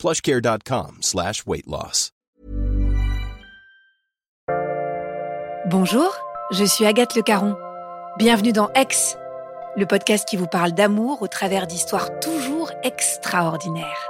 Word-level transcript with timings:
plushcare.com 0.00 0.96
slash. 1.02 1.44
Bonjour, 5.66 6.16
je 6.52 6.64
suis 6.64 6.86
Agathe 6.86 7.14
Le 7.14 7.22
Caron. 7.22 7.54
Bienvenue 8.16 8.52
dans 8.52 8.70
Ex, 8.72 9.18
le 9.76 9.84
podcast 9.84 10.26
qui 10.26 10.38
vous 10.38 10.46
parle 10.46 10.72
d'amour 10.72 11.20
au 11.20 11.28
travers 11.28 11.66
d'histoires 11.66 12.18
toujours 12.18 12.72
extraordinaires. 12.82 14.08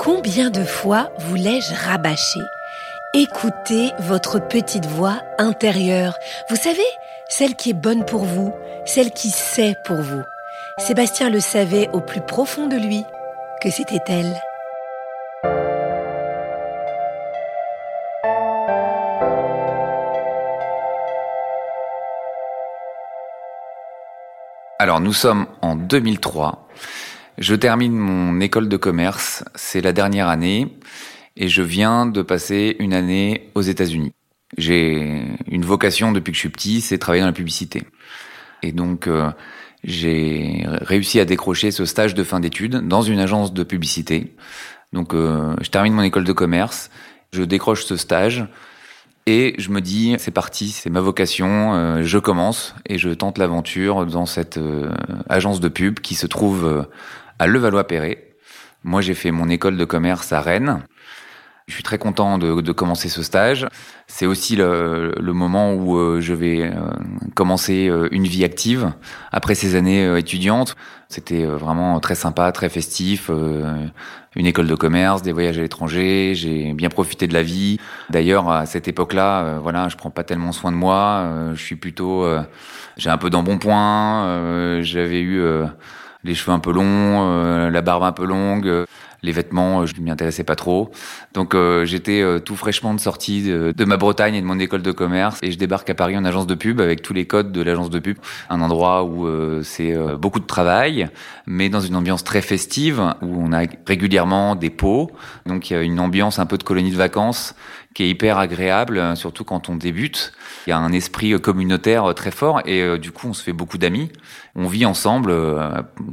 Combien 0.00 0.50
de 0.50 0.64
fois 0.64 1.12
vous 1.20 1.36
l'ai-je 1.36 1.72
rabâché 1.86 2.40
Écoutez 3.14 3.90
votre 3.98 4.38
petite 4.38 4.86
voix 4.86 5.20
intérieure. 5.36 6.16
Vous 6.48 6.56
savez, 6.56 6.80
celle 7.28 7.56
qui 7.56 7.68
est 7.68 7.74
bonne 7.74 8.06
pour 8.06 8.24
vous, 8.24 8.54
celle 8.86 9.10
qui 9.10 9.28
sait 9.28 9.76
pour 9.84 10.00
vous. 10.00 10.22
Sébastien 10.78 11.28
le 11.28 11.38
savait 11.38 11.90
au 11.92 12.00
plus 12.00 12.22
profond 12.22 12.68
de 12.68 12.76
lui 12.76 13.04
que 13.62 13.68
c'était 13.68 14.00
elle. 14.08 14.34
Alors 24.78 25.00
nous 25.00 25.12
sommes 25.12 25.48
en 25.60 25.76
2003. 25.76 26.66
Je 27.36 27.54
termine 27.54 27.92
mon 27.92 28.40
école 28.40 28.70
de 28.70 28.76
commerce, 28.78 29.44
c'est 29.54 29.82
la 29.82 29.92
dernière 29.92 30.28
année, 30.28 30.78
et 31.36 31.48
je 31.48 31.62
viens 31.62 32.06
de 32.06 32.22
passer 32.22 32.76
une 32.78 32.92
année 32.92 33.50
aux 33.54 33.62
États-Unis. 33.62 34.12
J'ai 34.58 35.22
une 35.50 35.64
vocation 35.64 36.12
depuis 36.12 36.32
que 36.32 36.36
je 36.36 36.40
suis 36.40 36.48
petit, 36.50 36.80
c'est 36.80 36.98
travailler 36.98 37.22
dans 37.22 37.28
la 37.28 37.32
publicité. 37.32 37.82
Et 38.62 38.72
donc 38.72 39.06
euh, 39.06 39.30
j'ai 39.82 40.64
réussi 40.66 41.20
à 41.20 41.24
décrocher 41.24 41.70
ce 41.70 41.84
stage 41.84 42.14
de 42.14 42.22
fin 42.22 42.40
d'études 42.40 42.86
dans 42.86 43.02
une 43.02 43.18
agence 43.18 43.52
de 43.52 43.64
publicité. 43.64 44.34
Donc 44.92 45.14
euh, 45.14 45.56
je 45.62 45.70
termine 45.70 45.94
mon 45.94 46.02
école 46.02 46.24
de 46.24 46.32
commerce, 46.32 46.90
je 47.32 47.42
décroche 47.42 47.84
ce 47.84 47.96
stage 47.96 48.44
et 49.24 49.54
je 49.56 49.70
me 49.70 49.80
dis 49.80 50.14
c'est 50.18 50.32
parti, 50.32 50.68
c'est 50.68 50.90
ma 50.90 51.00
vocation, 51.00 51.74
euh, 51.74 52.02
je 52.02 52.18
commence 52.18 52.74
et 52.86 52.98
je 52.98 53.08
tente 53.08 53.38
l'aventure 53.38 54.04
dans 54.04 54.26
cette 54.26 54.60
agence 55.30 55.60
de 55.60 55.68
pub 55.68 56.00
qui 56.00 56.14
se 56.14 56.26
trouve 56.26 56.86
à 57.38 57.46
Levallois-Perret. 57.46 58.32
Moi, 58.84 59.00
j'ai 59.00 59.14
fait 59.14 59.30
mon 59.30 59.48
école 59.48 59.76
de 59.76 59.84
commerce 59.84 60.32
à 60.32 60.40
Rennes. 60.40 60.82
Je 61.68 61.74
suis 61.74 61.82
très 61.82 61.98
content 61.98 62.38
de, 62.38 62.60
de 62.60 62.72
commencer 62.72 63.08
ce 63.08 63.22
stage. 63.22 63.68
C'est 64.08 64.26
aussi 64.26 64.56
le, 64.56 65.14
le, 65.20 65.32
moment 65.32 65.74
où 65.74 65.96
euh, 65.96 66.20
je 66.20 66.34
vais 66.34 66.62
euh, 66.62 66.72
commencer 67.34 67.88
euh, 67.88 68.08
une 68.10 68.24
vie 68.24 68.44
active 68.44 68.92
après 69.30 69.54
ces 69.54 69.76
années 69.76 70.18
étudiantes. 70.18 70.76
C'était 71.08 71.44
vraiment 71.44 72.00
très 72.00 72.14
sympa, 72.14 72.50
très 72.52 72.70
festif. 72.70 73.30
Une 74.34 74.46
école 74.46 74.66
de 74.66 74.74
commerce, 74.74 75.20
des 75.20 75.32
voyages 75.32 75.58
à 75.58 75.60
l'étranger. 75.60 76.32
J'ai 76.34 76.72
bien 76.72 76.88
profité 76.88 77.26
de 77.26 77.34
la 77.34 77.42
vie. 77.42 77.78
D'ailleurs, 78.08 78.50
à 78.50 78.64
cette 78.64 78.88
époque-là, 78.88 79.58
voilà, 79.62 79.88
je 79.90 79.96
prends 79.96 80.08
pas 80.08 80.24
tellement 80.24 80.52
soin 80.52 80.72
de 80.72 80.76
moi. 80.76 81.50
Je 81.52 81.62
suis 81.62 81.76
plutôt, 81.76 82.26
j'ai 82.96 83.10
un 83.10 83.18
peu 83.18 83.28
d'embonpoint. 83.28 84.80
J'avais 84.80 85.20
eu 85.20 85.42
les 86.24 86.34
cheveux 86.34 86.52
un 86.52 86.60
peu 86.60 86.72
longs, 86.72 87.68
la 87.68 87.82
barbe 87.82 88.04
un 88.04 88.12
peu 88.12 88.24
longue 88.24 88.86
les 89.22 89.32
vêtements, 89.32 89.80
euh, 89.82 89.86
je 89.86 89.94
ne 89.94 90.00
m'y 90.00 90.10
intéressais 90.10 90.44
pas 90.44 90.56
trop. 90.56 90.90
Donc 91.34 91.54
euh, 91.54 91.84
j'étais 91.84 92.20
euh, 92.20 92.38
tout 92.40 92.56
fraîchement 92.56 92.94
de 92.94 93.00
sortie 93.00 93.42
de, 93.42 93.84
ma 93.84 93.96
Bretagne 93.96 94.34
et 94.34 94.40
de 94.40 94.46
mon 94.46 94.58
école 94.58 94.82
de 94.82 94.92
commerce 94.92 95.38
et 95.42 95.50
je 95.50 95.58
débarque 95.58 95.90
à 95.90 95.94
Paris 95.94 96.16
en 96.16 96.24
agence 96.24 96.46
de 96.46 96.54
pub 96.54 96.80
avec 96.80 97.02
tous 97.02 97.12
les 97.12 97.26
codes 97.26 97.52
de 97.52 97.62
l'agence 97.62 97.90
de 97.90 97.98
pub, 97.98 98.16
un 98.48 98.60
endroit 98.60 99.04
où 99.04 99.28
c'est 99.62 99.94
beaucoup 100.16 100.40
de 100.40 100.46
travail, 100.46 101.08
mais 101.46 101.68
dans 101.68 101.80
une 101.80 101.96
ambiance 101.96 102.24
très 102.24 102.40
festive 102.40 103.00
où 103.20 103.42
on 103.42 103.52
a 103.52 103.64
régulièrement 103.86 104.54
des 104.54 104.70
pots. 104.70 105.10
Donc 105.46 105.70
il 105.70 105.74
y 105.74 105.76
a 105.76 105.82
une 105.82 106.00
ambiance 106.00 106.38
un 106.38 106.46
peu 106.46 106.58
de 106.58 106.62
colonie 106.62 106.90
de 106.90 106.96
vacances 106.96 107.54
qui 107.94 108.04
est 108.04 108.08
hyper 108.08 108.38
agréable, 108.38 109.16
surtout 109.16 109.44
quand 109.44 109.68
on 109.68 109.76
débute. 109.76 110.32
Il 110.66 110.70
y 110.70 110.72
a 110.72 110.78
un 110.78 110.92
esprit 110.92 111.38
communautaire 111.40 112.14
très 112.14 112.30
fort 112.30 112.62
et 112.64 112.98
du 112.98 113.10
coup 113.10 113.28
on 113.28 113.32
se 113.32 113.42
fait 113.42 113.52
beaucoup 113.52 113.78
d'amis. 113.78 114.10
On 114.54 114.68
vit 114.68 114.86
ensemble 114.86 115.34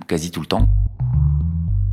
quasi 0.07 0.31
tout 0.31 0.41
le 0.41 0.47
temps. 0.47 0.69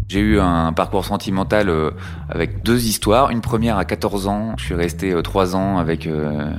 J'ai 0.09 0.21
eu 0.21 0.39
un 0.39 0.73
parcours 0.73 1.05
sentimental 1.05 1.69
euh, 1.69 1.91
avec 2.29 2.63
deux 2.63 2.87
histoires. 2.87 3.31
Une 3.31 3.41
première 3.41 3.77
à 3.77 3.85
14 3.85 4.29
ans, 4.29 4.55
je 4.57 4.65
suis 4.65 4.75
resté 4.75 5.13
3 5.21 5.57
euh, 5.57 5.59
ans 5.59 5.79
avec 5.79 6.07
euh, 6.07 6.53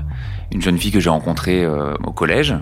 une 0.51 0.61
jeune 0.61 0.77
fille 0.77 0.91
que 0.91 0.99
j'ai 0.99 1.09
rencontrée 1.09 1.65
au 1.65 2.11
collège. 2.11 2.55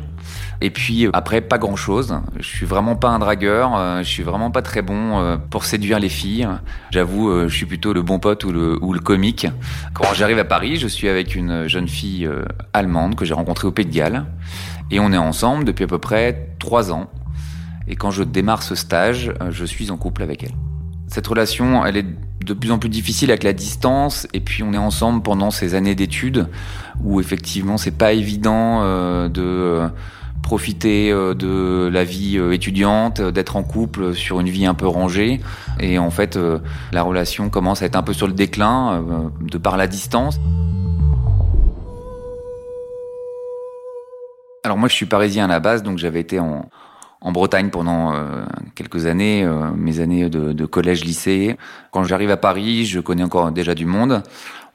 Et 0.61 0.69
puis 0.69 1.07
après, 1.13 1.41
pas 1.41 1.57
grand 1.57 1.75
chose. 1.75 2.15
Je 2.37 2.47
suis 2.47 2.67
vraiment 2.67 2.95
pas 2.95 3.09
un 3.09 3.19
dragueur. 3.19 4.03
Je 4.03 4.09
suis 4.09 4.23
vraiment 4.23 4.49
pas 4.49 4.61
très 4.61 4.81
bon 4.81 5.39
pour 5.51 5.65
séduire 5.65 5.99
les 5.99 6.09
filles. 6.09 6.47
J'avoue, 6.89 7.47
je 7.47 7.53
suis 7.55 7.67
plutôt 7.67 7.93
le 7.93 8.01
bon 8.01 8.17
pote 8.17 8.43
ou 8.43 8.51
le, 8.51 8.83
ou 8.83 8.91
le 8.93 8.99
comique. 8.99 9.45
Quand 9.93 10.13
j'arrive 10.15 10.39
à 10.39 10.45
Paris, 10.45 10.77
je 10.77 10.87
suis 10.87 11.09
avec 11.09 11.35
une 11.35 11.67
jeune 11.67 11.87
fille 11.87 12.27
allemande 12.73 13.15
que 13.15 13.25
j'ai 13.25 13.35
rencontrée 13.35 13.67
au 13.67 13.71
Pays 13.71 13.85
de 13.85 13.93
Galles. 13.93 14.25
Et 14.89 14.99
on 14.99 15.11
est 15.11 15.17
ensemble 15.17 15.63
depuis 15.63 15.83
à 15.83 15.87
peu 15.87 15.99
près 15.99 16.55
3 16.57 16.91
ans. 16.91 17.07
Et 17.87 17.95
quand 17.95 18.09
je 18.09 18.23
démarre 18.23 18.63
ce 18.63 18.73
stage, 18.73 19.31
je 19.51 19.65
suis 19.65 19.91
en 19.91 19.97
couple 19.97 20.23
avec 20.23 20.43
elle. 20.43 20.55
Cette 21.15 21.27
relation, 21.27 21.85
elle 21.85 21.95
est 21.95 22.05
de 22.43 22.53
plus 22.53 22.71
en 22.71 22.77
plus 22.77 22.89
difficile 22.89 23.31
avec 23.31 23.43
la 23.43 23.53
distance, 23.53 24.27
et 24.33 24.41
puis 24.41 24.63
on 24.63 24.73
est 24.73 24.77
ensemble 24.77 25.23
pendant 25.23 25.49
ces 25.49 25.73
années 25.73 25.95
d'études 25.95 26.49
où 27.01 27.21
effectivement 27.21 27.77
c'est 27.77 27.97
pas 27.97 28.11
évident 28.11 28.81
euh, 28.81 29.29
de 29.29 29.41
euh, 29.41 29.87
profiter 30.43 31.13
euh, 31.13 31.33
de 31.33 31.89
la 31.89 32.03
vie 32.03 32.37
étudiante, 32.51 33.21
d'être 33.21 33.55
en 33.55 33.63
couple 33.63 34.13
sur 34.13 34.41
une 34.41 34.49
vie 34.49 34.65
un 34.65 34.73
peu 34.73 34.87
rangée, 34.87 35.39
et 35.79 35.99
en 35.99 36.11
fait 36.11 36.37
la 36.91 37.01
relation 37.01 37.49
commence 37.49 37.81
à 37.81 37.85
être 37.85 37.95
un 37.95 38.03
peu 38.03 38.11
sur 38.11 38.27
le 38.27 38.33
déclin 38.33 39.01
de 39.39 39.57
par 39.57 39.77
la 39.77 39.87
distance. 39.87 40.37
Alors 44.65 44.77
moi 44.77 44.89
je 44.89 44.95
suis 44.95 45.05
parisien 45.05 45.45
à 45.45 45.47
la 45.47 45.61
base, 45.61 45.81
donc 45.81 45.97
j'avais 45.97 46.19
été 46.19 46.41
en, 46.41 46.69
en 47.25 47.31
Bretagne 47.31 47.71
pendant 47.71 48.13
euh, 48.13 48.45
quelques 48.75 49.07
années, 49.07 49.43
euh, 49.43 49.71
mes 49.75 49.99
années 49.99 50.29
de, 50.29 50.53
de 50.53 50.65
collège-lycée. 50.67 51.57
Quand 51.89 52.03
j'arrive 52.03 52.29
à 52.29 52.37
Paris, 52.37 52.85
je 52.85 52.99
connais 52.99 53.23
encore 53.23 53.51
déjà 53.51 53.73
du 53.73 53.87
monde. 53.87 54.21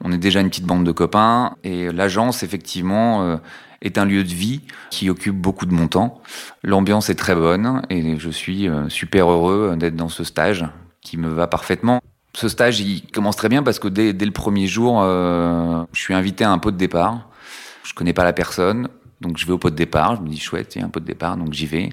On 0.03 0.11
est 0.11 0.17
déjà 0.17 0.41
une 0.41 0.49
petite 0.49 0.65
bande 0.65 0.83
de 0.83 0.91
copains 0.91 1.55
et 1.63 1.89
l'agence, 1.93 2.43
effectivement, 2.43 3.23
euh, 3.23 3.37
est 3.81 3.97
un 3.97 4.03
lieu 4.03 4.25
de 4.25 4.33
vie 4.33 4.59
qui 4.89 5.09
occupe 5.09 5.37
beaucoup 5.37 5.65
de 5.65 5.73
mon 5.73 5.87
temps. 5.87 6.21
L'ambiance 6.61 7.09
est 7.09 7.15
très 7.15 7.35
bonne 7.35 7.83
et 7.89 8.19
je 8.19 8.29
suis 8.29 8.69
super 8.89 9.31
heureux 9.31 9.75
d'être 9.77 9.95
dans 9.95 10.09
ce 10.09 10.23
stage 10.23 10.65
qui 11.01 11.17
me 11.17 11.29
va 11.29 11.47
parfaitement. 11.47 12.01
Ce 12.35 12.49
stage, 12.49 12.81
il 12.81 13.09
commence 13.11 13.37
très 13.37 13.49
bien 13.49 13.63
parce 13.63 13.79
que 13.79 13.87
dès, 13.87 14.13
dès 14.13 14.25
le 14.25 14.31
premier 14.31 14.67
jour, 14.67 15.01
je 15.01 15.99
suis 15.99 16.13
invité 16.13 16.43
à 16.43 16.51
un 16.51 16.59
pot 16.59 16.69
de 16.69 16.77
départ. 16.77 17.27
Je 17.83 17.95
connais 17.95 18.13
pas 18.13 18.23
la 18.23 18.33
personne. 18.33 18.87
Donc 19.21 19.37
je 19.37 19.45
vais 19.45 19.53
au 19.53 19.57
pot 19.57 19.69
de 19.69 19.75
départ, 19.75 20.15
je 20.15 20.21
me 20.21 20.27
dis 20.27 20.39
chouette, 20.39 20.75
il 20.75 20.79
y 20.79 20.81
a 20.81 20.85
un 20.85 20.89
pot 20.89 20.99
de 20.99 21.05
départ, 21.05 21.37
donc 21.37 21.53
j'y 21.53 21.67
vais. 21.67 21.89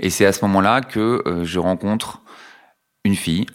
Et 0.00 0.10
c'est 0.10 0.26
à 0.26 0.32
ce 0.32 0.44
moment-là 0.44 0.80
que 0.80 1.22
euh, 1.26 1.44
je 1.44 1.58
rencontre 1.60 2.20
une 3.04 3.14
fille 3.14 3.46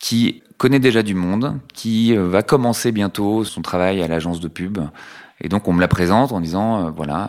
qui 0.00 0.42
connaît 0.56 0.78
déjà 0.78 1.02
du 1.02 1.14
monde, 1.14 1.60
qui 1.74 2.16
euh, 2.16 2.26
va 2.26 2.42
commencer 2.42 2.92
bientôt 2.92 3.44
son 3.44 3.60
travail 3.60 4.02
à 4.02 4.08
l'agence 4.08 4.40
de 4.40 4.48
pub. 4.48 4.78
Et 5.40 5.48
donc 5.48 5.68
on 5.68 5.74
me 5.74 5.80
la 5.80 5.88
présente 5.88 6.32
en 6.32 6.40
disant, 6.40 6.86
euh, 6.86 6.90
voilà, 6.90 7.28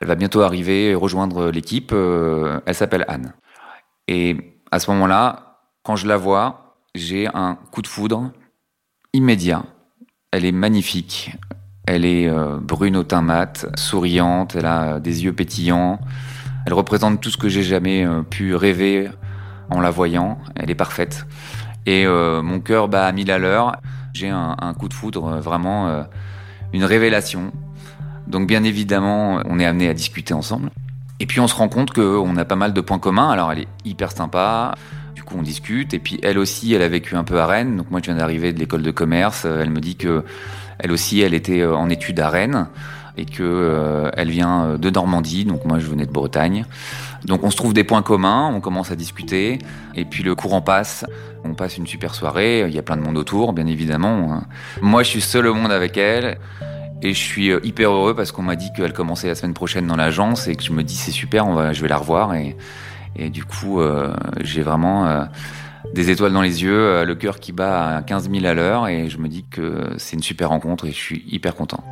elle 0.00 0.08
va 0.08 0.14
bientôt 0.14 0.42
arriver, 0.42 0.94
rejoindre 0.94 1.50
l'équipe, 1.50 1.92
elle 1.92 2.74
s'appelle 2.74 3.04
Anne. 3.08 3.32
Et 4.06 4.60
à 4.70 4.78
ce 4.78 4.90
moment-là, 4.92 5.60
quand 5.82 5.96
je 5.96 6.06
la 6.06 6.16
vois, 6.16 6.76
j'ai 6.94 7.26
un 7.34 7.56
coup 7.72 7.82
de 7.82 7.86
foudre 7.86 8.30
immédiat. 9.12 9.64
Elle 10.30 10.44
est 10.44 10.52
magnifique. 10.52 11.32
Elle 11.90 12.04
est 12.04 12.28
euh, 12.28 12.58
brune 12.60 12.98
au 12.98 13.02
teint 13.02 13.22
mat, 13.22 13.64
souriante, 13.74 14.54
elle 14.54 14.66
a 14.66 15.00
des 15.00 15.24
yeux 15.24 15.32
pétillants. 15.32 15.98
Elle 16.66 16.74
représente 16.74 17.18
tout 17.22 17.30
ce 17.30 17.38
que 17.38 17.48
j'ai 17.48 17.62
jamais 17.62 18.04
euh, 18.04 18.20
pu 18.20 18.54
rêver 18.54 19.08
en 19.70 19.80
la 19.80 19.88
voyant. 19.88 20.36
Elle 20.54 20.70
est 20.70 20.74
parfaite. 20.74 21.26
Et 21.86 22.04
euh, 22.04 22.42
mon 22.42 22.60
cœur 22.60 22.88
bat 22.88 23.06
à 23.06 23.12
mille 23.12 23.30
à 23.30 23.38
l'heure. 23.38 23.76
J'ai 24.12 24.28
un, 24.28 24.74
coup 24.78 24.88
de 24.88 24.92
foudre, 24.92 25.38
vraiment 25.38 26.04
une 26.72 26.84
révélation. 26.84 27.52
Donc 28.26 28.48
bien 28.48 28.64
évidemment, 28.64 29.40
on 29.46 29.60
est 29.60 29.64
amené 29.64 29.88
à 29.88 29.94
discuter 29.94 30.34
ensemble. 30.34 30.70
Et 31.20 31.26
puis 31.26 31.40
on 31.40 31.46
se 31.46 31.54
rend 31.54 31.68
compte 31.68 31.92
qu'on 31.92 32.36
a 32.36 32.44
pas 32.44 32.56
mal 32.56 32.72
de 32.72 32.80
points 32.80 32.98
communs. 32.98 33.30
Alors 33.30 33.52
elle 33.52 33.60
est 33.60 33.68
hyper 33.84 34.10
sympa. 34.10 34.74
Du 35.14 35.22
coup 35.22 35.36
on 35.38 35.42
discute. 35.42 35.94
Et 35.94 36.00
puis 36.00 36.18
elle 36.22 36.38
aussi, 36.38 36.74
elle 36.74 36.82
a 36.82 36.88
vécu 36.88 37.14
un 37.14 37.22
peu 37.22 37.40
à 37.40 37.46
Rennes. 37.46 37.76
Donc 37.76 37.90
moi 37.92 38.00
je 38.00 38.06
viens 38.06 38.16
d'arriver 38.16 38.52
de 38.52 38.58
l'école 38.58 38.82
de 38.82 38.90
commerce. 38.90 39.44
Elle 39.44 39.70
me 39.70 39.80
dit 39.80 39.96
que 39.96 40.24
elle 40.78 40.92
aussi, 40.92 41.20
elle 41.20 41.34
était 41.34 41.64
en 41.64 41.88
études 41.88 42.20
à 42.20 42.28
Rennes 42.28 42.68
et 43.16 43.24
que 43.24 43.42
euh, 43.42 44.10
elle 44.16 44.30
vient 44.30 44.76
de 44.78 44.90
Normandie. 44.90 45.44
Donc 45.44 45.64
moi 45.64 45.78
je 45.78 45.86
venais 45.86 46.06
de 46.06 46.12
Bretagne. 46.12 46.64
Donc 47.24 47.42
on 47.42 47.50
se 47.50 47.56
trouve 47.56 47.74
des 47.74 47.84
points 47.84 48.02
communs, 48.02 48.50
on 48.54 48.60
commence 48.60 48.92
à 48.92 48.96
discuter, 48.96 49.58
et 49.96 50.04
puis 50.04 50.22
le 50.22 50.36
courant 50.36 50.60
passe, 50.60 51.04
on 51.44 51.54
passe 51.54 51.76
une 51.76 51.86
super 51.86 52.14
soirée, 52.14 52.64
il 52.68 52.72
y 52.72 52.78
a 52.78 52.82
plein 52.82 52.96
de 52.96 53.02
monde 53.02 53.18
autour, 53.18 53.52
bien 53.52 53.66
évidemment. 53.66 54.40
Moi 54.80 55.02
je 55.02 55.08
suis 55.08 55.20
seul 55.20 55.48
au 55.48 55.54
monde 55.54 55.72
avec 55.72 55.96
elle, 55.96 56.38
et 57.02 57.14
je 57.14 57.18
suis 57.18 57.50
euh, 57.50 57.60
hyper 57.62 57.90
heureux 57.92 58.14
parce 58.14 58.32
qu'on 58.32 58.42
m'a 58.42 58.56
dit 58.56 58.72
qu'elle 58.72 58.92
commençait 58.92 59.28
la 59.28 59.34
semaine 59.34 59.54
prochaine 59.54 59.86
dans 59.86 59.96
l'agence 59.96 60.48
et 60.48 60.56
que 60.56 60.62
je 60.62 60.72
me 60.72 60.82
dis 60.82 60.96
c'est 60.96 61.12
super, 61.12 61.46
on 61.46 61.54
va, 61.54 61.72
je 61.72 61.82
vais 61.82 61.88
la 61.88 61.96
revoir 61.96 62.34
et, 62.34 62.56
et 63.16 63.30
du 63.30 63.44
coup 63.44 63.80
euh, 63.80 64.12
j'ai 64.40 64.62
vraiment 64.62 65.06
euh, 65.06 65.24
des 65.94 66.10
étoiles 66.10 66.32
dans 66.32 66.42
les 66.42 66.62
yeux, 66.62 67.04
le 67.04 67.14
cœur 67.14 67.40
qui 67.40 67.52
bat 67.52 67.96
à 67.96 68.02
15 68.02 68.30
000 68.30 68.44
à 68.44 68.54
l'heure 68.54 68.88
et 68.88 69.08
je 69.08 69.18
me 69.18 69.28
dis 69.28 69.44
que 69.50 69.90
c'est 69.96 70.16
une 70.16 70.22
super 70.22 70.50
rencontre 70.50 70.86
et 70.86 70.92
je 70.92 70.96
suis 70.96 71.24
hyper 71.28 71.54
content. 71.54 71.82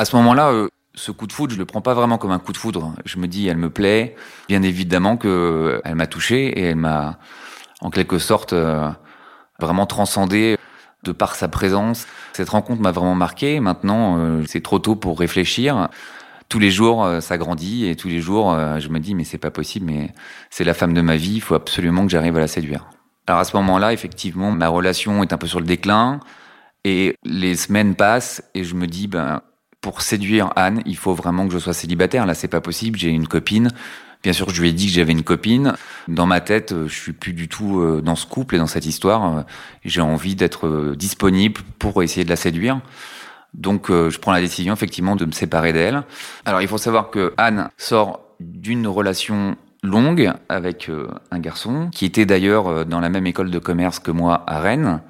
À 0.00 0.06
ce 0.06 0.16
moment-là, 0.16 0.48
euh, 0.48 0.68
ce 0.94 1.12
coup 1.12 1.26
de 1.26 1.32
foudre, 1.34 1.52
je 1.52 1.58
le 1.58 1.66
prends 1.66 1.82
pas 1.82 1.92
vraiment 1.92 2.16
comme 2.16 2.30
un 2.30 2.38
coup 2.38 2.52
de 2.52 2.56
foudre. 2.56 2.94
Je 3.04 3.18
me 3.18 3.28
dis, 3.28 3.46
elle 3.48 3.58
me 3.58 3.68
plaît. 3.68 4.16
Bien 4.48 4.62
évidemment 4.62 5.18
que 5.18 5.28
euh, 5.28 5.80
elle 5.84 5.94
m'a 5.94 6.06
touché 6.06 6.46
et 6.46 6.62
elle 6.68 6.76
m'a, 6.76 7.18
en 7.82 7.90
quelque 7.90 8.18
sorte, 8.18 8.54
euh, 8.54 8.88
vraiment 9.58 9.84
transcendé 9.84 10.56
de 11.02 11.12
par 11.12 11.34
sa 11.34 11.48
présence. 11.48 12.06
Cette 12.32 12.48
rencontre 12.48 12.80
m'a 12.80 12.92
vraiment 12.92 13.14
marqué. 13.14 13.60
Maintenant, 13.60 14.42
c'est 14.46 14.62
trop 14.62 14.78
tôt 14.78 14.96
pour 14.96 15.18
réfléchir. 15.18 15.90
Tous 16.48 16.58
les 16.58 16.70
jours, 16.70 17.06
ça 17.20 17.36
grandit 17.36 17.86
et 17.86 17.94
tous 17.94 18.08
les 18.08 18.20
jours, 18.20 18.56
je 18.78 18.88
me 18.88 19.00
dis, 19.00 19.14
mais 19.14 19.24
c'est 19.24 19.36
pas 19.36 19.50
possible, 19.50 19.84
mais 19.84 20.14
c'est 20.48 20.64
la 20.64 20.72
femme 20.72 20.94
de 20.94 21.02
ma 21.02 21.16
vie, 21.16 21.34
il 21.34 21.40
faut 21.42 21.54
absolument 21.54 22.04
que 22.06 22.10
j'arrive 22.10 22.38
à 22.38 22.40
la 22.40 22.48
séduire. 22.48 22.88
Alors 23.26 23.40
à 23.40 23.44
ce 23.44 23.54
moment-là, 23.56 23.92
effectivement, 23.92 24.50
ma 24.50 24.68
relation 24.68 25.22
est 25.22 25.34
un 25.34 25.38
peu 25.38 25.46
sur 25.46 25.60
le 25.60 25.66
déclin 25.66 26.20
et 26.84 27.16
les 27.22 27.54
semaines 27.54 27.94
passent 27.94 28.42
et 28.54 28.64
je 28.64 28.74
me 28.74 28.86
dis, 28.86 29.06
ben, 29.06 29.42
pour 29.80 30.02
séduire 30.02 30.52
Anne, 30.56 30.82
il 30.86 30.96
faut 30.96 31.14
vraiment 31.14 31.46
que 31.46 31.52
je 31.52 31.58
sois 31.58 31.72
célibataire. 31.72 32.26
Là, 32.26 32.34
c'est 32.34 32.48
pas 32.48 32.60
possible. 32.60 32.98
J'ai 32.98 33.08
une 33.08 33.26
copine. 33.26 33.70
Bien 34.22 34.34
sûr, 34.34 34.50
je 34.50 34.60
lui 34.60 34.68
ai 34.68 34.72
dit 34.72 34.86
que 34.86 34.92
j'avais 34.92 35.12
une 35.12 35.22
copine. 35.22 35.74
Dans 36.06 36.26
ma 36.26 36.42
tête, 36.42 36.74
je 36.86 36.94
suis 36.94 37.12
plus 37.12 37.32
du 37.32 37.48
tout 37.48 37.80
euh, 37.80 38.02
dans 38.02 38.16
ce 38.16 38.26
couple 38.26 38.56
et 38.56 38.58
dans 38.58 38.66
cette 38.66 38.84
histoire. 38.84 39.46
J'ai 39.84 40.02
envie 40.02 40.34
d'être 40.34 40.66
euh, 40.66 40.94
disponible 40.94 41.62
pour 41.78 42.02
essayer 42.02 42.24
de 42.24 42.28
la 42.28 42.36
séduire. 42.36 42.80
Donc, 43.54 43.90
euh, 43.90 44.10
je 44.10 44.18
prends 44.18 44.32
la 44.32 44.40
décision 44.40 44.74
effectivement 44.74 45.16
de 45.16 45.24
me 45.24 45.32
séparer 45.32 45.72
d'elle. 45.72 46.02
Alors, 46.44 46.60
il 46.60 46.68
faut 46.68 46.78
savoir 46.78 47.10
que 47.10 47.32
Anne 47.38 47.70
sort 47.78 48.20
d'une 48.40 48.86
relation 48.86 49.56
longue 49.82 50.30
avec 50.50 50.90
un 51.30 51.38
garçon 51.38 51.88
qui 51.90 52.04
était 52.04 52.26
d'ailleurs 52.26 52.84
dans 52.84 53.00
la 53.00 53.08
même 53.08 53.26
école 53.26 53.50
de 53.50 53.58
commerce 53.58 53.98
que 53.98 54.10
moi 54.10 54.44
à 54.46 54.60
Rennes. 54.60 55.00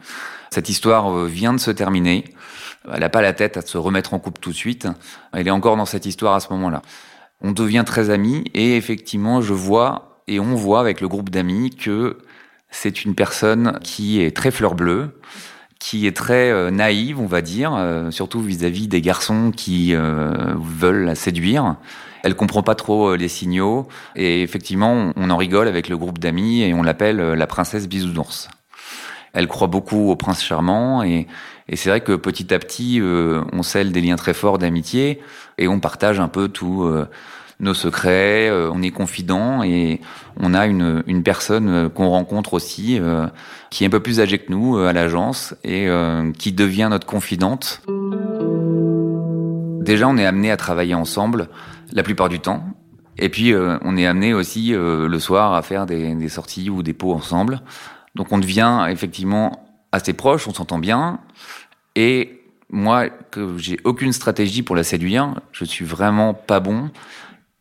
Cette 0.52 0.69
histoire 0.69 1.25
vient 1.26 1.52
de 1.52 1.61
se 1.61 1.70
terminer. 1.70 2.25
Elle 2.93 3.00
n'a 3.00 3.08
pas 3.08 3.23
la 3.23 3.32
tête 3.32 3.56
à 3.56 3.62
se 3.62 3.79
remettre 3.79 4.14
en 4.14 4.19
couple 4.19 4.41
tout 4.41 4.50
de 4.50 4.56
suite. 4.56 4.88
Elle 5.32 5.47
est 5.47 5.52
encore 5.52 5.76
dans 5.76 5.87
cette 5.87 6.06
histoire 6.06 6.35
à 6.35 6.41
ce 6.41 6.52
moment-là. 6.52 6.82
On 7.43 7.52
devient 7.52 7.85
très 7.87 8.11
amis 8.11 8.44
et 8.55 8.76
effectivement, 8.76 9.41
je 9.41 9.55
vois 9.55 10.23
et 10.29 10.41
on 10.41 10.55
voit 10.55 10.81
avec 10.81 11.00
le 11.00 11.08
groupe 11.08 11.31
d'amis 11.31 11.70
que 11.70 12.19
c'est 12.70 13.05
une 13.05 13.14
personne 13.14 13.79
qui 13.82 14.20
est 14.20 14.37
très 14.37 14.50
fleur 14.50 14.75
bleue, 14.75 15.19
qui 15.79 16.06
est 16.06 16.17
très 16.17 16.50
euh, 16.50 16.70
naïve, 16.70 17.19
on 17.19 17.26
va 17.26 17.43
dire, 17.43 17.75
euh, 17.75 18.11
surtout 18.11 18.41
vis-à-vis 18.41 18.87
des 18.87 19.00
garçons 19.00 19.50
qui 19.55 19.94
euh, 19.94 20.55
veulent 20.56 21.05
la 21.05 21.14
séduire. 21.14 21.76
Elle 22.23 22.37
comprend 22.37 22.62
pas 22.62 22.75
trop 22.75 23.17
les 23.17 23.29
signaux 23.29 23.88
et 24.14 24.43
effectivement, 24.43 25.12
on 25.17 25.31
en 25.31 25.37
rigole 25.38 25.69
avec 25.69 25.88
le 25.88 25.96
groupe 25.96 26.19
d'amis 26.19 26.62
et 26.62 26.75
on 26.75 26.82
l'appelle 26.82 27.17
la 27.17 27.46
princesse 27.46 27.88
bisounours. 27.88 28.49
Elle 29.32 29.47
croit 29.47 29.69
beaucoup 29.69 30.11
au 30.11 30.17
prince 30.17 30.43
charmant 30.43 31.03
et, 31.03 31.27
c'est 31.73 31.88
vrai 31.88 32.00
que 32.00 32.17
petit 32.17 32.53
à 32.53 32.59
petit, 32.59 33.00
euh, 33.00 33.43
on 33.53 33.62
scelle 33.62 33.93
des 33.93 34.00
liens 34.00 34.17
très 34.17 34.35
forts 34.35 34.59
d'amitié 34.59 35.21
et 35.56 35.69
on 35.69 35.79
partage 35.79 36.19
un 36.19 36.27
peu 36.27 36.49
tous 36.49 36.82
euh, 36.82 37.06
nos 37.61 37.75
secrets, 37.75 38.49
euh, 38.49 38.73
on 38.75 38.82
est 38.82 38.91
confident 38.91 39.62
et 39.62 40.00
on 40.41 40.53
a 40.53 40.67
une, 40.67 41.05
une 41.06 41.23
personne 41.23 41.88
qu'on 41.91 42.09
rencontre 42.09 42.55
aussi 42.55 43.00
qui 43.71 43.85
est 43.85 43.87
un 43.87 43.91
peu 43.91 44.00
plus 44.00 44.21
âgée 44.21 44.38
que 44.38 44.50
nous 44.50 44.79
à 44.79 44.93
l'agence 44.93 45.55
et 45.62 45.88
qui 46.38 46.53
devient 46.53 46.88
notre 46.91 47.06
confidente. 47.06 47.82
Déjà, 49.82 50.09
on 50.09 50.17
est 50.17 50.27
amené 50.27 50.50
à 50.50 50.56
travailler 50.56 50.94
ensemble 50.94 51.49
la 51.93 52.03
plupart 52.03 52.29
du 52.29 52.41
temps. 52.41 52.65
Et 53.17 53.29
puis, 53.29 53.55
on 53.55 53.97
est 53.97 54.06
amené 54.06 54.35
aussi 54.35 54.73
le 54.73 55.19
soir 55.19 55.55
à 55.55 55.62
faire 55.62 55.87
des 55.87 56.29
sorties 56.29 56.71
ou 56.71 56.82
des 56.82 56.94
pots 56.94 57.12
ensemble. 57.12 57.61
Donc, 58.14 58.32
on 58.32 58.38
devient 58.38 58.86
effectivement 58.90 59.66
assez 59.92 60.12
proche, 60.12 60.48
on 60.48 60.54
s'entend 60.54 60.78
bien. 60.78 61.20
Et 61.96 62.42
moi, 62.70 63.08
que 63.08 63.58
j'ai 63.58 63.78
aucune 63.84 64.12
stratégie 64.12 64.62
pour 64.62 64.76
la 64.76 64.84
séduire, 64.84 65.40
je 65.52 65.64
suis 65.64 65.84
vraiment 65.84 66.34
pas 66.34 66.60
bon 66.60 66.90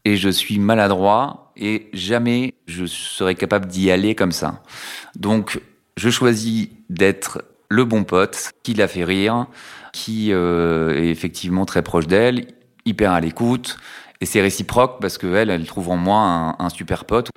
et 0.06 0.18
je 0.18 0.30
suis 0.30 0.60
maladroit 0.60 1.52
et 1.58 1.90
jamais 1.94 2.54
je 2.68 2.86
serai 2.86 3.36
capable 3.36 3.68
d'y 3.68 3.92
aller 3.92 4.16
comme 4.16 4.32
ça. 4.32 4.64
Donc, 5.16 5.60
je 5.98 6.10
choisis 6.10 6.70
d'être 6.90 7.44
le 7.70 7.86
bon 7.86 8.04
pote 8.04 8.52
qui 8.64 8.74
la 8.74 8.88
fait 8.88 9.04
rire, 9.04 9.48
qui 9.94 10.32
euh, 10.32 10.96
est 10.96 11.10
effectivement 11.10 11.66
très 11.66 11.82
proche 11.82 12.08
d'elle, 12.08 12.48
hyper 12.86 13.12
à 13.12 13.20
l'écoute. 13.20 13.78
Et 14.22 14.26
c'est 14.26 14.42
réciproque 14.42 15.00
parce 15.02 15.18
qu'elle, 15.18 15.50
elle 15.50 15.66
trouve 15.66 15.90
en 15.90 15.98
moi 15.98 16.20
un, 16.20 16.56
un, 16.60 16.70
super 16.70 17.06
pote. 17.06 17.30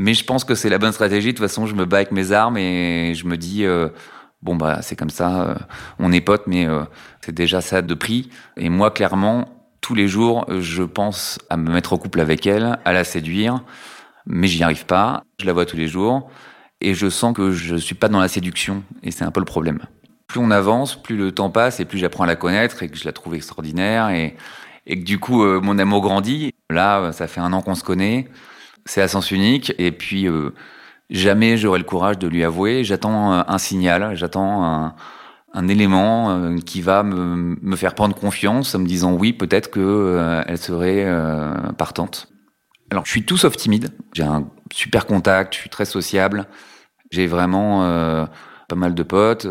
Mais 0.00 0.14
je 0.14 0.24
pense 0.24 0.44
que 0.44 0.54
c'est 0.54 0.68
la 0.68 0.78
bonne 0.78 0.92
stratégie. 0.92 1.32
De 1.32 1.32
toute 1.32 1.44
façon, 1.44 1.66
je 1.66 1.74
me 1.74 1.84
bats 1.84 1.96
avec 1.96 2.12
mes 2.12 2.30
armes 2.30 2.56
et 2.56 3.14
je 3.16 3.26
me 3.26 3.36
dis, 3.36 3.64
euh, 3.64 3.88
bon 4.42 4.54
bah 4.54 4.78
c'est 4.80 4.94
comme 4.94 5.10
ça, 5.10 5.42
euh, 5.42 5.54
on 5.98 6.12
est 6.12 6.20
potes, 6.20 6.46
mais 6.46 6.68
euh, 6.68 6.84
c'est 7.20 7.34
déjà 7.34 7.60
ça 7.60 7.82
de 7.82 7.94
prix. 7.94 8.30
Et 8.56 8.68
moi, 8.68 8.92
clairement, 8.92 9.48
tous 9.80 9.96
les 9.96 10.06
jours, 10.06 10.46
je 10.60 10.84
pense 10.84 11.40
à 11.50 11.56
me 11.56 11.72
mettre 11.72 11.94
au 11.94 11.98
couple 11.98 12.20
avec 12.20 12.46
elle, 12.46 12.78
à 12.84 12.92
la 12.92 13.02
séduire, 13.02 13.64
mais 14.24 14.46
j'y 14.46 14.62
arrive 14.62 14.86
pas. 14.86 15.24
Je 15.40 15.46
la 15.46 15.52
vois 15.52 15.66
tous 15.66 15.76
les 15.76 15.88
jours 15.88 16.30
et 16.80 16.94
je 16.94 17.10
sens 17.10 17.34
que 17.34 17.50
je 17.50 17.74
suis 17.74 17.96
pas 17.96 18.08
dans 18.08 18.20
la 18.20 18.28
séduction 18.28 18.84
et 19.02 19.10
c'est 19.10 19.24
un 19.24 19.32
peu 19.32 19.40
le 19.40 19.46
problème. 19.46 19.80
Plus 20.28 20.38
on 20.38 20.52
avance, 20.52 20.94
plus 21.02 21.16
le 21.16 21.32
temps 21.32 21.50
passe 21.50 21.80
et 21.80 21.84
plus 21.84 21.98
j'apprends 21.98 22.22
à 22.22 22.28
la 22.28 22.36
connaître 22.36 22.84
et 22.84 22.88
que 22.88 22.96
je 22.96 23.04
la 23.04 23.12
trouve 23.12 23.34
extraordinaire 23.34 24.10
et, 24.10 24.36
et 24.86 25.00
que 25.00 25.04
du 25.04 25.18
coup 25.18 25.44
mon 25.44 25.76
amour 25.76 26.02
grandit. 26.02 26.54
Là, 26.70 27.10
ça 27.10 27.26
fait 27.26 27.40
un 27.40 27.52
an 27.52 27.62
qu'on 27.62 27.74
se 27.74 27.82
connaît, 27.82 28.28
c'est 28.88 29.02
à 29.02 29.08
sens 29.08 29.30
unique 29.30 29.72
et 29.78 29.92
puis 29.92 30.26
jamais 31.10 31.56
j'aurai 31.56 31.78
le 31.78 31.84
courage 31.84 32.18
de 32.18 32.28
lui 32.28 32.44
avouer. 32.44 32.84
J'attends 32.84 33.32
un 33.32 33.58
signal, 33.58 34.14
j'attends 34.14 34.94
un, 35.54 35.68
élément 35.68 36.30
euh, 36.30 36.56
qui 36.58 36.80
va 36.80 37.02
me, 37.02 37.76
faire 37.76 37.94
prendre 37.94 38.14
confiance 38.14 38.74
en 38.74 38.80
me 38.80 38.86
disant 38.86 39.12
oui, 39.12 39.32
peut-être 39.32 39.70
que 39.70 39.80
euh, 39.80 40.56
serait 40.56 41.04
euh, 41.04 41.54
partante. 41.76 42.28
Alors, 42.90 43.04
je 43.04 43.10
suis 43.10 43.24
tout 43.24 43.36
sauf 43.36 43.56
timide. 43.56 43.90
J'ai 44.14 44.22
un 44.22 44.48
super 44.72 45.06
contact, 45.06 45.54
je 45.54 45.60
suis 45.60 45.70
très 45.70 45.84
sociable. 45.84 46.46
J'ai 47.10 47.26
vraiment 47.26 48.26
pas 48.68 48.76
mal 48.76 48.94
de 48.94 49.02
potes. 49.02 49.46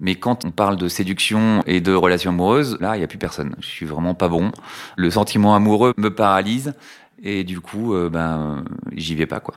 mais 0.00 0.14
quand 0.16 0.44
on 0.44 0.50
parle 0.50 0.76
de 0.76 0.88
séduction 0.88 1.62
et 1.66 1.80
de 1.80 1.94
relations 1.94 2.30
amoureuses, 2.30 2.78
là, 2.80 2.96
il 2.96 2.98
n'y 2.98 3.04
a 3.04 3.06
plus 3.06 3.18
personne. 3.18 3.56
Je 3.60 3.66
suis 3.66 3.86
vraiment 3.86 4.14
pas 4.14 4.28
bon. 4.28 4.52
Le 4.96 5.10
sentiment 5.10 5.54
amoureux 5.54 5.94
me 5.96 6.14
paralyse. 6.14 6.74
Et 7.22 7.44
du 7.44 7.60
coup, 7.60 7.94
ben, 8.10 8.64
j'y 8.92 9.14
vais 9.14 9.26
pas, 9.26 9.40
quoi 9.40 9.54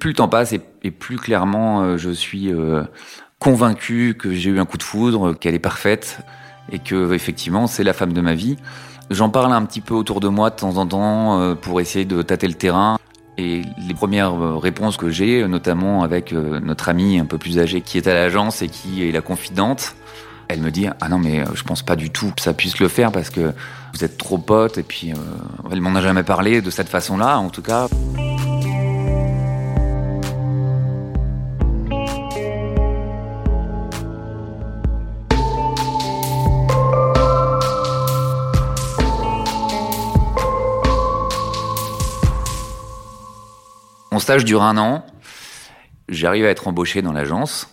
plus 0.00 0.10
le 0.10 0.14
temps 0.14 0.28
passe 0.28 0.52
et, 0.52 0.90
plus 0.90 1.16
clairement 1.16 1.82
euh, 1.82 1.96
je 1.96 2.10
suis 2.10 2.52
euh, 2.52 2.82
convaincu 3.38 4.16
que 4.18 4.32
j'ai 4.32 4.50
eu 4.50 4.58
un 4.58 4.64
coup 4.64 4.78
de 4.78 4.82
foudre, 4.82 5.34
qu'elle 5.34 5.54
est 5.54 5.60
parfaite 5.60 6.20
et 6.70 6.78
que 6.78 7.12
effectivement 7.12 7.66
c'est 7.66 7.84
la 7.84 7.92
femme 7.92 8.12
de 8.12 8.20
ma 8.20 8.34
vie. 8.34 8.56
J'en 9.10 9.28
parle 9.28 9.52
un 9.52 9.64
petit 9.64 9.80
peu 9.80 9.94
autour 9.94 10.20
de 10.20 10.28
moi 10.28 10.50
de 10.50 10.56
temps 10.56 10.76
en 10.76 10.86
temps 10.86 11.40
euh, 11.40 11.54
pour 11.54 11.80
essayer 11.80 12.04
de 12.04 12.22
tâter 12.22 12.48
le 12.48 12.54
terrain. 12.54 12.98
Et 13.38 13.62
les 13.86 13.94
premières 13.94 14.58
réponses 14.58 14.98
que 14.98 15.08
j'ai, 15.08 15.46
notamment 15.48 16.02
avec 16.02 16.32
notre 16.32 16.90
amie 16.90 17.18
un 17.18 17.24
peu 17.24 17.38
plus 17.38 17.58
âgée 17.58 17.80
qui 17.80 17.96
est 17.96 18.06
à 18.06 18.12
l'agence 18.12 18.60
et 18.60 18.68
qui 18.68 19.08
est 19.08 19.10
la 19.10 19.22
confidente, 19.22 19.96
elle 20.52 20.60
me 20.60 20.70
dit 20.70 20.86
Ah 21.00 21.08
non, 21.08 21.18
mais 21.18 21.40
euh, 21.40 21.46
je 21.54 21.62
pense 21.62 21.80
pas 21.80 21.96
du 21.96 22.10
tout 22.10 22.30
que 22.36 22.42
ça 22.42 22.52
puisse 22.52 22.78
le 22.78 22.88
faire 22.88 23.10
parce 23.10 23.30
que 23.30 23.54
vous 23.94 24.04
êtes 24.04 24.18
trop 24.18 24.36
potes. 24.36 24.76
Et 24.76 24.82
puis, 24.82 25.12
euh, 25.12 25.16
elle 25.70 25.80
m'en 25.80 25.94
a 25.94 26.02
jamais 26.02 26.24
parlé 26.24 26.60
de 26.60 26.70
cette 26.70 26.90
façon-là, 26.90 27.38
en 27.38 27.48
tout 27.48 27.62
cas. 27.62 27.88
Mon 44.10 44.18
stage 44.18 44.44
dure 44.44 44.62
un 44.62 44.76
an. 44.76 45.06
J'arrive 46.10 46.44
à 46.44 46.48
être 46.48 46.68
embauché 46.68 47.00
dans 47.00 47.12
l'agence. 47.12 47.71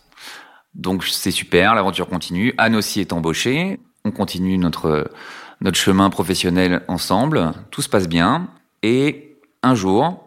Donc 0.76 1.06
c'est 1.06 1.32
super, 1.32 1.76
l'aventure 1.76 2.08
continue. 2.08 2.54
Anne 2.58 2.76
aussi 2.76 3.00
est 3.00 3.14
embauchée. 3.14 3.80
On 4.06 4.12
continue 4.12 4.58
notre, 4.58 5.10
notre 5.62 5.78
chemin 5.78 6.10
professionnel 6.10 6.84
ensemble. 6.88 7.54
Tout 7.72 7.82
se 7.82 7.90
passe 7.90 8.08
bien. 8.08 8.48
Et 8.82 9.38
un 9.62 9.76
jour, 9.76 10.24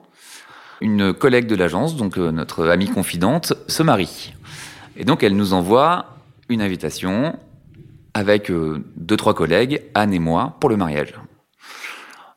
une 0.81 1.15
collègue 1.15 1.47
de 1.47 1.55
l'agence, 1.55 1.97
donc 1.97 2.19
euh, 2.19 2.33
notre 2.33 2.69
amie 2.69 2.89
confidente, 2.89 3.55
se 3.67 3.83
marie. 3.83 4.35
Et 4.97 5.05
donc 5.05 5.23
elle 5.23 5.37
nous 5.37 5.55
envoie 5.55 6.17
une 6.49 6.61
invitation 6.61 7.39
avec 8.15 8.51
euh, 8.51 8.85
deux, 8.97 9.17
trois 9.17 9.35
collègues, 9.35 9.83
Anne 9.95 10.13
et 10.13 10.19
moi, 10.19 10.57
pour 10.61 10.69
le 10.69 10.77
mariage. 10.77 11.15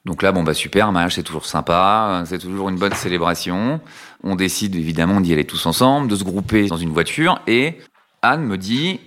Donc 0.06 0.22
là, 0.22 0.32
bon, 0.32 0.44
bah 0.44 0.54
super, 0.54 0.92
mariage 0.92 1.16
c'est 1.16 1.24
toujours 1.24 1.48
sympa, 1.48 2.24
c'est 2.26 2.38
toujours 2.38 2.70
une 2.70 2.78
bonne 2.78 2.94
célébration. 2.94 3.82
On 4.24 4.36
décide 4.36 4.76
évidemment 4.76 5.20
d'y 5.20 5.34
aller 5.34 5.46
tous 5.46 5.66
ensemble, 5.66 6.08
de 6.08 6.16
se 6.16 6.24
grouper 6.24 6.68
dans 6.68 6.78
une 6.78 6.92
voiture, 6.92 7.42
et 7.48 7.80
Anne 8.30 8.46
me 8.46 8.58
dit, 8.58 9.00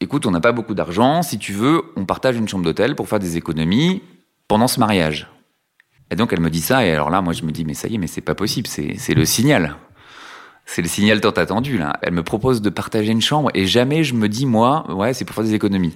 écoute, 0.00 0.26
on 0.26 0.30
n'a 0.30 0.40
pas 0.40 0.52
beaucoup 0.52 0.74
d'argent, 0.74 1.22
si 1.22 1.38
tu 1.38 1.52
veux, 1.52 1.82
on 1.96 2.04
partage 2.04 2.36
une 2.36 2.48
chambre 2.48 2.64
d'hôtel 2.64 2.94
pour 2.94 3.08
faire 3.08 3.18
des 3.18 3.36
économies 3.36 4.02
pendant 4.48 4.68
ce 4.68 4.80
mariage. 4.80 5.28
Et 6.10 6.16
donc 6.16 6.32
elle 6.32 6.40
me 6.40 6.50
dit 6.50 6.60
ça, 6.60 6.84
et 6.84 6.92
alors 6.92 7.10
là, 7.10 7.22
moi 7.22 7.32
je 7.32 7.42
me 7.44 7.52
dis, 7.52 7.64
mais 7.64 7.74
ça 7.74 7.88
y 7.88 7.94
est, 7.94 7.98
mais 7.98 8.06
c'est 8.06 8.20
pas 8.20 8.34
possible, 8.34 8.66
c'est 8.66 9.14
le 9.14 9.24
signal. 9.24 9.76
C'est 10.64 10.82
le 10.82 10.88
signal 10.88 11.20
tant 11.20 11.30
attendu, 11.30 11.78
là. 11.78 11.94
Elle 12.02 12.12
me 12.12 12.22
propose 12.22 12.62
de 12.62 12.70
partager 12.70 13.10
une 13.12 13.22
chambre, 13.22 13.50
et 13.54 13.66
jamais 13.66 14.04
je 14.04 14.14
me 14.14 14.28
dis, 14.28 14.46
moi, 14.46 14.92
ouais, 14.94 15.14
c'est 15.14 15.24
pour 15.24 15.34
faire 15.34 15.44
des 15.44 15.54
économies. 15.54 15.94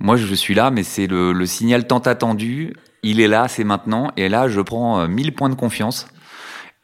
Moi, 0.00 0.16
je 0.16 0.34
suis 0.34 0.54
là, 0.54 0.70
mais 0.70 0.82
c'est 0.82 1.06
le, 1.06 1.32
le 1.32 1.46
signal 1.46 1.86
tant 1.86 2.00
attendu 2.00 2.74
il 3.04 3.20
est 3.20 3.28
là, 3.28 3.46
c'est 3.48 3.64
maintenant. 3.64 4.10
Et 4.16 4.28
là, 4.28 4.48
je 4.48 4.60
prends 4.60 5.06
1000 5.06 5.28
euh, 5.28 5.30
points 5.30 5.50
de 5.50 5.54
confiance. 5.54 6.08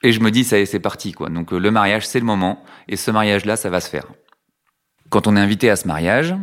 Et 0.02 0.12
je 0.12 0.20
me 0.20 0.30
dis, 0.30 0.44
ça 0.44 0.58
y 0.58 0.62
est, 0.62 0.66
c'est 0.66 0.80
parti, 0.80 1.12
quoi. 1.12 1.28
Donc, 1.28 1.52
euh, 1.52 1.58
le 1.58 1.70
mariage, 1.70 2.06
c'est 2.06 2.20
le 2.20 2.26
moment. 2.26 2.62
Et 2.88 2.96
ce 2.96 3.10
mariage-là, 3.10 3.56
ça 3.56 3.70
va 3.70 3.80
se 3.80 3.88
faire. 3.88 4.04
Quand 5.10 5.26
on 5.26 5.36
est 5.36 5.40
invité 5.40 5.68
à 5.68 5.76
ce 5.76 5.88
mariage, 5.88 6.36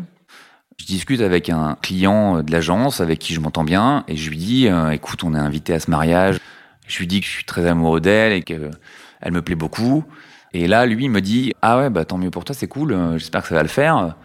je 0.78 0.86
discute 0.86 1.22
avec 1.22 1.50
un 1.50 1.78
client 1.82 2.38
euh, 2.38 2.44
de 2.44 2.52
l'agence 2.52 3.02
avec 3.02 3.20
qui 3.20 3.34
je 3.34 3.40
m'entends 3.40 3.64
bien. 3.64 4.04
Et 4.08 4.16
je 4.16 4.30
lui 4.30 4.38
dis, 4.38 4.70
écoute, 4.92 5.24
on 5.24 5.34
est 5.34 5.40
invité 5.40 5.74
à 5.74 5.80
ce 5.80 5.90
mariage. 5.90 6.38
Je 6.86 7.00
lui 7.00 7.08
dis 7.08 7.22
que 7.22 7.26
je 7.26 7.32
suis 7.32 7.46
très 7.46 7.66
amoureux 7.66 8.02
d'elle 8.02 8.34
et 8.34 8.42
qu'elle 8.42 8.72
me 9.32 9.42
plaît 9.42 9.56
beaucoup. 9.56 10.04
Et 10.54 10.68
là, 10.68 10.86
lui, 10.86 11.06
il 11.06 11.10
me 11.10 11.22
dit, 11.22 11.54
ah 11.62 11.78
ouais, 11.78 11.90
bah, 11.90 12.06
tant 12.06 12.18
mieux 12.18 12.30
pour 12.30 12.46
toi, 12.46 12.56
c'est 12.56 12.68
cool. 12.68 13.18
J'espère 13.18 13.42
que 13.42 13.50
ça 13.50 13.56
va 13.56 13.64
le 13.64 13.68
faire. 13.68 14.16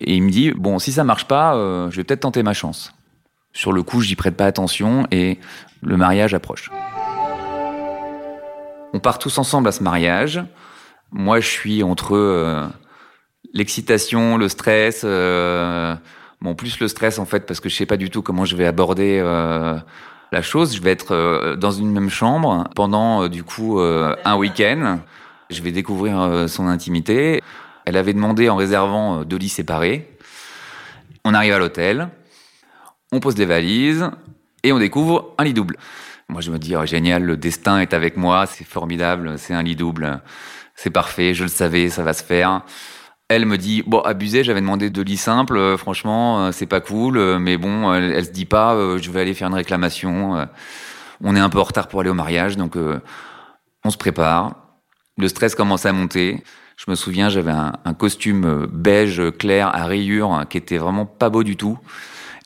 Et 0.00 0.14
il 0.14 0.22
me 0.22 0.30
dit, 0.30 0.52
bon, 0.52 0.78
si 0.78 0.92
ça 0.92 1.04
marche 1.04 1.26
pas, 1.26 1.54
je 1.90 1.96
vais 1.96 2.04
peut-être 2.04 2.20
tenter 2.20 2.42
ma 2.42 2.54
chance. 2.54 2.92
Sur 3.52 3.72
le 3.72 3.82
coup, 3.82 4.02
j'y 4.02 4.16
prête 4.16 4.36
pas 4.36 4.46
attention 4.46 5.06
et 5.10 5.38
le 5.82 5.96
mariage 5.96 6.34
approche. 6.34 6.70
On 8.92 9.00
part 9.00 9.18
tous 9.18 9.38
ensemble 9.38 9.68
à 9.68 9.72
ce 9.72 9.82
mariage. 9.82 10.42
Moi, 11.10 11.40
je 11.40 11.48
suis 11.48 11.82
entre 11.82 12.16
euh, 12.16 12.66
l'excitation, 13.52 14.36
le 14.36 14.48
stress. 14.48 15.02
Euh, 15.04 15.94
bon, 16.40 16.54
plus 16.54 16.78
le 16.80 16.88
stress 16.88 17.18
en 17.18 17.24
fait, 17.24 17.46
parce 17.46 17.60
que 17.60 17.68
je 17.68 17.76
sais 17.76 17.86
pas 17.86 17.96
du 17.96 18.10
tout 18.10 18.22
comment 18.22 18.44
je 18.44 18.56
vais 18.56 18.66
aborder 18.66 19.20
euh, 19.22 19.76
la 20.32 20.42
chose. 20.42 20.74
Je 20.74 20.82
vais 20.82 20.90
être 20.90 21.12
euh, 21.14 21.56
dans 21.56 21.72
une 21.72 21.92
même 21.92 22.10
chambre 22.10 22.64
pendant 22.74 23.28
du 23.28 23.44
coup 23.44 23.80
un 23.80 24.36
week-end. 24.36 25.00
Je 25.50 25.62
vais 25.62 25.72
découvrir 25.72 26.46
son 26.48 26.66
intimité. 26.66 27.42
Elle 27.84 27.96
avait 27.96 28.14
demandé 28.14 28.48
en 28.48 28.56
réservant 28.56 29.22
deux 29.22 29.36
lits 29.36 29.48
séparés. 29.48 30.10
On 31.24 31.34
arrive 31.34 31.52
à 31.52 31.58
l'hôtel 31.58 32.08
on 33.12 33.20
pose 33.20 33.34
des 33.34 33.44
valises 33.44 34.10
et 34.62 34.72
on 34.72 34.78
découvre 34.78 35.34
un 35.38 35.44
lit 35.44 35.54
double. 35.54 35.76
Moi, 36.28 36.40
je 36.40 36.50
me 36.50 36.58
dis, 36.58 36.74
oh, 36.76 36.84
génial, 36.84 37.22
le 37.22 37.36
destin 37.36 37.78
est 37.78 37.94
avec 37.94 38.16
moi, 38.16 38.46
c'est 38.46 38.64
formidable, 38.64 39.38
c'est 39.38 39.54
un 39.54 39.62
lit 39.62 39.76
double, 39.76 40.20
c'est 40.74 40.90
parfait, 40.90 41.34
je 41.34 41.44
le 41.44 41.48
savais, 41.48 41.88
ça 41.88 42.02
va 42.02 42.12
se 42.12 42.24
faire. 42.24 42.62
Elle 43.28 43.44
me 43.44 43.58
dit, 43.58 43.82
bon, 43.84 43.98
abusé, 44.00 44.44
j'avais 44.44 44.60
demandé 44.60 44.88
deux 44.88 45.02
lits 45.02 45.16
simples, 45.16 45.56
euh, 45.56 45.76
franchement, 45.76 46.46
euh, 46.46 46.52
c'est 46.52 46.66
pas 46.66 46.80
cool, 46.80 47.18
euh, 47.18 47.40
mais 47.40 47.56
bon, 47.56 47.92
elle, 47.92 48.24
se 48.24 48.30
dit 48.30 48.44
pas, 48.44 48.76
je 48.98 49.10
vais 49.10 49.20
aller 49.20 49.34
faire 49.34 49.48
une 49.48 49.54
réclamation. 49.54 50.46
on 51.24 51.34
est 51.34 51.40
un 51.40 51.48
peu 51.48 51.58
en 51.58 51.64
retard 51.64 51.88
pour 51.88 52.00
aller 52.00 52.10
au 52.10 52.14
mariage, 52.14 52.56
donc 52.56 52.76
on 53.84 53.90
se 53.90 53.96
prépare. 53.96 54.54
Le 55.18 55.28
stress 55.28 55.54
commence 55.54 55.86
à 55.86 55.92
monter. 55.92 56.44
Je 56.76 56.84
me 56.88 56.94
souviens, 56.94 57.28
j'avais 57.28 57.52
un, 57.52 57.94
costume 57.94 58.66
beige 58.70 59.22
clair 59.38 59.74
à 59.74 59.86
rayures 59.86 60.44
qui 60.48 60.58
était 60.58 60.78
vraiment 60.78 61.06
pas 61.06 61.30
beau 61.30 61.42
du 61.42 61.56
tout. 61.56 61.78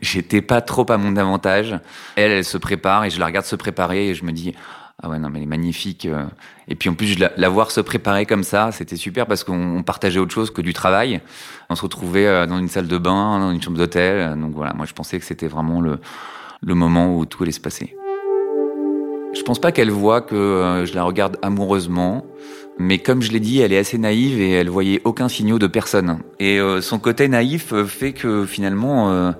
J'étais 0.01 0.41
pas 0.41 0.63
trop 0.63 0.91
à 0.91 0.97
mon 0.97 1.17
avantage. 1.17 1.79
Elle, 2.17 2.31
elle 2.31 2.45
se 2.45 2.57
prépare 2.57 3.05
et 3.05 3.11
je 3.11 3.21
la 3.21 3.27
regarde 3.27 3.45
se 3.45 3.57
préparer 3.57 4.09
et 4.09 4.15
je 4.15 4.25
me 4.25 4.33
dis, 4.33 4.55
ah 5.03 5.09
ouais, 5.09 5.19
non, 5.19 5.31
mais 5.31 5.39
elle 5.39 5.45
est 5.45 5.49
magnifique. 5.49 6.07
Euh. 6.07 6.25
Et 6.69 6.75
puis 6.75 6.91
en 6.91 6.95
plus, 6.95 7.19
la, 7.19 7.33
la 7.37 7.49
voir 7.49 7.71
se 7.71 7.81
préparer 7.81 8.27
comme 8.27 8.45
ça, 8.45 8.71
c'était 8.71 8.97
super 8.97 9.27
parce 9.27 9.45
qu'on 9.45 9.83
partageait 9.83 10.21
autre 10.21 10.33
chose 10.33 10.51
que 10.51 10.61
du 10.61 10.75
travail. 10.75 11.21
On 11.71 11.75
se 11.75 11.83
retrouvait 11.83 12.27
euh, 12.27 12.47
dans 12.47 12.59
une 12.59 12.69
salle 12.69 12.87
de 12.87 12.99
bain, 12.99 13.39
dans 13.39 13.51
une 13.51 13.63
chambre 13.63 13.79
d'hôtel. 13.79 14.39
Donc 14.39 14.53
voilà, 14.55 14.75
moi 14.75 14.85
je 14.87 14.93
pensais 14.93 15.19
que 15.19 15.25
c'était 15.25 15.49
vraiment 15.49 15.81
le, 15.81 16.01
le 16.61 16.75
moment 16.75 17.17
où 17.17 17.25
tout 17.25 17.43
allait 17.43 17.53
se 17.53 17.61
passer. 17.61 17.97
Je 19.33 19.43
pense 19.43 19.61
pas 19.61 19.73
qu'elle 19.73 19.91
voit 19.91 20.21
que 20.21 20.35
euh, 20.35 20.85
je 20.85 20.95
la 20.95 21.05
regarde 21.05 21.39
amoureusement, 21.41 22.27
mais 22.79 22.99
comme 22.99 23.23
je 23.23 23.33
l'ai 23.33 23.41
dit, 23.41 23.61
elle 23.61 23.73
est 23.73 23.79
assez 23.79 23.97
naïve 23.97 24.41
et 24.41 24.51
elle 24.51 24.69
voyait 24.69 25.01
aucun 25.05 25.29
signaux 25.29 25.59
de 25.59 25.67
personne. 25.67 26.19
Et 26.41 26.59
son 26.81 26.99
côté 26.99 27.29
naïf 27.29 27.75
fait 27.85 28.13
que 28.13 28.45
finalement 28.47 29.33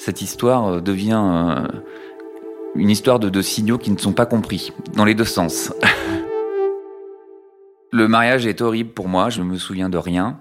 cette 0.00 0.22
histoire 0.22 0.66
euh, 0.66 0.80
devient 0.80 1.22
euh, 1.22 1.66
une 2.74 2.90
histoire 2.90 3.18
de, 3.18 3.42
signaux 3.42 3.78
qui 3.78 3.90
ne 3.90 3.98
sont 3.98 4.12
pas 4.12 4.26
compris, 4.26 4.72
dans 4.94 5.04
les 5.04 5.14
deux 5.14 5.24
sens. 5.24 5.72
Le 7.92 8.06
mariage 8.06 8.46
est 8.46 8.60
horrible 8.60 8.90
pour 8.90 9.08
moi, 9.08 9.30
je 9.30 9.40
ne 9.40 9.46
me 9.46 9.56
souviens 9.56 9.88
de 9.88 9.98
rien. 9.98 10.38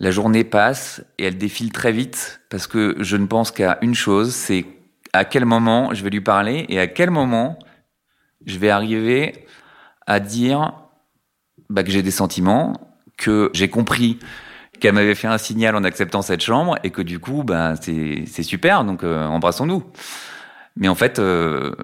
La 0.00 0.10
journée 0.10 0.42
passe 0.42 1.04
et 1.18 1.26
elle 1.26 1.38
défile 1.38 1.70
très 1.70 1.92
vite 1.92 2.40
parce 2.50 2.66
que 2.66 2.96
je 2.98 3.16
ne 3.16 3.26
pense 3.26 3.52
qu'à 3.52 3.78
une 3.82 3.94
chose, 3.94 4.34
c'est 4.34 4.66
à 5.12 5.24
quel 5.24 5.44
moment 5.44 5.94
je 5.94 6.02
vais 6.02 6.10
lui 6.10 6.20
parler 6.20 6.66
et 6.68 6.80
à 6.80 6.88
quel 6.88 7.10
moment 7.10 7.56
je 8.46 8.58
vais 8.58 8.70
arriver 8.70 9.46
à 10.08 10.18
dire 10.18 10.72
bah, 11.70 11.84
que 11.84 11.92
j'ai 11.92 12.02
des 12.02 12.10
sentiments, 12.10 12.72
que 13.16 13.50
j'ai 13.54 13.68
compris 13.68 14.18
qu'elle 14.80 14.94
m'avait 14.94 15.14
fait 15.14 15.28
un 15.28 15.38
signal 15.38 15.76
en 15.76 15.84
acceptant 15.84 16.22
cette 16.22 16.42
chambre 16.42 16.76
et 16.82 16.90
que 16.90 17.02
du 17.02 17.20
coup, 17.20 17.44
ben, 17.44 17.76
c'est 17.76 18.42
super, 18.42 18.84
donc 18.84 19.04
euh, 19.04 19.24
embrassons-nous. 19.26 19.84
Mais 20.76 20.88
en 20.88 20.94
fait, 20.94 21.18
euh, 21.18 21.74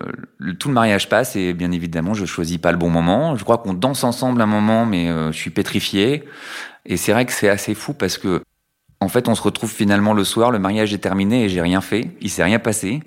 tout 0.59 0.69
le 0.69 0.75
mariage 0.75 1.09
passe 1.09 1.37
et 1.37 1.53
bien 1.53 1.71
évidemment, 1.73 2.15
je 2.15 2.25
choisis 2.25 2.59
pas 2.59 2.73
le 2.73 2.79
bon 2.79 2.91
moment. 2.91 3.37
Je 3.37 3.45
crois 3.45 3.59
qu'on 3.59 3.75
danse 3.75 4.05
ensemble 4.05 4.41
un 4.41 4.47
moment, 4.47 4.87
mais 4.87 5.09
euh, 5.09 5.31
je 5.31 5.37
suis 5.37 5.51
pétrifié. 5.51 6.25
Et 6.87 6.97
c'est 6.97 7.13
vrai 7.13 7.27
que 7.27 7.33
c'est 7.33 7.49
assez 7.49 7.75
fou 7.75 7.93
parce 7.93 8.17
que, 8.17 8.43
en 9.01 9.09
fait, 9.09 9.29
on 9.29 9.35
se 9.35 9.43
retrouve 9.43 9.71
finalement 9.71 10.15
le 10.15 10.25
soir, 10.25 10.51
le 10.51 10.59
mariage 10.59 10.95
est 10.95 10.99
terminé 10.99 11.45
et 11.45 11.49
j'ai 11.49 11.61
rien 11.61 11.81
fait, 11.81 12.17
il 12.21 12.31
s'est 12.31 12.45
rien 12.45 12.59
passé. 12.59 13.03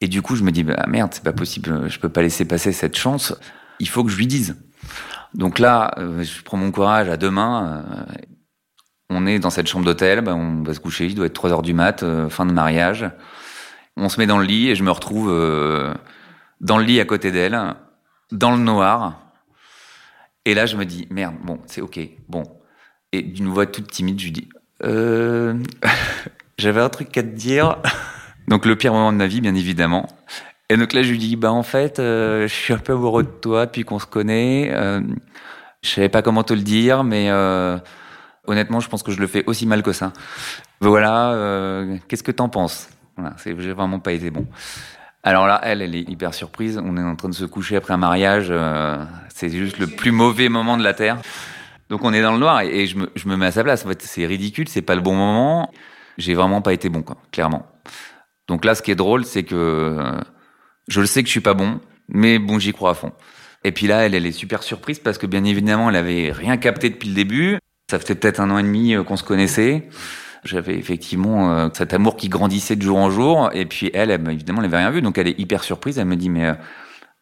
Et 0.00 0.08
du 0.08 0.22
coup, 0.22 0.36
je 0.36 0.44
me 0.44 0.52
dis, 0.52 0.62
bah 0.62 0.86
merde, 0.88 1.10
c'est 1.12 1.24
pas 1.24 1.32
possible, 1.32 1.90
je 1.90 1.98
peux 1.98 2.08
pas 2.08 2.22
laisser 2.22 2.44
passer 2.44 2.72
cette 2.72 2.96
chance. 2.96 3.34
Il 3.80 3.88
faut 3.88 4.04
que 4.04 4.10
je 4.10 4.16
lui 4.16 4.26
dise. 4.26 4.56
Donc 5.34 5.58
là, 5.58 5.94
je 5.98 6.42
prends 6.42 6.56
mon 6.56 6.70
courage 6.70 7.08
à 7.08 7.16
deux 7.16 7.30
mains 7.30 7.84
on 9.10 9.26
est 9.26 9.38
dans 9.38 9.50
cette 9.50 9.66
chambre 9.66 9.84
d'hôtel, 9.84 10.22
ben 10.22 10.34
on 10.34 10.62
va 10.62 10.72
se 10.72 10.80
coucher, 10.80 11.06
il 11.06 11.14
doit 11.14 11.26
être 11.26 11.34
3 11.34 11.50
heures 11.50 11.62
du 11.62 11.74
mat, 11.74 12.02
euh, 12.02 12.30
fin 12.30 12.46
de 12.46 12.52
mariage. 12.52 13.10
On 13.96 14.08
se 14.08 14.18
met 14.18 14.26
dans 14.26 14.38
le 14.38 14.44
lit 14.44 14.68
et 14.68 14.74
je 14.74 14.82
me 14.82 14.90
retrouve 14.90 15.30
euh, 15.30 15.92
dans 16.60 16.78
le 16.78 16.84
lit 16.84 17.00
à 17.00 17.04
côté 17.04 17.32
d'elle, 17.32 17.58
dans 18.32 18.52
le 18.52 18.58
noir. 18.58 19.20
Et 20.44 20.54
là, 20.54 20.66
je 20.66 20.76
me 20.76 20.84
dis, 20.84 21.06
merde, 21.10 21.34
bon, 21.42 21.60
c'est 21.66 21.80
ok, 21.80 22.00
bon. 22.28 22.44
Et 23.12 23.22
d'une 23.22 23.48
voix 23.48 23.66
toute 23.66 23.88
timide, 23.88 24.18
je 24.18 24.24
lui 24.24 24.32
dis, 24.32 24.48
euh, 24.84 25.54
j'avais 26.58 26.80
un 26.80 26.88
truc 26.88 27.16
à 27.16 27.22
te 27.22 27.28
dire. 27.28 27.78
donc 28.48 28.64
le 28.64 28.76
pire 28.76 28.92
moment 28.92 29.12
de 29.12 29.18
ma 29.18 29.26
vie, 29.26 29.40
bien 29.40 29.54
évidemment. 29.54 30.08
Et 30.68 30.76
donc 30.76 30.92
là, 30.92 31.02
je 31.02 31.10
lui 31.10 31.18
dis, 31.18 31.36
bah 31.36 31.52
en 31.52 31.64
fait, 31.64 31.94
je 31.98 32.46
suis 32.48 32.72
un 32.72 32.78
peu 32.78 32.92
amoureux 32.92 33.24
de 33.24 33.28
toi 33.28 33.66
depuis 33.66 33.82
qu'on 33.82 33.98
se 33.98 34.06
connaît. 34.06 34.70
je 35.82 35.88
savais 35.88 36.08
pas 36.08 36.22
comment 36.22 36.44
te 36.44 36.54
le 36.54 36.62
dire, 36.62 37.02
mais 37.02 37.28
Honnêtement, 38.46 38.80
je 38.80 38.88
pense 38.88 39.02
que 39.02 39.12
je 39.12 39.20
le 39.20 39.26
fais 39.26 39.44
aussi 39.46 39.66
mal 39.66 39.82
que 39.82 39.92
ça. 39.92 40.12
Voilà, 40.80 41.32
euh, 41.34 41.98
qu'est-ce 42.08 42.22
que 42.22 42.32
t'en 42.32 42.48
penses? 42.48 42.88
Voilà, 43.16 43.34
vraiment 43.74 43.98
pas 43.98 44.12
été 44.12 44.30
bon. 44.30 44.46
Alors 45.22 45.46
là, 45.46 45.60
elle, 45.64 45.82
elle 45.82 45.94
est 45.94 46.08
hyper 46.08 46.32
surprise. 46.32 46.80
On 46.82 46.96
est 46.96 47.02
en 47.02 47.16
train 47.16 47.28
de 47.28 47.34
se 47.34 47.44
coucher 47.44 47.76
après 47.76 47.92
un 47.92 47.98
mariage. 47.98 48.46
Euh, 48.50 49.04
c'est 49.34 49.50
juste 49.50 49.78
le 49.78 49.86
plus 49.86 50.12
mauvais 50.12 50.48
moment 50.48 50.78
de 50.78 50.82
la 50.82 50.94
terre. 50.94 51.18
Donc 51.90 52.04
on 52.04 52.12
est 52.12 52.22
dans 52.22 52.32
le 52.32 52.38
noir 52.38 52.60
et, 52.62 52.86
je, 52.86 52.96
me, 52.96 53.10
je, 53.16 53.28
me, 53.28 53.36
mets 53.36 53.46
à 53.46 53.52
sa 53.52 53.64
place. 53.64 53.84
En 53.84 53.88
fait, 53.88 54.00
c'est 54.02 54.24
ridicule, 54.24 54.68
c'est 54.68 54.82
pas 54.82 54.94
le 54.94 55.00
bon 55.00 55.14
moment. 55.14 55.70
J'ai 56.16 56.34
vraiment 56.34 56.62
pas 56.62 56.72
été 56.72 56.88
bon, 56.88 57.04
clairement. 57.32 57.66
Donc 58.48 58.64
là, 58.64 58.74
ce 58.74 58.82
qui 58.82 58.90
est 58.90 58.96
drôle, 58.96 59.24
c'est 59.24 59.42
que 59.42 59.54
euh, 59.54 60.20
je 60.88 61.00
le 61.00 61.06
sais 61.06 61.22
que 61.22 61.26
je 61.26 61.32
suis 61.32 61.40
pas 61.40 61.54
bon, 61.54 61.80
mais 62.08 62.38
bon, 62.38 62.58
j'y 62.58 62.72
crois 62.72 62.90
à 62.90 62.94
fond. 62.94 63.12
Et 63.64 63.72
puis 63.72 63.86
là, 63.86 64.06
elle, 64.06 64.14
elle 64.14 64.26
est 64.26 64.32
super 64.32 64.62
surprise 64.62 64.98
parce 64.98 65.18
que 65.18 65.26
bien 65.26 65.44
évidemment, 65.44 65.90
elle 65.90 65.96
avait 65.96 66.32
rien 66.32 66.56
capté 66.56 66.90
depuis 66.90 67.08
le 67.08 67.14
début. 67.14 67.58
Ça 67.90 67.98
faisait 67.98 68.14
peut-être 68.14 68.40
un 68.40 68.50
an 68.50 68.58
et 68.58 68.62
demi 68.62 68.94
euh, 68.94 69.02
qu'on 69.02 69.16
se 69.16 69.24
connaissait. 69.24 69.88
J'avais 70.44 70.76
effectivement 70.76 71.52
euh, 71.52 71.68
cet 71.72 71.92
amour 71.92 72.16
qui 72.16 72.28
grandissait 72.28 72.76
de 72.76 72.82
jour 72.82 72.98
en 72.98 73.10
jour. 73.10 73.50
Et 73.52 73.66
puis 73.66 73.90
elle, 73.94 74.10
évidemment, 74.10 74.62
elle 74.62 74.70
n'avait 74.70 74.82
rien 74.82 74.90
vu. 74.90 75.02
Donc 75.02 75.18
elle 75.18 75.28
est 75.28 75.38
hyper 75.38 75.62
surprise. 75.62 75.98
Elle 75.98 76.06
me 76.06 76.16
dit, 76.16 76.30
mais 76.30 76.46
euh, 76.46 76.54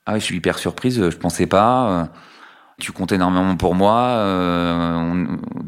Ah 0.06 0.18
je 0.18 0.24
suis 0.24 0.36
hyper 0.36 0.58
surprise, 0.58 1.10
je 1.10 1.16
pensais 1.16 1.46
pas. 1.46 2.08
Tu 2.80 2.92
comptes 2.92 3.12
énormément 3.12 3.56
pour 3.56 3.74
moi, 3.74 4.22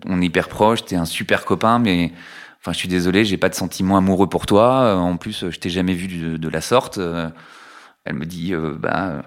on, 0.07 0.23
est 0.23 0.27
hyper 0.27 0.49
proche, 0.49 0.85
t'es 0.85 0.95
un 0.95 1.05
super 1.05 1.45
copain, 1.45 1.81
mais 1.81 2.13
enfin 2.61 2.73
je 2.73 2.79
suis 2.79 2.89
désolé, 2.89 3.25
j'ai 3.25 3.37
pas 3.37 3.49
de 3.49 3.55
sentiment 3.57 3.97
amoureux 3.97 4.29
pour 4.29 4.47
toi. 4.47 4.95
En 4.97 5.17
plus, 5.17 5.51
je 5.51 5.59
t'ai 5.59 5.71
jamais 5.71 5.95
vu 5.95 6.39
de 6.39 6.49
la 6.49 6.61
sorte. 6.61 7.01
Elle 8.05 8.15
me 8.15 8.27
dit, 8.27 8.55
bah 8.79 9.23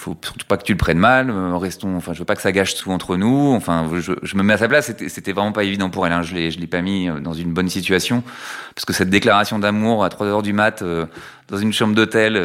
faut 0.00 0.16
surtout 0.22 0.46
pas 0.46 0.56
que 0.56 0.64
tu 0.64 0.72
le 0.72 0.78
prennes 0.78 0.98
mal. 0.98 1.30
Euh, 1.30 1.56
restons, 1.56 1.96
enfin, 1.96 2.14
je 2.14 2.20
veux 2.20 2.24
pas 2.24 2.34
que 2.34 2.42
ça 2.42 2.52
gâche 2.52 2.74
tout 2.74 2.90
entre 2.90 3.16
nous. 3.16 3.52
Enfin, 3.54 3.88
je, 4.00 4.12
je 4.22 4.36
me 4.36 4.42
mets 4.42 4.54
à 4.54 4.58
sa 4.58 4.68
place. 4.68 4.92
C'était, 5.08 5.32
vraiment 5.32 5.52
pas 5.52 5.64
évident 5.64 5.90
pour 5.90 6.06
elle. 6.06 6.12
Hein. 6.12 6.22
Je 6.22 6.34
l'ai, 6.34 6.50
je 6.50 6.58
l'ai 6.58 6.66
pas 6.66 6.80
mis 6.80 7.08
euh, 7.08 7.20
dans 7.20 7.34
une 7.34 7.52
bonne 7.52 7.68
situation 7.68 8.22
parce 8.74 8.86
que 8.86 8.92
cette 8.92 9.10
déclaration 9.10 9.58
d'amour 9.58 10.02
à 10.02 10.08
3 10.08 10.26
heures 10.26 10.42
du 10.42 10.54
mat 10.54 10.80
euh, 10.80 11.04
dans 11.48 11.58
une 11.58 11.72
chambre 11.72 11.94
d'hôtel 11.94 12.36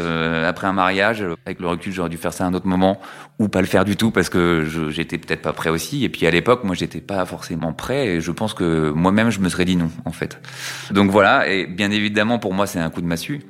après 0.45 0.65
un 0.65 0.73
mariage, 0.73 1.23
avec 1.45 1.59
le 1.59 1.67
recul, 1.67 1.93
j'aurais 1.93 2.09
dû 2.09 2.17
faire 2.17 2.33
ça 2.33 2.43
à 2.43 2.47
un 2.47 2.53
autre 2.55 2.65
moment 2.65 2.99
ou 3.37 3.47
pas 3.47 3.61
le 3.61 3.67
faire 3.67 3.85
du 3.85 3.95
tout 3.95 4.09
parce 4.09 4.29
que 4.29 4.65
je, 4.67 4.89
j'étais 4.89 5.19
peut-être 5.19 5.43
pas 5.43 5.53
prêt 5.53 5.69
aussi. 5.69 6.03
Et 6.03 6.09
puis 6.09 6.25
à 6.25 6.31
l'époque, 6.31 6.63
moi, 6.63 6.73
j'étais 6.73 7.01
pas 7.01 7.23
forcément 7.25 7.71
prêt. 7.71 8.07
Et 8.07 8.21
je 8.21 8.31
pense 8.31 8.55
que 8.55 8.89
moi-même, 8.89 9.29
je 9.29 9.39
me 9.39 9.49
serais 9.49 9.65
dit 9.65 9.75
non, 9.75 9.91
en 10.05 10.11
fait. 10.11 10.41
Donc 10.89 11.11
voilà. 11.11 11.47
Et 11.47 11.67
bien 11.67 11.91
évidemment, 11.91 12.39
pour 12.39 12.53
moi, 12.55 12.65
c'est 12.65 12.79
un 12.79 12.89
coup 12.89 13.01
de 13.01 13.07
massue 13.07 13.41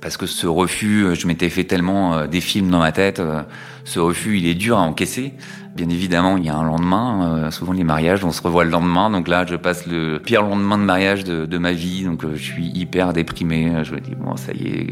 parce 0.00 0.16
que 0.16 0.26
ce 0.26 0.46
refus, 0.46 1.04
euh, 1.04 1.14
je 1.14 1.26
m'étais 1.26 1.50
fait 1.50 1.64
tellement 1.64 2.14
euh, 2.14 2.26
des 2.26 2.40
films 2.40 2.70
dans 2.70 2.78
ma 2.78 2.92
tête, 2.92 3.20
euh, 3.20 3.42
ce 3.84 4.00
refus, 4.00 4.38
il 4.38 4.46
est 4.46 4.54
dur 4.54 4.78
à 4.78 4.82
encaisser. 4.82 5.34
Bien 5.76 5.88
évidemment, 5.88 6.36
il 6.36 6.44
y 6.44 6.48
a 6.48 6.56
un 6.56 6.64
lendemain. 6.64 7.48
souvent, 7.52 7.72
les 7.72 7.84
mariages, 7.84 8.24
on 8.24 8.32
se 8.32 8.42
revoit 8.42 8.64
le 8.64 8.70
lendemain. 8.70 9.08
Donc 9.08 9.28
là, 9.28 9.46
je 9.46 9.54
passe 9.54 9.86
le 9.86 10.18
pire 10.18 10.42
lendemain 10.42 10.76
de 10.76 10.82
mariage 10.82 11.22
de, 11.22 11.58
ma 11.58 11.72
vie. 11.72 12.04
Donc, 12.04 12.24
je 12.34 12.42
suis 12.42 12.66
hyper 12.66 13.12
déprimé. 13.12 13.72
Je 13.84 13.94
me 13.94 14.00
dis, 14.00 14.16
bon, 14.16 14.36
ça 14.36 14.52
y 14.52 14.66
est, 14.66 14.86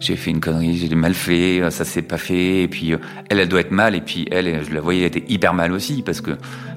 j'ai 0.00 0.16
fait 0.16 0.30
une 0.30 0.40
connerie, 0.40 0.76
j'ai 0.78 0.94
mal 0.94 1.12
fait, 1.12 1.70
ça 1.70 1.84
s'est 1.84 2.02
pas 2.02 2.16
fait. 2.16 2.62
Et 2.62 2.68
puis, 2.68 2.94
elle, 3.28 3.40
elle 3.40 3.48
doit 3.48 3.60
être 3.60 3.72
mal. 3.72 3.94
Et 3.94 4.00
puis, 4.00 4.26
elle, 4.30 4.64
je 4.64 4.74
la 4.74 4.80
voyais, 4.80 5.02
elle 5.02 5.06
était 5.08 5.24
hyper 5.28 5.52
mal 5.52 5.72
aussi. 5.72 6.02
Parce 6.02 6.22
que 6.22 6.32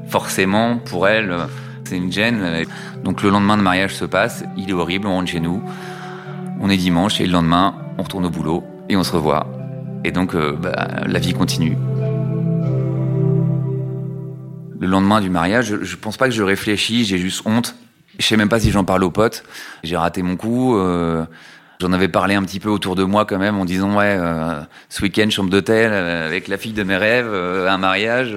forcément, 0.09 0.77
pour 0.77 1.07
elle, 1.07 1.33
c'est 1.85 1.95
une 1.95 2.11
gêne. 2.11 2.65
Donc, 3.05 3.23
le 3.23 3.29
lendemain 3.29 3.55
de 3.55 3.63
mariage 3.63 3.95
se 3.95 4.05
passe. 4.05 4.43
Il 4.57 4.69
est 4.69 4.73
horrible, 4.73 5.07
on 5.07 5.13
rentre 5.13 5.31
chez 5.31 5.39
nous 5.39 5.63
on 6.59 6.69
est 6.69 6.77
dimanche 6.77 7.21
et 7.21 7.25
le 7.25 7.31
lendemain, 7.31 7.75
on 7.97 8.03
retourne 8.03 8.25
au 8.25 8.29
boulot 8.29 8.63
et 8.89 8.95
on 8.95 9.03
se 9.03 9.11
revoit. 9.11 9.47
Et 10.03 10.11
donc, 10.11 10.35
euh, 10.35 10.53
bah, 10.53 10.87
la 11.05 11.19
vie 11.19 11.33
continue. 11.33 11.77
Le 14.79 14.87
lendemain 14.87 15.21
du 15.21 15.29
mariage, 15.29 15.75
je, 15.81 15.95
pense 15.95 16.17
pas 16.17 16.27
que 16.27 16.33
je 16.33 16.43
réfléchis, 16.43 17.05
j'ai 17.05 17.17
juste 17.17 17.41
honte. 17.45 17.75
Je 18.17 18.25
sais 18.25 18.37
même 18.37 18.49
pas 18.49 18.59
si 18.59 18.71
j'en 18.71 18.83
parle 18.83 19.03
aux 19.03 19.11
potes. 19.11 19.43
J'ai 19.83 19.97
raté 19.97 20.21
mon 20.21 20.35
coup. 20.35 20.77
Euh, 20.77 21.25
j'en 21.81 21.91
avais 21.91 22.07
parlé 22.07 22.35
un 22.35 22.43
petit 22.43 22.59
peu 22.59 22.69
autour 22.69 22.95
de 22.95 23.03
moi 23.03 23.25
quand 23.25 23.39
même 23.39 23.57
en 23.57 23.65
disant 23.65 23.97
ouais, 23.97 24.17
euh, 24.17 24.61
ce 24.89 25.01
week-end 25.01 25.29
chambre 25.29 25.49
d'hôtel 25.49 25.91
avec 25.91 26.47
la 26.47 26.57
fille 26.57 26.73
de 26.73 26.83
mes 26.83 26.97
rêves, 26.97 27.33
un 27.33 27.77
mariage. 27.77 28.35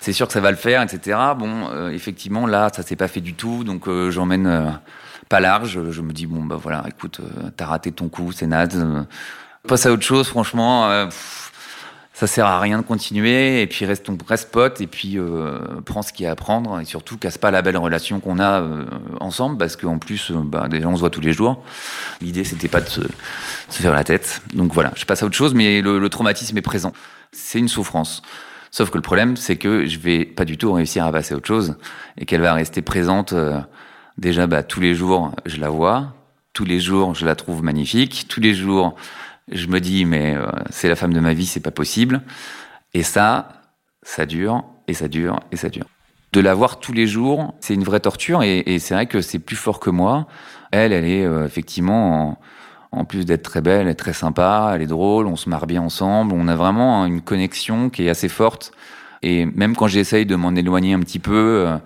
c'est 0.00 0.12
sûr 0.12 0.26
que 0.26 0.32
ça 0.32 0.40
va 0.40 0.50
le 0.50 0.56
faire, 0.56 0.82
etc. 0.82 1.18
Bon, 1.38 1.90
effectivement 1.90 2.46
là, 2.46 2.70
ça 2.74 2.82
s'est 2.82 2.96
pas 2.96 3.08
fait 3.08 3.22
du 3.22 3.34
tout, 3.34 3.64
donc 3.64 3.88
j'emmène 4.10 4.78
pas 5.28 5.40
large. 5.40 5.80
Je 5.90 6.00
me 6.00 6.12
dis 6.12 6.26
bon 6.26 6.44
bah 6.44 6.58
voilà, 6.60 6.84
écoute, 6.88 7.20
euh, 7.20 7.50
t'as 7.56 7.66
raté 7.66 7.92
ton 7.92 8.08
coup, 8.08 8.32
c'est 8.32 8.46
naze. 8.46 8.76
Euh, 8.76 9.02
passe 9.66 9.86
à 9.86 9.92
autre 9.92 10.02
chose, 10.02 10.28
franchement. 10.28 10.88
Euh, 10.88 11.06
ça 12.12 12.26
sert 12.26 12.46
à 12.46 12.60
rien 12.60 12.78
de 12.78 12.82
continuer 12.82 13.60
et 13.60 13.66
puis 13.66 13.84
reste 13.84 14.08
reste 14.26 14.50
pote 14.50 14.80
et 14.80 14.86
puis 14.86 15.18
prends 15.84 16.00
ce 16.00 16.14
qu'il 16.14 16.24
y 16.24 16.26
a 16.26 16.30
à 16.30 16.34
prendre 16.34 16.80
et 16.80 16.86
surtout 16.86 17.18
casse 17.18 17.36
pas 17.36 17.50
la 17.50 17.60
belle 17.60 17.76
relation 17.76 18.20
qu'on 18.20 18.40
a 18.40 18.66
ensemble 19.20 19.58
parce 19.58 19.76
qu'en 19.76 19.98
plus 19.98 20.32
bah, 20.32 20.66
déjà 20.66 20.88
on 20.88 20.94
se 20.94 21.00
voit 21.00 21.10
tous 21.10 21.20
les 21.20 21.34
jours 21.34 21.62
l'idée 22.22 22.44
c'était 22.44 22.68
pas 22.68 22.80
de 22.80 22.88
se, 22.88 23.02
faire 23.68 23.92
la 23.92 24.02
tête 24.02 24.40
donc 24.54 24.72
voilà 24.72 24.92
je 24.96 25.04
passe 25.04 25.22
à 25.22 25.26
autre 25.26 25.34
chose 25.34 25.52
mais 25.52 25.82
le, 25.82 25.98
le 25.98 26.08
traumatisme 26.08 26.56
est 26.56 26.62
présent 26.62 26.94
c'est 27.32 27.58
une 27.58 27.68
souffrance 27.68 28.22
sauf 28.70 28.88
que 28.88 28.96
le 28.96 29.02
problème 29.02 29.36
c'est 29.36 29.56
que 29.56 29.84
je 29.84 29.98
vais 29.98 30.24
pas 30.24 30.46
du 30.46 30.56
tout 30.56 30.72
réussir 30.72 31.04
à 31.04 31.12
passer 31.12 31.34
à 31.34 31.36
autre 31.36 31.48
chose 31.48 31.76
et 32.16 32.24
qu'elle 32.24 32.40
va 32.40 32.54
rester 32.54 32.80
présente 32.80 33.34
Déjà, 34.18 34.46
bah, 34.46 34.62
tous 34.62 34.80
les 34.80 34.94
jours, 34.94 35.32
je 35.44 35.58
la 35.58 35.68
vois. 35.68 36.14
Tous 36.52 36.64
les 36.64 36.80
jours, 36.80 37.14
je 37.14 37.26
la 37.26 37.34
trouve 37.34 37.62
magnifique. 37.62 38.26
Tous 38.28 38.40
les 38.40 38.54
jours, 38.54 38.96
je 39.50 39.66
me 39.66 39.78
dis, 39.78 40.04
mais 40.04 40.34
euh, 40.34 40.46
c'est 40.70 40.88
la 40.88 40.96
femme 40.96 41.12
de 41.12 41.20
ma 41.20 41.34
vie, 41.34 41.46
c'est 41.46 41.60
pas 41.60 41.70
possible. 41.70 42.22
Et 42.94 43.02
ça, 43.02 43.62
ça 44.02 44.24
dure, 44.24 44.64
et 44.88 44.94
ça 44.94 45.08
dure, 45.08 45.40
et 45.52 45.56
ça 45.56 45.68
dure. 45.68 45.86
De 46.32 46.40
la 46.40 46.54
voir 46.54 46.80
tous 46.80 46.92
les 46.92 47.06
jours, 47.06 47.54
c'est 47.60 47.74
une 47.74 47.84
vraie 47.84 48.00
torture, 48.00 48.42
et, 48.42 48.78
c'est 48.78 48.94
vrai 48.94 49.06
que 49.06 49.20
c'est 49.20 49.38
plus 49.38 49.56
fort 49.56 49.80
que 49.80 49.90
moi. 49.90 50.26
Elle, 50.70 50.92
elle 50.92 51.04
est 51.04 51.24
euh, 51.24 51.44
effectivement, 51.44 52.38
en, 52.92 53.04
plus 53.04 53.26
d'être 53.26 53.42
très 53.42 53.60
belle, 53.60 53.82
elle 53.82 53.88
est 53.88 53.94
très 53.94 54.12
sympa, 54.12 54.72
elle 54.74 54.82
est 54.82 54.86
drôle, 54.86 55.26
on 55.26 55.36
se 55.36 55.48
marre 55.48 55.66
bien 55.66 55.82
ensemble, 55.82 56.34
on 56.34 56.48
a 56.48 56.56
vraiment 56.56 57.04
une 57.06 57.20
connexion 57.20 57.90
qui 57.90 58.06
est 58.06 58.10
assez 58.10 58.28
forte. 58.28 58.72
Et 59.22 59.46
même 59.46 59.76
quand 59.76 59.86
j'essaye 59.86 60.26
de 60.26 60.36
m'en 60.36 60.54
éloigner 60.54 60.94
un 60.94 61.00
petit 61.00 61.18
peu, 61.18 61.64
euh, 61.66 61.78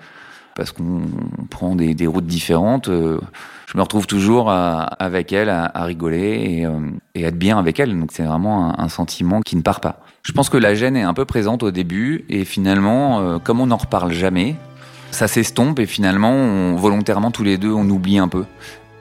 parce 0.55 0.73
qu'on 0.73 1.03
prend 1.51 1.75
des, 1.75 1.95
des, 1.95 2.07
routes 2.07 2.27
différentes. 2.27 2.89
Euh, 2.89 3.21
je 3.67 3.77
me 3.77 3.83
retrouve 3.83 4.07
toujours 4.07 4.51
avec 4.51 5.33
elle 5.33 5.49
à, 5.49 5.71
rigoler 5.85 6.59
et, 6.59 6.67
euh, 6.67 6.81
et, 7.15 7.23
être 7.23 7.39
bien 7.39 7.59
avec 7.59 7.79
elle. 7.79 7.99
Donc 7.99 8.11
c'est 8.13 8.25
vraiment 8.25 8.79
un, 8.79 8.89
sentiment 8.89 9.41
qui 9.41 9.57
ne 9.57 9.63
part 9.63 9.81
pas. 9.81 10.01
Je 10.23 10.33
pense 10.33 10.49
que 10.49 10.59
la 10.59 10.75
gêne 10.75 10.97
est 10.97 11.03
un 11.03 11.15
peu 11.15 11.25
présente 11.25 11.63
au 11.63 11.71
début 11.71 12.25
et 12.29 12.45
finalement, 12.45 13.21
euh, 13.21 13.39
comme 13.39 13.61
on 13.61 13.67
n'en 13.67 13.77
reparle 13.77 14.13
jamais, 14.13 14.57
ça 15.13 15.29
s'estompe 15.29 15.79
et 15.79 15.87
finalement, 15.87 16.33
on, 16.33 16.77
volontairement 16.77 17.31
tous 17.31 17.45
les 17.45 17.59
deux, 17.59 17.73
on 17.73 17.89
oublie 17.89 18.19
un 18.19 18.29
peu. 18.29 18.45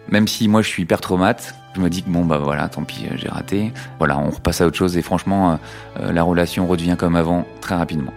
Même 0.10 0.28
si 0.28 0.48
moi 0.48 0.62
je 0.62 0.68
suis 0.68 0.84
hyper 0.84 1.02
traumate, 1.02 1.56
je 1.76 1.82
me 1.82 1.90
dis 1.90 2.04
que 2.04 2.10
bon 2.10 2.26
bah 2.26 2.40
voilà, 2.44 2.68
tant 2.68 2.84
pis, 2.84 3.06
j'ai 3.16 3.30
raté. 3.30 3.74
Voilà, 4.00 4.18
on 4.18 4.30
repasse 4.30 4.62
à 4.62 4.66
autre 4.66 4.78
chose 4.78 4.98
et 4.98 5.04
franchement, 5.04 5.60
la 6.00 6.24
relation 6.24 6.66
redevient 6.66 6.96
comme 6.98 7.16
avant 7.16 7.46
très 7.62 7.76
rapidement. 7.76 8.14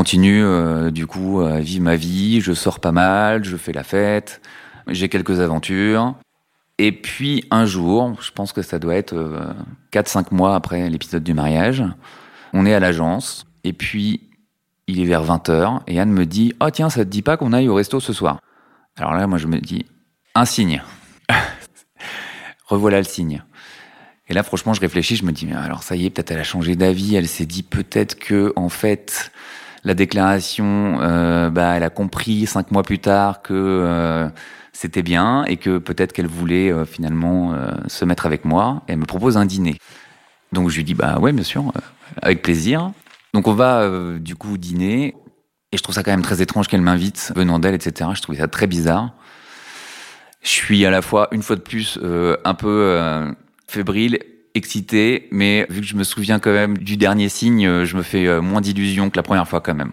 Continue 0.00 0.42
euh, 0.42 0.90
du 0.90 1.06
coup 1.06 1.42
à 1.42 1.60
vivre 1.60 1.84
ma 1.84 1.94
vie, 1.94 2.40
je 2.40 2.54
sors 2.54 2.80
pas 2.80 2.90
mal, 2.90 3.44
je 3.44 3.54
fais 3.58 3.74
la 3.74 3.84
fête, 3.84 4.40
j'ai 4.86 5.10
quelques 5.10 5.40
aventures. 5.40 6.14
Et 6.78 6.90
puis 6.90 7.44
un 7.50 7.66
jour, 7.66 8.16
je 8.22 8.30
pense 8.30 8.54
que 8.54 8.62
ça 8.62 8.78
doit 8.78 8.94
être 8.94 9.14
4-5 9.92 10.18
euh, 10.18 10.22
mois 10.30 10.54
après 10.54 10.88
l'épisode 10.88 11.22
du 11.22 11.34
mariage, 11.34 11.84
on 12.54 12.64
est 12.64 12.72
à 12.72 12.80
l'agence, 12.80 13.44
et 13.62 13.74
puis 13.74 14.30
il 14.86 15.00
est 15.00 15.04
vers 15.04 15.22
20h, 15.22 15.80
et 15.86 16.00
Anne 16.00 16.12
me 16.12 16.24
dit 16.24 16.54
«Oh 16.62 16.70
tiens, 16.70 16.88
ça 16.88 17.04
te 17.04 17.10
dit 17.10 17.20
pas 17.20 17.36
qu'on 17.36 17.52
aille 17.52 17.68
au 17.68 17.74
resto 17.74 18.00
ce 18.00 18.14
soir?» 18.14 18.40
Alors 18.96 19.12
là, 19.12 19.26
moi 19.26 19.36
je 19.36 19.48
me 19.48 19.58
dis 19.58 19.84
«Un 20.34 20.46
signe!» 20.46 20.82
Revoilà 22.68 22.96
le 22.96 23.04
signe. 23.04 23.42
Et 24.28 24.32
là, 24.32 24.42
franchement, 24.44 24.72
je 24.72 24.80
réfléchis, 24.80 25.16
je 25.16 25.26
me 25.26 25.32
dis, 25.32 25.46
alors 25.52 25.82
ça 25.82 25.94
y 25.94 26.06
est, 26.06 26.10
peut-être 26.10 26.30
elle 26.30 26.38
a 26.38 26.44
changé 26.44 26.74
d'avis, 26.74 27.16
elle 27.16 27.28
s'est 27.28 27.44
dit 27.44 27.64
peut-être 27.64 28.18
que, 28.18 28.54
en 28.56 28.70
fait, 28.70 29.30
la 29.84 29.94
déclaration, 29.94 30.98
euh, 31.00 31.50
bah, 31.50 31.76
elle 31.76 31.82
a 31.82 31.90
compris 31.90 32.46
cinq 32.46 32.70
mois 32.70 32.82
plus 32.82 32.98
tard 32.98 33.42
que 33.42 33.54
euh, 33.54 34.28
c'était 34.72 35.02
bien 35.02 35.44
et 35.44 35.56
que 35.56 35.78
peut-être 35.78 36.12
qu'elle 36.12 36.26
voulait 36.26 36.70
euh, 36.70 36.84
finalement 36.84 37.54
se 37.86 38.04
mettre 38.04 38.26
avec 38.26 38.44
moi. 38.44 38.82
Et 38.88 38.92
elle 38.92 38.98
me 38.98 39.06
propose 39.06 39.36
un 39.36 39.46
dîner. 39.46 39.76
Donc 40.52 40.68
je 40.68 40.76
lui 40.76 40.84
dis 40.84 40.94
bah 40.94 41.18
ouais 41.18 41.32
bien 41.32 41.44
sûr, 41.44 41.72
avec 42.20 42.42
plaisir. 42.42 42.92
Donc 43.34 43.46
on 43.46 43.54
va 43.54 43.88
du 44.18 44.34
coup 44.34 44.58
dîner 44.58 45.14
et 45.72 45.76
je 45.76 45.82
trouve 45.82 45.94
ça 45.94 46.02
quand 46.02 46.10
même 46.10 46.22
très 46.22 46.42
étrange 46.42 46.66
qu'elle 46.66 46.80
m'invite 46.80 47.32
venant 47.36 47.60
d'elle, 47.60 47.74
etc. 47.74 48.10
Je 48.14 48.20
trouvais 48.20 48.38
ça 48.38 48.48
très 48.48 48.66
bizarre. 48.66 49.12
Je 50.42 50.48
suis 50.48 50.84
à 50.84 50.90
la 50.90 51.02
fois 51.02 51.28
une 51.30 51.42
fois 51.42 51.54
de 51.54 51.60
plus 51.60 52.00
un 52.02 52.54
peu 52.54 53.32
fébrile 53.68 54.18
excité, 54.54 55.28
mais 55.30 55.66
vu 55.70 55.80
que 55.80 55.86
je 55.86 55.96
me 55.96 56.04
souviens 56.04 56.38
quand 56.38 56.52
même 56.52 56.78
du 56.78 56.96
dernier 56.96 57.28
signe, 57.28 57.66
euh, 57.66 57.84
je 57.84 57.96
me 57.96 58.02
fais 58.02 58.26
euh, 58.26 58.40
moins 58.40 58.60
d'illusions 58.60 59.10
que 59.10 59.16
la 59.16 59.22
première 59.22 59.48
fois 59.48 59.60
quand 59.60 59.74
même. 59.74 59.92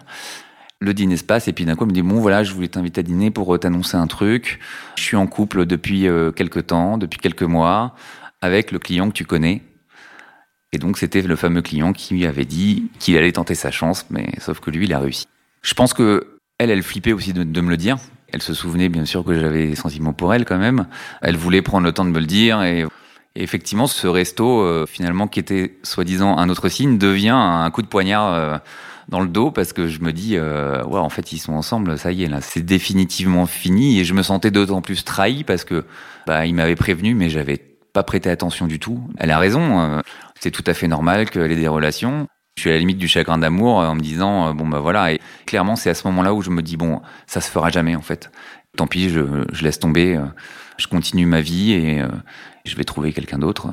Le 0.80 0.94
dîner 0.94 1.18
se 1.18 1.24
passe 1.24 1.48
et 1.48 1.54
puis 1.54 1.66
d'un 1.66 1.76
coup, 1.76 1.84
elle 1.84 1.90
me 1.90 1.94
dit 1.94 2.02
bon 2.02 2.20
voilà, 2.20 2.44
je 2.44 2.54
voulais 2.54 2.68
t'inviter 2.68 3.00
à 3.00 3.04
dîner 3.04 3.32
pour 3.32 3.54
euh, 3.54 3.58
t'annoncer 3.58 3.98
un 3.98 4.08
truc. 4.08 4.60
Je 4.96 5.04
suis 5.04 5.18
en 5.18 5.28
couple 5.28 5.66
depuis 5.66 6.08
quelques 6.36 6.68
temps, 6.68 6.98
depuis 6.98 7.20
quelques 7.20 7.44
mois, 7.44 7.96
avec 8.42 8.72
le 8.72 8.80
client 8.80 9.08
que 9.10 9.14
tu 9.14 9.26
connais. 9.26 9.64
Et 10.74 10.78
donc 10.78 10.98
c'était 10.98 11.22
le 11.22 11.36
fameux 11.36 11.62
client 11.62 11.94
qui 11.94 12.14
lui 12.14 12.26
avait 12.26 12.46
dit 12.46 12.92
qu'il 13.00 13.18
allait 13.18 13.32
tenter 13.32 13.56
sa 13.56 13.72
chance, 13.72 14.06
mais 14.10 14.28
sauf 14.40 14.60
que 14.60 14.70
lui, 14.70 14.86
il 14.86 14.94
a 14.94 15.00
réussi. 15.00 15.26
Je 15.62 15.74
pense 15.74 15.94
que 15.94 16.38
elle, 16.60 16.70
elle 16.70 16.84
flippait 16.84 17.14
aussi 17.14 17.34
de, 17.34 17.44
de 17.44 17.62
me 17.62 17.70
le 17.70 17.78
dire. 17.78 17.98
Elle 18.34 18.42
se 18.42 18.54
souvenait 18.54 18.90
bien 18.90 19.06
sûr 19.06 19.24
que 19.24 19.40
j'avais 19.40 19.68
des 19.68 19.76
sentiments 19.76 20.14
pour 20.14 20.34
elle 20.34 20.46
quand 20.46 20.58
même. 20.58 20.88
Elle 21.22 21.38
voulait 21.38 21.62
prendre 21.62 21.86
le 21.86 21.94
temps 21.94 22.06
de 22.06 22.10
me 22.10 22.20
le 22.20 22.26
dire 22.26 22.62
et 22.62 22.86
et 23.38 23.44
effectivement, 23.44 23.86
ce 23.86 24.08
resto, 24.08 24.62
euh, 24.62 24.88
finalement, 24.88 25.28
qui 25.28 25.40
était 25.40 25.78
soi-disant 25.84 26.40
un 26.40 26.50
autre 26.50 26.70
signe, 26.70 26.98
devient 26.98 27.38
un 27.38 27.70
coup 27.70 27.84
de 27.84 27.88
poignard 27.88 28.34
euh, 28.34 28.58
dans 29.10 29.20
le 29.20 29.28
dos 29.28 29.52
parce 29.52 29.74
que 29.74 29.88
je 29.88 30.02
me 30.02 30.12
dis, 30.12 30.36
euh, 30.36 30.84
ouais, 30.86 31.00
en 31.00 31.10
fait, 31.10 31.32
ils 31.32 31.38
sont 31.38 31.54
ensemble, 31.54 32.00
ça 32.00 32.12
y 32.12 32.24
est, 32.24 32.30
là, 32.30 32.42
c'est 32.42 32.64
définitivement 32.64 33.46
fini. 33.46 34.00
Et 34.00 34.06
je 34.06 34.16
me 34.16 34.24
sentais 34.24 34.50
d'autant 34.50 34.82
plus 34.82 35.06
trahi 35.06 35.44
parce 35.44 35.66
que 35.66 35.86
bah, 36.26 36.48
il 36.48 36.56
m'avait 36.56 36.76
prévenu, 36.76 37.14
mais 37.14 37.30
j'avais 37.30 37.58
pas 37.94 38.02
prêté 38.02 38.32
attention 38.32 38.66
du 38.66 38.80
tout. 38.80 39.08
Elle 39.20 39.30
a 39.30 39.38
raison, 39.38 39.82
euh, 39.82 40.02
c'est 40.40 40.50
tout 40.50 40.64
à 40.66 40.74
fait 40.74 40.88
normal 40.88 41.30
qu'elle 41.30 41.52
ait 41.52 41.56
des 41.56 41.68
relations. 41.68 42.26
Je 42.56 42.62
suis 42.62 42.72
à 42.72 42.74
la 42.74 42.80
limite 42.80 42.98
du 42.98 43.08
chagrin 43.08 43.38
d'amour 43.38 43.76
en 43.76 43.94
me 43.94 44.02
disant, 44.02 44.52
bon 44.56 44.68
bah 44.68 44.80
voilà. 44.80 45.14
Et 45.14 45.22
clairement, 45.46 45.76
c'est 45.76 45.92
à 45.92 45.94
ce 45.94 46.08
moment-là 46.08 46.34
où 46.34 46.42
je 46.42 46.50
me 46.50 46.64
dis, 46.64 46.76
bon, 46.76 47.02
ça 47.28 47.40
se 47.40 47.52
fera 47.52 47.70
jamais 47.70 47.96
en 47.96 48.02
fait. 48.02 48.32
Tant 48.76 48.88
pis, 48.88 49.12
je, 49.12 49.46
je 49.52 49.64
laisse 49.64 49.78
tomber, 49.78 50.20
je 50.78 50.88
continue 50.88 51.28
ma 51.28 51.42
vie 51.42 51.74
et 51.74 52.02
je 52.68 52.76
vais 52.76 52.84
trouver 52.84 53.14
quelqu'un 53.14 53.40
d'autre. 53.40 53.68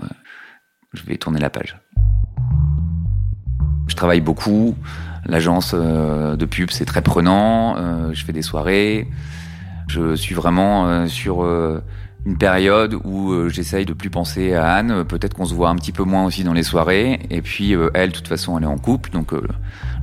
Je 0.92 1.02
vais 1.02 1.16
tourner 1.16 1.40
la 1.40 1.50
page. 1.50 1.76
Je 3.88 3.96
travaille 3.96 4.20
beaucoup. 4.20 4.76
L'agence 5.26 5.72
euh, 5.74 6.36
de 6.36 6.44
pub, 6.46 6.70
c'est 6.70 6.84
très 6.84 7.02
prenant. 7.02 7.76
Euh, 7.76 8.12
je 8.12 8.24
fais 8.24 8.32
des 8.32 8.42
soirées. 8.42 9.08
Je 9.88 10.14
suis 10.14 10.34
vraiment 10.34 10.86
euh, 10.86 11.06
sur 11.06 11.44
une 12.26 12.38
période 12.38 12.94
où 13.04 13.48
j'essaye 13.50 13.84
de 13.84 13.92
plus 13.92 14.10
penser 14.10 14.54
à 14.54 14.72
Anne. 14.72 15.04
Peut-être 15.04 15.34
qu'on 15.34 15.44
se 15.44 15.54
voit 15.54 15.68
un 15.68 15.76
petit 15.76 15.92
peu 15.92 16.04
moins 16.04 16.24
aussi 16.24 16.44
dans 16.44 16.54
les 16.54 16.62
soirées. 16.62 17.20
Et 17.30 17.42
puis 17.42 17.74
elle, 17.92 18.10
de 18.10 18.14
toute 18.14 18.28
façon, 18.28 18.56
elle 18.56 18.64
est 18.64 18.68
en 18.68 18.78
couple, 18.78 19.10
donc 19.10 19.32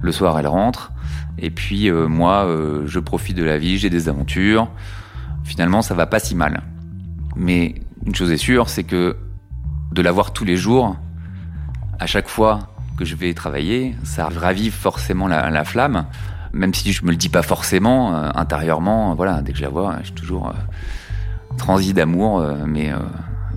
le 0.01 0.11
soir, 0.11 0.37
elle 0.37 0.47
rentre. 0.47 0.91
Et 1.39 1.49
puis 1.49 1.89
moi, 1.91 2.47
je 2.85 2.99
profite 2.99 3.35
de 3.35 3.43
la 3.43 3.57
vie, 3.57 3.79
j'ai 3.79 3.89
des 3.89 4.07
aventures. 4.07 4.69
Finalement, 5.43 5.81
ça 5.81 5.95
va 5.95 6.05
pas 6.05 6.19
si 6.19 6.35
mal. 6.35 6.61
Mais 7.35 7.73
une 8.05 8.15
chose 8.15 8.31
est 8.31 8.37
sûre, 8.37 8.69
c'est 8.69 8.83
que 8.83 9.15
de 9.91 10.01
la 10.01 10.11
voir 10.11 10.33
tous 10.33 10.45
les 10.45 10.55
jours, 10.55 10.95
à 11.99 12.07
chaque 12.07 12.27
fois 12.27 12.59
que 12.97 13.05
je 13.05 13.15
vais 13.15 13.33
travailler, 13.33 13.95
ça 14.03 14.27
ravive 14.27 14.73
forcément 14.73 15.27
la, 15.27 15.63
flamme, 15.63 16.05
même 16.53 16.73
si 16.73 16.93
je 16.93 17.05
me 17.05 17.11
le 17.11 17.17
dis 17.17 17.29
pas 17.29 17.43
forcément 17.43 18.15
euh, 18.15 18.29
intérieurement. 18.35 19.13
Voilà, 19.15 19.41
dès 19.41 19.51
que 19.51 19.57
je 19.57 19.63
la 19.63 19.69
vois, 19.69 19.97
je 19.99 20.05
suis 20.05 20.15
toujours 20.15 20.49
euh, 20.49 21.55
transi 21.57 21.93
d'amour, 21.93 22.39
euh, 22.39 22.65
mais 22.65 22.91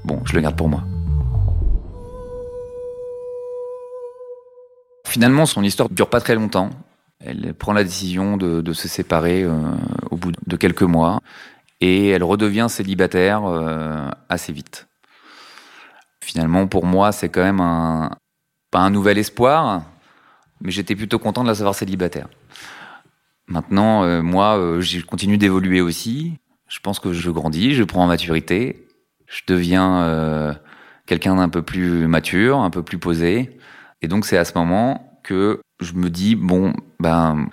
bon, 0.04 0.20
je 0.24 0.34
le 0.34 0.40
garde 0.40 0.56
pour 0.56 0.68
moi. 0.68 0.84
Finalement, 5.06 5.46
son 5.46 5.62
histoire 5.62 5.88
dure 5.88 6.10
pas 6.10 6.20
très 6.20 6.34
longtemps. 6.34 6.70
Elle 7.20 7.54
prend 7.54 7.72
la 7.72 7.84
décision 7.84 8.36
de, 8.36 8.72
se 8.72 8.88
séparer 8.88 9.46
au 10.10 10.16
bout 10.16 10.32
de 10.46 10.56
quelques 10.56 10.82
mois 10.82 11.20
et 11.80 12.08
elle 12.08 12.24
redevient 12.24 12.66
célibataire 12.68 13.42
assez 14.28 14.52
vite. 14.52 14.88
Finalement, 16.22 16.66
pour 16.66 16.86
moi, 16.86 17.12
c'est 17.12 17.28
quand 17.28 17.42
même 17.42 17.60
un, 17.60 18.10
pas 18.70 18.80
un 18.80 18.90
nouvel 18.90 19.18
espoir, 19.18 19.82
mais 20.60 20.70
j'étais 20.70 20.96
plutôt 20.96 21.18
content 21.18 21.42
de 21.42 21.48
la 21.48 21.54
savoir 21.54 21.74
célibataire. 21.74 22.28
Maintenant, 23.46 24.04
euh, 24.04 24.22
moi, 24.22 24.58
euh, 24.58 24.80
je 24.80 25.00
continue 25.00 25.36
d'évoluer 25.36 25.80
aussi. 25.80 26.38
Je 26.66 26.80
pense 26.80 26.98
que 26.98 27.12
je 27.12 27.30
grandis, 27.30 27.74
je 27.74 27.84
prends 27.84 28.02
en 28.02 28.06
maturité, 28.06 28.86
je 29.26 29.42
deviens 29.46 30.02
euh, 30.02 30.54
quelqu'un 31.06 31.36
d'un 31.36 31.48
peu 31.48 31.62
plus 31.62 32.08
mature, 32.08 32.58
un 32.58 32.70
peu 32.70 32.82
plus 32.82 32.98
posé. 32.98 33.58
Et 34.00 34.08
donc, 34.08 34.24
c'est 34.24 34.38
à 34.38 34.44
ce 34.44 34.54
moment 34.56 35.20
que 35.22 35.60
je 35.80 35.92
me 35.92 36.08
dis 36.08 36.34
bon, 36.34 36.72
ben, 36.98 37.48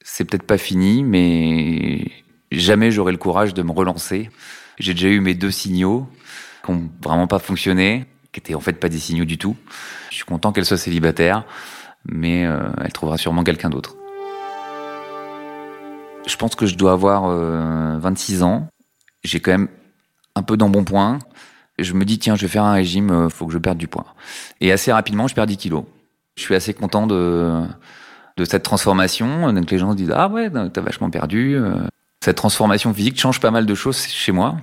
c'est 0.00 0.24
peut-être 0.24 0.46
pas 0.46 0.58
fini, 0.58 1.04
mais 1.04 2.10
jamais 2.58 2.90
j'aurai 2.90 3.12
le 3.12 3.18
courage 3.18 3.54
de 3.54 3.62
me 3.62 3.72
relancer. 3.72 4.30
J'ai 4.78 4.94
déjà 4.94 5.08
eu 5.08 5.20
mes 5.20 5.34
deux 5.34 5.50
signaux 5.50 6.08
qui 6.64 6.72
n'ont 6.72 6.90
vraiment 7.02 7.26
pas 7.26 7.38
fonctionné 7.38 8.06
qui 8.32 8.40
étaient 8.40 8.54
en 8.54 8.60
fait 8.60 8.72
pas 8.72 8.88
des 8.88 8.98
signaux 8.98 9.24
du 9.24 9.38
tout. 9.38 9.56
Je 10.10 10.16
suis 10.16 10.24
content 10.24 10.52
qu'elle 10.52 10.64
soit 10.64 10.78
célibataire, 10.78 11.44
mais 12.06 12.46
euh, 12.46 12.70
elle 12.82 12.92
trouvera 12.92 13.18
sûrement 13.18 13.44
quelqu'un 13.44 13.70
d'autre. 13.70 13.96
Je 16.26 16.36
pense 16.36 16.54
que 16.54 16.66
je 16.66 16.76
dois 16.76 16.92
avoir 16.92 17.28
26 17.98 18.42
euh, 18.42 18.44
ans. 18.44 18.68
J'ai 19.22 19.40
quand 19.40 19.52
même 19.52 19.68
un 20.34 20.42
peu 20.42 20.56
d'embonpoint. 20.56 21.18
Je 21.78 21.92
me 21.94 22.04
dis, 22.04 22.18
tiens, 22.18 22.36
je 22.36 22.42
vais 22.42 22.48
faire 22.48 22.64
un 22.64 22.72
régime, 22.72 23.10
euh, 23.10 23.28
faut 23.28 23.46
que 23.46 23.52
je 23.52 23.58
perde 23.58 23.78
du 23.78 23.88
poids. 23.88 24.14
Et 24.60 24.72
assez 24.72 24.92
rapidement, 24.92 25.26
je 25.28 25.34
perds 25.34 25.46
10 25.46 25.56
kilos. 25.56 25.84
Je 26.36 26.42
suis 26.42 26.54
assez 26.54 26.74
content 26.74 27.06
de, 27.06 27.62
de 28.36 28.44
cette 28.44 28.62
transformation. 28.62 29.52
Donc 29.52 29.70
les 29.70 29.78
gens 29.78 29.92
se 29.92 29.96
disent, 29.96 30.12
ah 30.14 30.28
ouais, 30.28 30.50
t'as 30.50 30.80
vachement 30.80 31.10
perdu. 31.10 31.58
Cette 32.22 32.36
transformation 32.36 32.94
physique 32.94 33.18
change 33.18 33.40
pas 33.40 33.50
mal 33.50 33.66
de 33.66 33.74
choses 33.74 34.06
chez 34.06 34.30
moi. 34.30 34.56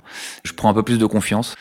Je 0.44 0.54
prends 0.54 0.70
un 0.70 0.74
peu 0.74 0.82
plus 0.82 0.98
de 0.98 1.04
confiance. 1.04 1.56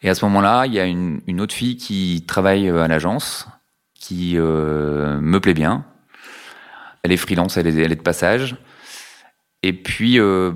Et 0.00 0.08
à 0.08 0.14
ce 0.14 0.24
moment-là, 0.26 0.66
il 0.66 0.72
y 0.72 0.78
a 0.78 0.84
une, 0.84 1.20
une, 1.26 1.40
autre 1.40 1.52
fille 1.52 1.76
qui 1.76 2.24
travaille 2.24 2.68
euh, 2.68 2.84
à 2.84 2.86
l'agence, 2.86 3.48
qui 3.94 4.34
euh, 4.36 5.18
me 5.20 5.40
plaît 5.40 5.52
bien. 5.52 5.84
Elle 7.02 7.10
est 7.10 7.16
freelance, 7.16 7.56
elle 7.56 7.66
est, 7.66 7.74
elle 7.74 7.90
est 7.90 7.96
de 7.96 8.00
passage. 8.00 8.54
Et 9.64 9.72
puis, 9.72 10.20
euh, 10.20 10.52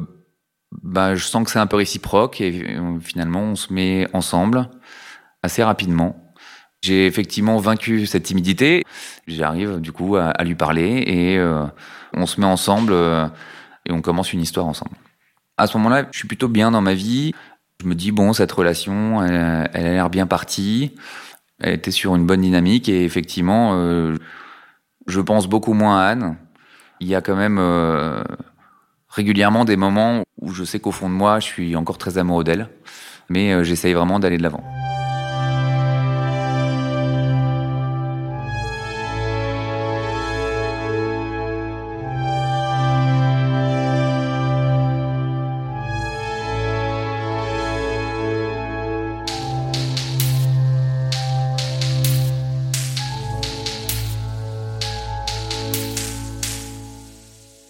bah, 0.81 1.17
je 1.17 1.25
sens 1.25 1.45
que 1.45 1.51
c'est 1.51 1.59
un 1.59 1.67
peu 1.67 1.77
réciproque 1.77 2.41
et 2.41 2.77
euh, 2.79 3.01
finalement, 3.01 3.41
on 3.41 3.57
se 3.57 3.73
met 3.73 4.07
ensemble 4.13 4.71
assez 5.43 5.65
rapidement. 5.65 6.33
J'ai 6.83 7.07
effectivement 7.07 7.59
vaincu 7.59 8.07
cette 8.07 8.23
timidité. 8.23 8.85
J'arrive 9.27 9.81
du 9.81 9.91
coup 9.91 10.15
à, 10.15 10.27
à, 10.27 10.45
lui 10.45 10.55
parler 10.55 11.03
et 11.05 11.37
euh, 11.37 11.65
on 12.13 12.27
se 12.27 12.41
met 12.41 12.47
ensemble 12.47 12.95
et 13.87 13.93
on 13.93 14.01
commence 14.01 14.33
une 14.33 14.41
histoire 14.41 14.67
ensemble. 14.67 14.97
À 15.57 15.67
ce 15.67 15.77
moment-là, 15.79 16.07
je 16.11 16.19
suis 16.19 16.29
plutôt 16.29 16.49
bien 16.49 16.71
dans 16.71 16.81
ma 16.81 16.95
vie. 16.95 17.33
Je 17.81 17.87
me 17.87 17.95
dis, 17.95 18.13
bon, 18.13 18.33
cette 18.33 18.53
relation, 18.53 19.23
elle, 19.23 19.37
a 19.37 19.81
l'air 19.81 20.11
bien 20.11 20.27
partie. 20.27 20.95
Elle 21.61 21.75
était 21.75 21.91
sur 21.91 22.17
une 22.17 22.27
bonne 22.27 22.41
dynamique 22.41 22.89
et 22.89 23.05
effectivement, 23.05 23.73
euh, 23.75 24.17
je 25.07 25.21
pense 25.21 25.47
beaucoup 25.47 25.73
moins 25.73 26.01
à 26.01 26.07
Anne. 26.07 26.37
Il 27.01 27.07
y 27.07 27.15
a 27.15 27.21
quand 27.21 27.37
même 27.37 27.59
euh, 27.59 28.25
régulièrement 29.09 29.65
des 29.65 29.77
moments 29.77 30.25
où 30.41 30.53
je 30.53 30.65
sais 30.65 30.81
qu'au 30.81 30.93
fond 30.93 31.09
de 31.09 31.15
moi, 31.15 31.41
je 31.41 31.47
suis 31.47 31.77
encore 31.77 31.99
très 31.99 32.19
amoureux 32.19 32.45
d'elle, 32.45 32.69
mais 33.29 33.53
euh, 33.53 33.63
j'essaye 33.63 33.93
vraiment 33.93 34.19
d'aller 34.19 34.39
de 34.39 34.43
l'avant. 34.43 34.65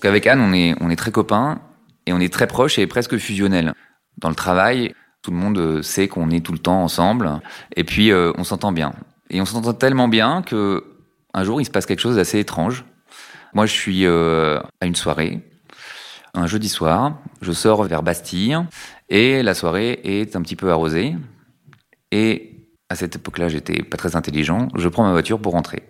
Avec 0.04 0.26
Anne, 0.26 0.40
on 0.40 0.52
est, 0.52 0.74
on 0.80 0.90
est 0.90 0.96
très 0.96 1.10
copains 1.10 1.60
et 2.06 2.12
on 2.12 2.20
est 2.20 2.32
très 2.32 2.46
proches 2.46 2.78
et 2.78 2.86
presque 2.86 3.16
fusionnels. 3.16 3.72
Dans 4.18 4.28
le 4.28 4.34
travail, 4.34 4.94
tout 5.22 5.30
le 5.30 5.36
monde 5.36 5.58
euh, 5.58 5.82
sait 5.82 6.08
qu'on 6.08 6.30
est 6.30 6.44
tout 6.44 6.52
le 6.52 6.58
temps 6.58 6.82
ensemble 6.82 7.40
et 7.74 7.84
puis 7.84 8.12
euh, 8.12 8.32
on 8.36 8.44
s'entend 8.44 8.72
bien. 8.72 8.92
Et 9.30 9.40
on 9.40 9.46
s'entend 9.46 9.72
tellement 9.72 10.08
bien 10.08 10.42
que 10.42 10.84
un 11.32 11.44
jour 11.44 11.60
il 11.60 11.64
se 11.64 11.70
passe 11.70 11.86
quelque 11.86 12.00
chose 12.00 12.16
d'assez 12.16 12.38
étrange. 12.38 12.84
Moi, 13.54 13.66
je 13.66 13.72
suis 13.72 14.04
euh, 14.04 14.60
à 14.80 14.86
une 14.86 14.94
soirée, 14.94 15.40
un 16.34 16.46
jeudi 16.46 16.68
soir, 16.68 17.18
je 17.40 17.52
sors 17.52 17.82
vers 17.84 18.02
Bastille 18.02 18.58
et 19.08 19.42
la 19.42 19.54
soirée 19.54 20.00
est 20.04 20.36
un 20.36 20.42
petit 20.42 20.56
peu 20.56 20.70
arrosée. 20.70 21.16
Et 22.10 22.68
à 22.90 22.94
cette 22.94 23.16
époque-là, 23.16 23.48
j'étais 23.48 23.82
pas 23.82 23.96
très 23.96 24.16
intelligent. 24.16 24.68
Je 24.76 24.88
prends 24.88 25.04
ma 25.04 25.12
voiture 25.12 25.40
pour 25.40 25.52
rentrer. 25.52 25.82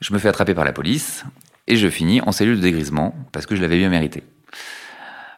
Je 0.00 0.12
me 0.14 0.18
fais 0.18 0.28
attraper 0.28 0.54
par 0.54 0.64
la 0.64 0.72
police 0.72 1.24
et 1.66 1.76
je 1.76 1.88
finis 1.88 2.20
en 2.22 2.32
cellule 2.32 2.56
de 2.56 2.62
dégrisement 2.62 3.14
parce 3.32 3.46
que 3.46 3.56
je 3.56 3.62
l'avais 3.62 3.78
bien 3.78 3.88
mérité. 3.88 4.24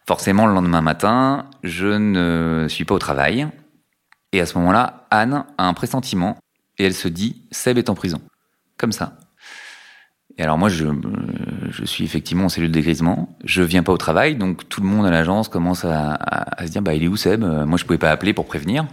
Forcément, 0.06 0.46
le 0.46 0.54
lendemain 0.54 0.82
matin, 0.82 1.46
je 1.62 1.86
ne 1.86 2.66
suis 2.68 2.84
pas 2.84 2.94
au 2.94 2.98
travail. 2.98 3.48
Et 4.32 4.40
à 4.40 4.46
ce 4.46 4.58
moment-là, 4.58 5.06
Anne 5.10 5.44
a 5.56 5.66
un 5.66 5.74
pressentiment 5.74 6.36
et 6.78 6.84
elle 6.84 6.94
se 6.94 7.08
dit 7.08 7.42
Seb 7.50 7.78
est 7.78 7.88
en 7.88 7.94
prison. 7.94 8.20
Comme 8.76 8.92
ça. 8.92 9.16
Et 10.36 10.42
alors 10.42 10.58
moi, 10.58 10.68
je, 10.68 10.84
suis 11.84 12.04
effectivement 12.04 12.46
en 12.46 12.48
cellule 12.48 12.70
de 12.70 12.74
dégrisement. 12.74 13.38
Je 13.44 13.62
viens 13.62 13.84
pas 13.84 13.92
au 13.92 13.96
travail, 13.96 14.34
donc 14.34 14.68
tout 14.68 14.80
le 14.80 14.88
monde 14.88 15.06
à 15.06 15.10
l'agence 15.10 15.48
commence 15.48 15.84
à, 15.84 16.14
à, 16.14 16.66
se 16.66 16.72
dire 16.72 16.82
bah 16.82 16.94
il 16.94 17.04
est 17.04 17.08
où 17.08 17.16
Seb? 17.16 17.44
Moi, 17.44 17.78
je 17.78 17.84
pouvais 17.84 17.98
pas 17.98 18.10
appeler 18.10 18.34
pour 18.34 18.46
prévenir. 18.46 18.84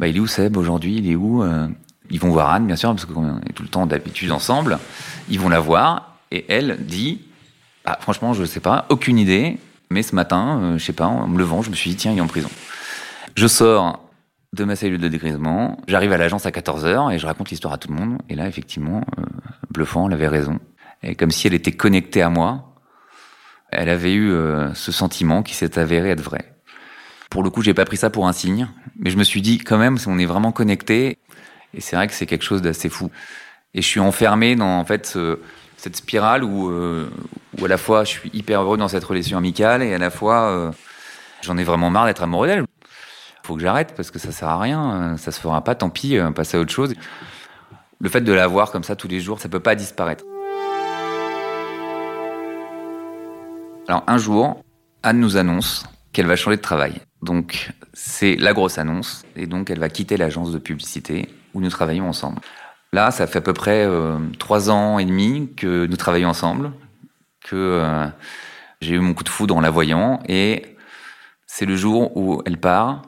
Bah 0.00 0.08
il 0.08 0.16
est 0.16 0.20
où 0.20 0.26
Seb 0.26 0.56
aujourd'hui? 0.56 0.96
Il 0.96 1.08
est 1.08 1.14
où? 1.14 1.44
Euh, 1.44 1.68
Ils 2.10 2.18
vont 2.18 2.30
voir 2.30 2.50
Anne, 2.50 2.66
bien 2.66 2.76
sûr, 2.76 2.90
parce 2.90 3.04
qu'on 3.04 3.38
est 3.38 3.52
tout 3.52 3.62
le 3.62 3.68
temps 3.68 3.86
d'habitude 3.86 4.32
ensemble. 4.32 4.78
Ils 5.30 5.38
vont 5.38 5.48
la 5.48 5.60
voir 5.60 6.17
et 6.30 6.44
elle 6.48 6.84
dit 6.84 7.22
ah, 7.84 7.98
Franchement, 8.00 8.34
je 8.34 8.42
ne 8.42 8.46
sais 8.46 8.60
pas, 8.60 8.86
aucune 8.88 9.18
idée, 9.18 9.58
mais 9.90 10.02
ce 10.02 10.14
matin, 10.14 10.60
euh, 10.62 10.78
je 10.78 10.84
sais 10.84 10.92
pas, 10.92 11.06
en 11.06 11.26
me 11.26 11.38
levant, 11.38 11.62
je 11.62 11.70
me 11.70 11.74
suis 11.74 11.90
dit 11.90 11.96
Tiens, 11.96 12.12
il 12.12 12.18
est 12.18 12.22
en 12.22 12.26
prison. 12.26 12.50
Je 13.34 13.46
sors 13.46 14.04
de 14.52 14.64
ma 14.64 14.76
cellule 14.76 15.00
de 15.00 15.08
dégrisement, 15.08 15.78
j'arrive 15.88 16.12
à 16.12 16.16
l'agence 16.16 16.46
à 16.46 16.50
14h 16.50 17.12
et 17.12 17.18
je 17.18 17.26
raconte 17.26 17.50
l'histoire 17.50 17.74
à 17.74 17.78
tout 17.78 17.88
le 17.88 17.94
monde. 17.94 18.18
Et 18.28 18.34
là, 18.34 18.48
effectivement, 18.48 19.02
euh, 19.18 19.22
bluffant, 19.70 20.08
elle 20.08 20.14
avait 20.14 20.28
raison. 20.28 20.58
Et 21.02 21.14
comme 21.14 21.30
si 21.30 21.46
elle 21.46 21.54
était 21.54 21.72
connectée 21.72 22.22
à 22.22 22.30
moi, 22.30 22.74
elle 23.70 23.88
avait 23.88 24.14
eu 24.14 24.30
euh, 24.30 24.72
ce 24.74 24.92
sentiment 24.92 25.42
qui 25.42 25.54
s'est 25.54 25.78
avéré 25.78 26.10
être 26.10 26.22
vrai. 26.22 26.54
Pour 27.30 27.42
le 27.42 27.50
coup, 27.50 27.62
j'ai 27.62 27.74
pas 27.74 27.84
pris 27.84 27.98
ça 27.98 28.08
pour 28.08 28.26
un 28.26 28.32
signe, 28.32 28.68
mais 28.98 29.10
je 29.10 29.18
me 29.18 29.24
suis 29.24 29.42
dit 29.42 29.58
quand 29.58 29.76
même, 29.76 29.98
on 30.06 30.18
est 30.18 30.24
vraiment 30.24 30.50
connecté, 30.50 31.18
et 31.74 31.80
c'est 31.80 31.96
vrai 31.96 32.06
que 32.06 32.14
c'est 32.14 32.24
quelque 32.24 32.44
chose 32.44 32.62
d'assez 32.62 32.88
fou. 32.88 33.10
Et 33.74 33.82
je 33.82 33.86
suis 33.86 34.00
enfermé 34.00 34.56
dans 34.56 34.78
en 34.78 34.84
fait 34.86 35.06
ce, 35.06 35.38
cette 35.78 35.96
spirale 35.96 36.44
où, 36.44 36.68
euh, 36.68 37.08
où 37.58 37.64
à 37.64 37.68
la 37.68 37.78
fois 37.78 38.04
je 38.04 38.10
suis 38.10 38.30
hyper 38.34 38.60
heureux 38.60 38.76
dans 38.76 38.88
cette 38.88 39.04
relation 39.04 39.38
amicale 39.38 39.82
et 39.82 39.94
à 39.94 39.98
la 39.98 40.10
fois 40.10 40.50
euh, 40.50 40.72
j'en 41.40 41.56
ai 41.56 41.64
vraiment 41.64 41.88
marre 41.88 42.04
d'être 42.04 42.22
amoureux 42.22 42.48
d'elle. 42.48 42.64
Faut 43.42 43.54
que 43.54 43.62
j'arrête 43.62 43.94
parce 43.96 44.10
que 44.10 44.18
ça 44.18 44.30
sert 44.30 44.48
à 44.48 44.60
rien, 44.60 45.16
ça 45.16 45.32
se 45.32 45.40
fera 45.40 45.64
pas, 45.64 45.74
tant 45.74 45.88
pis, 45.88 46.18
passer 46.34 46.58
à 46.58 46.60
autre 46.60 46.72
chose. 46.72 46.92
Le 47.98 48.08
fait 48.10 48.20
de 48.20 48.32
la 48.32 48.46
voir 48.46 48.70
comme 48.70 48.84
ça 48.84 48.94
tous 48.94 49.08
les 49.08 49.20
jours, 49.20 49.40
ça 49.40 49.48
peut 49.48 49.60
pas 49.60 49.74
disparaître. 49.74 50.24
Alors 53.88 54.04
un 54.06 54.18
jour, 54.18 54.62
Anne 55.02 55.18
nous 55.18 55.38
annonce 55.38 55.86
qu'elle 56.12 56.26
va 56.26 56.36
changer 56.36 56.58
de 56.58 56.62
travail. 56.62 57.00
Donc 57.22 57.72
c'est 57.94 58.36
la 58.36 58.52
grosse 58.52 58.76
annonce 58.76 59.24
et 59.34 59.46
donc 59.46 59.70
elle 59.70 59.78
va 59.78 59.88
quitter 59.88 60.16
l'agence 60.16 60.52
de 60.52 60.58
publicité 60.58 61.28
où 61.54 61.60
nous 61.60 61.70
travaillons 61.70 62.08
ensemble. 62.08 62.40
Là, 62.92 63.10
ça 63.10 63.26
fait 63.26 63.38
à 63.38 63.42
peu 63.42 63.52
près 63.52 63.84
euh, 63.84 64.18
trois 64.38 64.70
ans 64.70 64.98
et 64.98 65.04
demi 65.04 65.52
que 65.54 65.86
nous 65.86 65.96
travaillons 65.96 66.30
ensemble, 66.30 66.72
que 67.44 67.54
euh, 67.54 68.06
j'ai 68.80 68.94
eu 68.94 68.98
mon 69.00 69.12
coup 69.12 69.24
de 69.24 69.28
foudre 69.28 69.56
en 69.56 69.60
la 69.60 69.68
voyant, 69.68 70.20
et 70.26 70.76
c'est 71.46 71.66
le 71.66 71.76
jour 71.76 72.16
où 72.16 72.42
elle 72.46 72.56
part, 72.58 73.02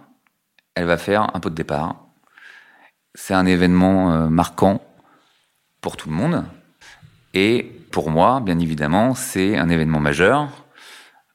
elle 0.74 0.84
va 0.84 0.98
faire 0.98 1.34
un 1.34 1.40
pot 1.40 1.48
de 1.48 1.54
départ. 1.54 1.96
C'est 3.14 3.32
un 3.32 3.46
événement 3.46 4.12
euh, 4.12 4.28
marquant 4.28 4.82
pour 5.80 5.96
tout 5.96 6.10
le 6.10 6.14
monde, 6.14 6.44
et 7.32 7.62
pour 7.90 8.10
moi, 8.10 8.40
bien 8.40 8.58
évidemment, 8.58 9.14
c'est 9.14 9.56
un 9.56 9.70
événement 9.70 10.00
majeur, 10.00 10.48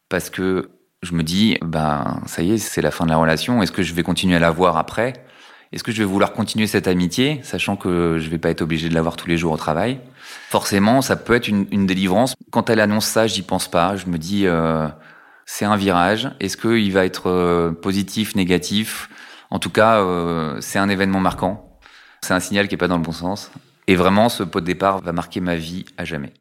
parce 0.08 0.30
que 0.30 0.70
je 1.02 1.14
me 1.14 1.24
dis, 1.24 1.58
ben 1.64 2.22
ça 2.28 2.44
y 2.44 2.54
est, 2.54 2.58
c'est 2.60 2.82
la 2.82 2.92
fin 2.92 3.06
de 3.06 3.10
la 3.10 3.18
relation, 3.18 3.64
est-ce 3.64 3.72
que 3.72 3.82
je 3.82 3.96
vais 3.96 4.04
continuer 4.04 4.36
à 4.36 4.40
la 4.40 4.52
voir 4.52 4.78
après? 4.78 5.25
Est-ce 5.76 5.84
que 5.84 5.92
je 5.92 5.98
vais 5.98 6.06
vouloir 6.06 6.32
continuer 6.32 6.68
cette 6.68 6.88
amitié, 6.88 7.42
sachant 7.44 7.76
que 7.76 8.18
je 8.18 8.30
vais 8.30 8.38
pas 8.38 8.50
être 8.50 8.62
obligé 8.62 8.88
de 8.88 8.94
la 8.94 9.02
voir 9.02 9.18
tous 9.18 9.28
les 9.28 9.38
jours 9.38 9.52
au 9.52 9.58
travail? 9.58 10.00
Forcément, 10.48 11.02
ça 11.02 11.18
peut 11.18 11.34
être 11.34 11.50
une, 11.50 11.86
délivrance. 11.86 12.34
Quand 12.50 12.70
elle 12.70 12.80
annonce 12.80 13.06
ça, 13.06 13.28
j'y 13.28 13.42
pense 13.42 13.68
pas. 13.68 13.98
Je 13.98 14.06
me 14.06 14.18
dis, 14.18 14.48
euh, 14.48 14.88
c'est 15.46 15.66
un 15.66 15.76
virage. 15.76 16.32
Est-ce 16.40 16.56
qu'il 16.56 16.94
va 16.94 17.04
être 17.04 17.30
euh, 17.30 17.74
positif, 17.74 18.38
négatif? 18.38 19.10
En 19.52 19.60
tout 19.60 19.70
cas, 19.70 20.00
euh, 20.00 20.56
c'est 20.62 20.80
un 20.80 20.88
événement 20.88 21.20
marquant. 21.20 21.78
C'est 22.22 22.34
un 22.34 22.40
signal 22.40 22.70
qui 22.70 22.76
est 22.76 22.78
pas 22.78 22.88
dans 22.88 22.98
le 22.98 23.04
bon 23.04 23.12
sens. 23.12 23.52
Et 23.88 23.98
vraiment, 23.98 24.30
ce 24.30 24.44
pot 24.44 24.62
de 24.62 24.66
départ 24.66 25.02
va 25.02 25.12
marquer 25.12 25.42
ma 25.42 25.58
vie 25.58 25.84
à 25.98 26.06
jamais. 26.06 26.32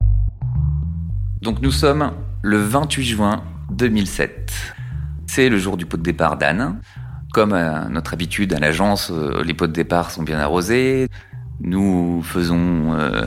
Donc 1.43 1.61
nous 1.61 1.73
sommes 1.73 2.13
le 2.43 2.59
28 2.59 3.03
juin 3.03 3.43
2007. 3.73 4.53
C'est 5.27 5.49
le 5.49 5.59
jour 5.59 5.77
du 5.77 5.87
pot 5.87 5.97
de 5.97 6.05
départ 6.05 6.37
d'Anne. 6.37 6.79
Comme 7.35 7.53
à 7.53 7.89
notre 7.89 8.13
habitude 8.13 8.53
à 8.53 8.61
l'agence, 8.61 9.11
euh, 9.11 9.43
les 9.43 9.55
pots 9.55 9.67
de 9.67 9.73
départ 9.73 10.13
sont 10.13 10.23
bien 10.23 10.39
arrosés. 10.39 11.09
Nous 11.61 12.23
faisons 12.23 12.95
euh, 12.95 13.25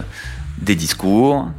des 0.60 0.76
discours. 0.76 1.50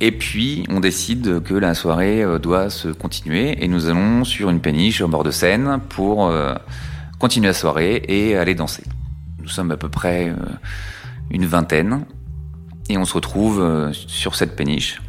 Et 0.00 0.10
puis, 0.10 0.64
on 0.70 0.80
décide 0.80 1.40
que 1.44 1.54
la 1.54 1.74
soirée 1.74 2.24
euh, 2.24 2.40
doit 2.40 2.68
se 2.68 2.88
continuer 2.88 3.62
et 3.62 3.68
nous 3.68 3.86
allons 3.86 4.24
sur 4.24 4.50
une 4.50 4.58
péniche 4.58 5.00
au 5.02 5.06
bord 5.06 5.22
de 5.22 5.30
Seine 5.30 5.78
pour 5.88 6.32
continuer 7.20 7.46
la 7.46 7.54
soirée 7.54 8.02
et 8.08 8.36
aller 8.36 8.56
danser. 8.56 8.82
Nous 9.40 9.48
sommes 9.48 9.70
à 9.70 9.76
peu 9.76 9.88
près 9.88 10.34
une 11.30 11.46
vingtaine 11.46 12.06
et 12.88 12.98
on 12.98 13.04
se 13.04 13.14
retrouve 13.14 13.92
sur 13.92 14.34
cette 14.34 14.56
péniche. 14.56 15.00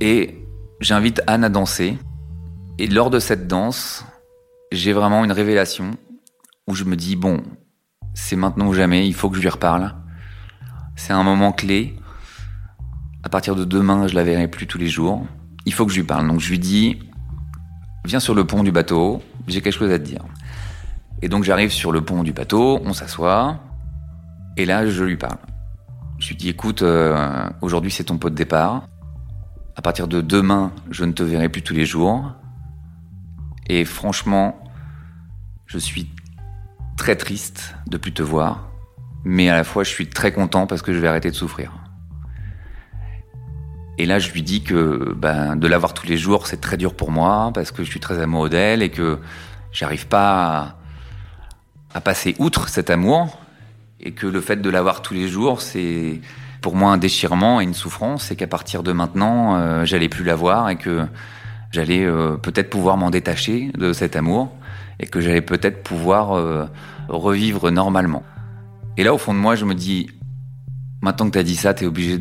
Et 0.00 0.42
j'invite 0.80 1.20
Anne 1.26 1.44
à 1.44 1.50
danser. 1.50 1.98
Et 2.78 2.86
lors 2.86 3.10
de 3.10 3.18
cette 3.18 3.46
danse, 3.46 4.06
j'ai 4.72 4.92
vraiment 4.92 5.24
une 5.24 5.32
révélation 5.32 5.92
où 6.66 6.74
je 6.74 6.84
me 6.84 6.96
dis, 6.96 7.16
bon, 7.16 7.42
c'est 8.14 8.36
maintenant 8.36 8.66
ou 8.68 8.74
jamais, 8.74 9.06
il 9.06 9.14
faut 9.14 9.30
que 9.30 9.36
je 9.36 9.42
lui 9.42 9.48
reparle. 9.48 9.94
C'est 10.96 11.12
un 11.12 11.22
moment 11.22 11.52
clé. 11.52 11.96
À 13.22 13.28
partir 13.28 13.54
de 13.54 13.64
demain, 13.64 14.06
je 14.06 14.14
la 14.14 14.24
verrai 14.24 14.48
plus 14.48 14.66
tous 14.66 14.78
les 14.78 14.88
jours. 14.88 15.26
Il 15.64 15.72
faut 15.72 15.86
que 15.86 15.92
je 15.92 15.98
lui 15.98 16.06
parle. 16.06 16.26
Donc 16.28 16.40
je 16.40 16.50
lui 16.50 16.58
dis, 16.58 16.98
viens 18.04 18.20
sur 18.20 18.34
le 18.34 18.46
pont 18.46 18.62
du 18.62 18.72
bateau, 18.72 19.22
j'ai 19.46 19.60
quelque 19.60 19.78
chose 19.78 19.90
à 19.90 19.98
te 19.98 20.04
dire. 20.04 20.24
Et 21.22 21.28
donc 21.28 21.44
j'arrive 21.44 21.70
sur 21.70 21.92
le 21.92 22.00
pont 22.00 22.22
du 22.22 22.32
bateau, 22.32 22.80
on 22.84 22.92
s'assoit, 22.92 23.60
et 24.56 24.66
là 24.66 24.86
je 24.86 25.04
lui 25.04 25.16
parle. 25.16 25.38
Je 26.18 26.28
lui 26.28 26.36
dis, 26.36 26.48
écoute, 26.48 26.82
euh, 26.82 27.48
aujourd'hui 27.60 27.90
c'est 27.90 28.04
ton 28.04 28.18
pot 28.18 28.30
de 28.30 28.34
départ. 28.34 28.88
À 29.76 29.82
partir 29.82 30.08
de 30.08 30.20
demain, 30.20 30.72
je 30.90 31.04
ne 31.04 31.12
te 31.12 31.22
verrai 31.22 31.48
plus 31.48 31.62
tous 31.62 31.74
les 31.74 31.86
jours. 31.86 32.32
Et 33.68 33.84
franchement, 33.84 34.62
je 35.66 35.78
suis 35.78 36.10
très 36.96 37.16
triste 37.16 37.74
de 37.86 37.96
plus 37.96 38.12
te 38.12 38.22
voir, 38.22 38.68
mais 39.24 39.48
à 39.48 39.54
la 39.54 39.64
fois 39.64 39.84
je 39.84 39.90
suis 39.90 40.08
très 40.08 40.32
content 40.32 40.66
parce 40.66 40.82
que 40.82 40.92
je 40.92 40.98
vais 40.98 41.08
arrêter 41.08 41.30
de 41.30 41.36
souffrir. 41.36 41.72
Et 43.98 44.06
là, 44.06 44.20
je 44.20 44.30
lui 44.30 44.42
dis 44.42 44.62
que 44.62 45.12
ben, 45.16 45.56
de 45.56 45.66
l'avoir 45.66 45.92
tous 45.92 46.06
les 46.06 46.16
jours, 46.16 46.46
c'est 46.46 46.60
très 46.60 46.76
dur 46.76 46.94
pour 46.94 47.10
moi 47.10 47.50
parce 47.52 47.72
que 47.72 47.82
je 47.82 47.90
suis 47.90 47.98
très 47.98 48.20
amoureux 48.20 48.48
d'elle 48.48 48.80
et 48.80 48.90
que 48.90 49.18
j'arrive 49.72 50.06
pas 50.06 50.76
à, 51.92 52.00
passer 52.00 52.36
outre 52.38 52.68
cet 52.68 52.90
amour 52.90 53.40
et 53.98 54.12
que 54.12 54.28
le 54.28 54.40
fait 54.40 54.62
de 54.62 54.70
l'avoir 54.70 55.02
tous 55.02 55.14
les 55.14 55.26
jours, 55.26 55.60
c'est 55.60 56.20
pour 56.60 56.76
moi 56.76 56.92
un 56.92 56.96
déchirement 56.96 57.60
et 57.60 57.64
une 57.64 57.74
souffrance 57.74 58.30
et 58.30 58.36
qu'à 58.36 58.46
partir 58.46 58.84
de 58.84 58.92
maintenant, 58.92 59.56
euh, 59.56 59.84
j'allais 59.84 60.08
plus 60.08 60.22
la 60.22 60.36
voir 60.36 60.70
et 60.70 60.76
que 60.76 61.04
j'allais 61.70 62.04
euh, 62.04 62.36
peut-être 62.36 62.70
pouvoir 62.70 62.96
m'en 62.96 63.10
détacher 63.10 63.70
de 63.76 63.92
cet 63.92 64.16
amour 64.16 64.50
et 65.00 65.06
que 65.06 65.20
j'allais 65.20 65.40
peut-être 65.40 65.82
pouvoir 65.82 66.32
euh, 66.32 66.66
revivre 67.08 67.70
normalement. 67.70 68.22
Et 68.96 69.04
là, 69.04 69.14
au 69.14 69.18
fond 69.18 69.34
de 69.34 69.38
moi, 69.38 69.54
je 69.54 69.64
me 69.64 69.74
dis, 69.74 70.10
maintenant 71.02 71.26
que 71.26 71.32
tu 71.32 71.38
as 71.38 71.44
dit 71.44 71.56
ça, 71.56 71.74
tu 71.74 71.84
es 71.84 71.86
obligé 71.86 72.18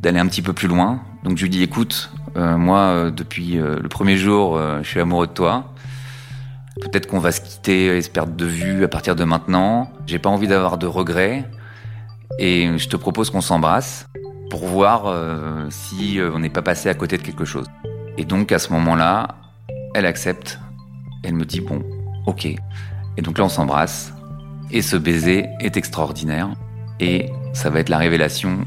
d'aller 0.00 0.20
un 0.20 0.26
petit 0.26 0.42
peu 0.42 0.52
plus 0.52 0.68
loin. 0.68 1.00
Donc 1.24 1.38
je 1.38 1.42
lui 1.42 1.50
dis, 1.50 1.62
écoute, 1.62 2.12
euh, 2.36 2.56
moi, 2.56 3.10
depuis 3.10 3.56
le 3.56 3.88
premier 3.88 4.16
jour, 4.16 4.58
je 4.82 4.88
suis 4.88 5.00
amoureux 5.00 5.26
de 5.26 5.32
toi. 5.32 5.72
Peut-être 6.80 7.06
qu'on 7.06 7.18
va 7.18 7.32
se 7.32 7.40
quitter 7.40 7.96
et 7.96 8.00
se 8.00 8.08
perdre 8.08 8.34
de 8.34 8.46
vue 8.46 8.84
à 8.84 8.88
partir 8.88 9.16
de 9.16 9.24
maintenant. 9.24 9.90
J'ai 10.06 10.20
pas 10.20 10.30
envie 10.30 10.46
d'avoir 10.46 10.78
de 10.78 10.86
regrets. 10.86 11.44
Et 12.38 12.78
je 12.78 12.88
te 12.88 12.96
propose 12.96 13.28
qu'on 13.28 13.40
s'embrasse 13.40 14.08
pour 14.50 14.64
voir 14.64 15.12
si 15.68 16.20
on 16.32 16.38
n'est 16.38 16.48
pas 16.48 16.62
passé 16.62 16.88
à 16.88 16.94
côté 16.94 17.18
de 17.18 17.22
quelque 17.22 17.44
chose. 17.44 17.66
Et 18.16 18.24
donc 18.24 18.52
à 18.52 18.58
ce 18.58 18.72
moment-là, 18.72 19.36
elle 19.94 20.06
accepte. 20.06 20.58
Elle 21.22 21.34
me 21.34 21.44
dit 21.44 21.60
bon, 21.60 21.82
ok. 22.26 22.46
Et 22.46 23.22
donc 23.22 23.38
là, 23.38 23.44
on 23.44 23.48
s'embrasse. 23.48 24.12
Et 24.70 24.82
ce 24.82 24.96
baiser 24.96 25.46
est 25.60 25.76
extraordinaire. 25.76 26.50
Et 27.00 27.30
ça 27.52 27.70
va 27.70 27.80
être 27.80 27.88
la 27.88 27.98
révélation. 27.98 28.58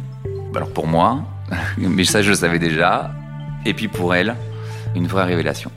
Alors 0.55 0.71
pour 0.71 0.87
moi, 0.87 1.23
mais 1.77 2.03
ça 2.03 2.21
je 2.21 2.29
le 2.29 2.35
savais 2.35 2.59
déjà. 2.59 3.11
Et 3.65 3.73
puis 3.73 3.87
pour 3.87 4.13
elle, 4.13 4.35
une 4.95 5.07
vraie 5.07 5.25
révélation. 5.25 5.71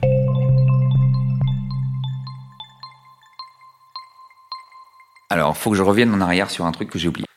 Alors, 5.29 5.57
faut 5.57 5.71
que 5.71 5.75
je 5.75 5.83
revienne 5.83 6.13
en 6.13 6.21
arrière 6.21 6.49
sur 6.49 6.65
un 6.65 6.71
truc 6.71 6.89
que 6.89 6.97
j'ai 6.97 7.09
oublié. 7.09 7.27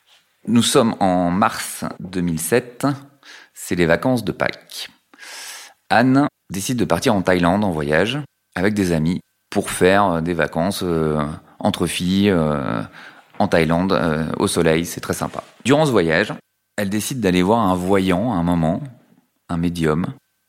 Nous 0.47 0.63
sommes 0.63 0.95
en 0.99 1.29
mars 1.29 1.83
2007, 1.99 2.87
c'est 3.53 3.75
les 3.75 3.85
vacances 3.85 4.23
de 4.23 4.31
Pâques. 4.31 4.89
Anne 5.91 6.27
décide 6.49 6.77
de 6.77 6.85
partir 6.85 7.13
en 7.13 7.21
Thaïlande 7.21 7.63
en 7.63 7.71
voyage 7.71 8.19
avec 8.55 8.73
des 8.73 8.93
amis 8.93 9.19
pour 9.49 9.69
faire 9.69 10.05
euh, 10.05 10.21
des 10.21 10.33
vacances 10.33 10.83
euh, 10.83 11.21
entre 11.59 11.85
filles 11.85 12.29
euh, 12.29 12.81
en 13.37 13.47
Thaïlande 13.47 13.99
au 14.39 14.47
soleil. 14.47 14.85
C'est 14.85 15.01
très 15.01 15.13
sympa. 15.13 15.43
Durant 15.65 15.85
ce 15.85 15.91
voyage, 15.91 16.33
elle 16.77 16.89
décide 16.89 17.19
d'aller 17.19 17.41
voir 17.41 17.59
un 17.59 17.75
voyant 17.75 18.33
à 18.33 18.37
un 18.37 18.43
moment, 18.43 18.81
un 19.49 19.57
médium. 19.57 20.07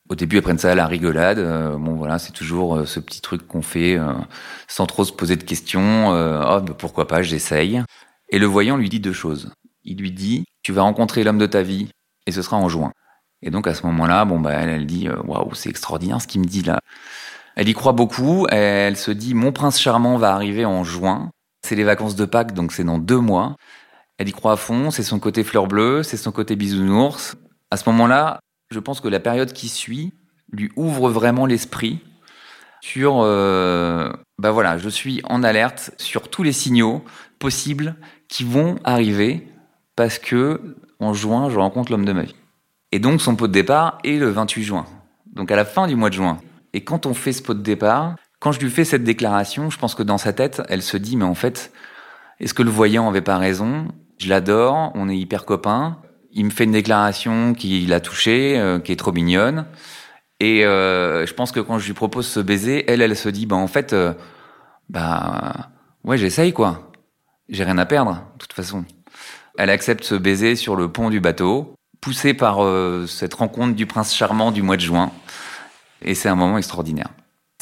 Au 0.09 0.15
début, 0.15 0.37
elle 0.37 0.43
prennent 0.43 0.59
ça 0.59 0.73
à 0.73 0.75
la 0.75 0.87
rigolade. 0.87 1.39
bon, 1.79 1.95
voilà, 1.95 2.19
c'est 2.19 2.33
toujours 2.33 2.87
ce 2.87 3.01
petit 3.01 3.23
truc 3.23 3.47
qu'on 3.49 3.63
fait 3.63 3.99
sans 4.69 4.85
trop 4.85 5.05
se 5.05 5.13
poser 5.13 5.37
de 5.37 5.43
questions. 5.43 6.09
oh, 6.11 6.61
bah, 6.61 6.75
pourquoi 6.77 7.09
pas, 7.09 7.23
j'essaye. 7.23 7.83
Et 8.29 8.39
le 8.39 8.47
voyant 8.47 8.77
lui 8.77 8.91
dit 8.91 9.01
deux 9.01 9.15
choses. 9.15 9.53
Il 9.85 9.99
lui 9.99 10.13
dit, 10.13 10.45
tu 10.63 10.73
vas 10.73 10.83
rencontrer 10.83 11.25
l'homme 11.25 11.39
de 11.39 11.47
ta 11.47 11.63
vie 11.63 11.89
et 12.27 12.33
ce 12.33 12.43
sera 12.43 12.59
en 12.59 12.69
juin. 12.69 12.93
Et 13.43 13.51
donc 13.51 13.67
à 13.67 13.75
ce 13.75 13.85
moment-là, 13.87 14.25
bon 14.25 14.41
bah 14.41 14.53
elle, 14.53 14.69
elle 14.69 14.87
dit 14.87 15.09
euh, 15.09 15.17
waouh 15.25 15.55
c'est 15.55 15.69
extraordinaire 15.69 16.21
ce 16.21 16.27
qu'il 16.27 16.41
me 16.41 16.47
dit 16.47 16.63
là. 16.63 16.81
Elle 17.57 17.69
y 17.69 17.75
croit 17.75 17.93
beaucoup. 17.93 18.47
Elle 18.51 18.97
se 18.97 19.11
dit 19.11 19.35
mon 19.35 19.53
prince 19.53 19.81
charmant 19.81 20.17
va 20.17 20.33
arriver 20.33 20.65
en 20.65 20.85
juin. 20.85 21.31
C'est 21.67 21.77
les 21.77 21.85
vacances 21.85 22.17
de 22.17 22.25
Pâques 22.25 22.55
donc 22.55 22.73
c'est 22.73 22.85
dans 22.85 22.99
deux 22.99 23.19
mois. 23.19 23.57
Elle 24.19 24.29
y 24.29 24.33
croit 24.33 24.53
à 24.53 24.57
fond. 24.57 24.91
C'est 24.91 25.03
son 25.03 25.19
côté 25.19 25.45
fleur 25.45 25.67
bleue, 25.67 26.03
c'est 26.03 26.17
son 26.17 26.33
côté 26.33 26.57
bisounours. 26.57 27.37
À 27.71 27.77
ce 27.77 27.89
moment-là, 27.91 28.41
je 28.71 28.79
pense 28.79 29.01
que 29.01 29.09
la 29.09 29.21
période 29.21 29.53
qui 29.53 29.69
suit 29.69 30.13
lui 30.53 30.71
ouvre 30.77 31.11
vraiment 31.11 31.47
l'esprit 31.47 32.01
sur 32.83 33.21
euh, 33.21 34.13
bah 34.39 34.51
voilà, 34.51 34.77
je 34.77 34.89
suis 34.89 35.23
en 35.25 35.43
alerte 35.43 35.93
sur 35.99 36.29
tous 36.29 36.43
les 36.43 36.53
signaux 36.53 37.05
possibles 37.39 37.97
qui 38.29 38.45
vont 38.45 38.77
arriver 38.85 39.49
parce 39.97 40.19
que 40.19 40.77
en 40.99 41.15
juin 41.15 41.49
je 41.49 41.59
rencontre 41.59 41.93
l'homme 41.93 42.05
de 42.05 42.13
ma 42.13 42.23
vie. 42.23 42.35
Et 42.93 42.99
donc 42.99 43.21
son 43.21 43.37
pot 43.37 43.49
de 43.49 43.53
départ 43.53 43.99
est 44.05 44.19
le 44.19 44.29
28 44.29 44.63
juin, 44.63 44.87
donc 45.33 45.51
à 45.51 45.57
la 45.57 45.65
fin 45.65 45.87
du 45.87 45.97
mois 45.97 46.11
de 46.11 46.15
juin. 46.15 46.39
Et 46.75 46.85
quand 46.85 47.07
on 47.07 47.15
fait 47.15 47.33
ce 47.33 47.43
pot 47.43 47.55
de 47.55 47.63
départ, 47.63 48.17
quand 48.39 48.53
je 48.53 48.61
lui 48.61 48.71
fais 48.71 48.85
cette 48.85 49.05
déclaration, 49.05 49.71
je 49.71 49.79
pense 49.79 49.95
que 49.95 50.03
dans 50.03 50.19
sa 50.19 50.33
tête, 50.33 50.63
elle 50.69 50.83
se 50.83 50.97
dit, 50.97 51.17
mais 51.17 51.25
en 51.25 51.35
fait, 51.35 51.73
est-ce 52.41 52.55
que 52.55 52.63
le 52.63 52.71
voyant 52.71 53.09
avait 53.09 53.21
pas 53.21 53.39
raison? 53.39 53.89
Je 54.19 54.29
l'adore, 54.29 54.93
on 54.95 55.09
est 55.09 55.17
hyper 55.17 55.45
copains. 55.45 55.99
il 56.33 56.45
me 56.47 56.51
fait 56.51 56.65
une 56.65 56.73
déclaration 56.73 57.55
qui 57.55 57.87
l'a 57.87 58.01
touché, 58.01 58.59
euh, 58.59 58.79
qui 58.79 58.93
est 58.93 58.97
trop 58.97 59.13
mignonne. 59.13 59.67
Et 60.41 60.65
euh, 60.65 61.25
je 61.27 61.35
pense 61.35 61.53
que 61.53 61.61
quand 61.61 61.79
je 61.79 61.87
lui 61.87 61.95
propose 61.95 62.27
ce 62.27 62.41
baiser, 62.41 62.91
elle, 62.91 63.01
elle 63.01 63.17
se 63.17 63.29
dit, 63.29 63.47
bah 63.47 63.57
en 63.57 63.69
fait, 63.69 63.93
euh, 63.93 64.13
bah 64.89 65.71
ouais, 66.05 66.19
j'essaye 66.19 66.53
quoi. 66.53 66.91
J'ai 67.49 67.65
rien 67.65 67.79
à 67.79 67.87
perdre, 67.87 68.25
de 68.35 68.39
toute 68.39 68.53
façon. 68.55 68.85
Elle 69.57 69.71
accepte 69.71 70.05
ce 70.05 70.15
baiser 70.15 70.57
sur 70.57 70.75
le 70.75 70.91
pont 70.91 71.11
du 71.11 71.21
bateau, 71.21 71.75
poussée 72.03 72.35
par 72.35 72.59
cette 73.09 73.33
rencontre 73.33 73.75
du 73.75 73.87
prince 73.87 74.15
charmant 74.15 74.51
du 74.51 74.61
mois 74.61 74.77
de 74.77 74.83
juin. 74.83 75.11
Et 76.03 76.15
c'est 76.15 76.29
un 76.29 76.35
moment 76.35 76.59
extraordinaire. 76.59 77.09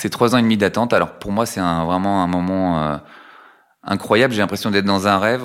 C'est 0.01 0.09
trois 0.09 0.35
ans 0.35 0.39
et 0.39 0.43
demi 0.43 0.57
d'attente. 0.57 0.93
Alors 0.93 1.13
pour 1.13 1.31
moi, 1.31 1.47
c'est 1.47 1.61
vraiment 1.61 2.25
un 2.25 2.27
moment 2.27 2.99
incroyable. 3.85 4.35
J'ai 4.35 4.41
l'impression 4.41 4.71
d'être 4.73 4.87
dans 4.87 5.07
un 5.07 5.19
rêve. 5.19 5.45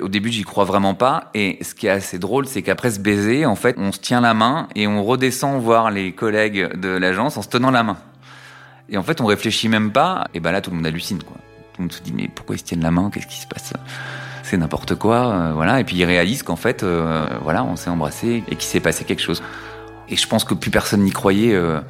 Au 0.00 0.08
début, 0.08 0.30
j'y 0.30 0.42
crois 0.42 0.64
vraiment 0.64 0.94
pas. 0.94 1.30
Et 1.34 1.62
ce 1.62 1.74
qui 1.74 1.86
est 1.86 1.90
assez 1.90 2.18
drôle, 2.18 2.46
c'est 2.46 2.62
qu'après 2.62 2.90
ce 2.90 2.98
baiser, 2.98 3.46
en 3.46 3.54
fait, 3.54 3.76
on 3.78 3.92
se 3.92 4.00
tient 4.00 4.20
la 4.20 4.34
main 4.34 4.66
et 4.74 4.88
on 4.88 5.04
redescend 5.04 5.62
voir 5.62 5.90
les 5.90 6.12
collègues 6.12 6.74
de 6.76 6.88
l'agence 6.88 7.36
en 7.36 7.42
se 7.42 7.48
tenant 7.48 7.70
la 7.70 7.82
main. 7.82 7.98
Et 8.88 8.96
en 8.96 9.02
fait, 9.02 9.20
on 9.20 9.26
réfléchit 9.26 9.68
même 9.68 9.92
pas. 9.92 10.26
Et 10.34 10.40
ben 10.40 10.50
là, 10.50 10.60
tout 10.60 10.70
le 10.70 10.76
monde 10.76 10.86
hallucine, 10.86 11.22
quoi. 11.22 11.36
Tout 11.74 11.80
le 11.80 11.84
monde 11.84 11.92
se 11.92 12.02
dit, 12.02 12.12
mais 12.12 12.28
pourquoi 12.28 12.56
ils 12.56 12.58
se 12.58 12.64
tiennent 12.64 12.82
la 12.82 12.90
main? 12.90 13.10
Qu'est-ce 13.10 13.26
qui 13.26 13.40
se 13.40 13.46
passe? 13.46 13.74
N'importe 14.56 14.94
quoi, 14.96 15.32
euh, 15.32 15.52
voilà. 15.54 15.80
Et 15.80 15.84
puis 15.84 15.96
ils 15.96 16.04
réalisent 16.04 16.42
qu'en 16.42 16.56
fait, 16.56 16.82
euh, 16.82 17.26
voilà, 17.42 17.64
on 17.64 17.76
s'est 17.76 17.88
embrassé 17.88 18.44
et 18.48 18.56
qu'il 18.56 18.68
s'est 18.68 18.80
passé 18.80 19.04
quelque 19.04 19.22
chose. 19.22 19.42
Et 20.08 20.16
je 20.16 20.26
pense 20.28 20.44
que 20.44 20.54
plus 20.54 20.70
personne 20.70 21.02
n'y 21.02 21.10
croyait. 21.10 21.54
Euh, 21.54 21.80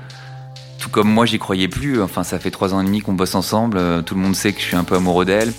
tout 0.79 0.89
comme 0.89 1.09
moi, 1.09 1.27
j'y 1.27 1.39
croyais 1.39 1.69
plus. 1.69 2.01
Enfin, 2.01 2.23
ça 2.23 2.39
fait 2.39 2.51
trois 2.51 2.73
ans 2.73 2.81
et 2.81 2.85
demi 2.85 3.01
qu'on 3.01 3.15
bosse 3.15 3.35
ensemble. 3.35 4.05
tout 4.05 4.15
le 4.15 4.21
monde 4.21 4.37
sait 4.37 4.53
que 4.53 4.61
je 4.61 4.67
suis 4.67 4.77
un 4.77 4.85
peu 4.85 4.97
amoureux 4.97 5.25
d'elle. 5.25 5.53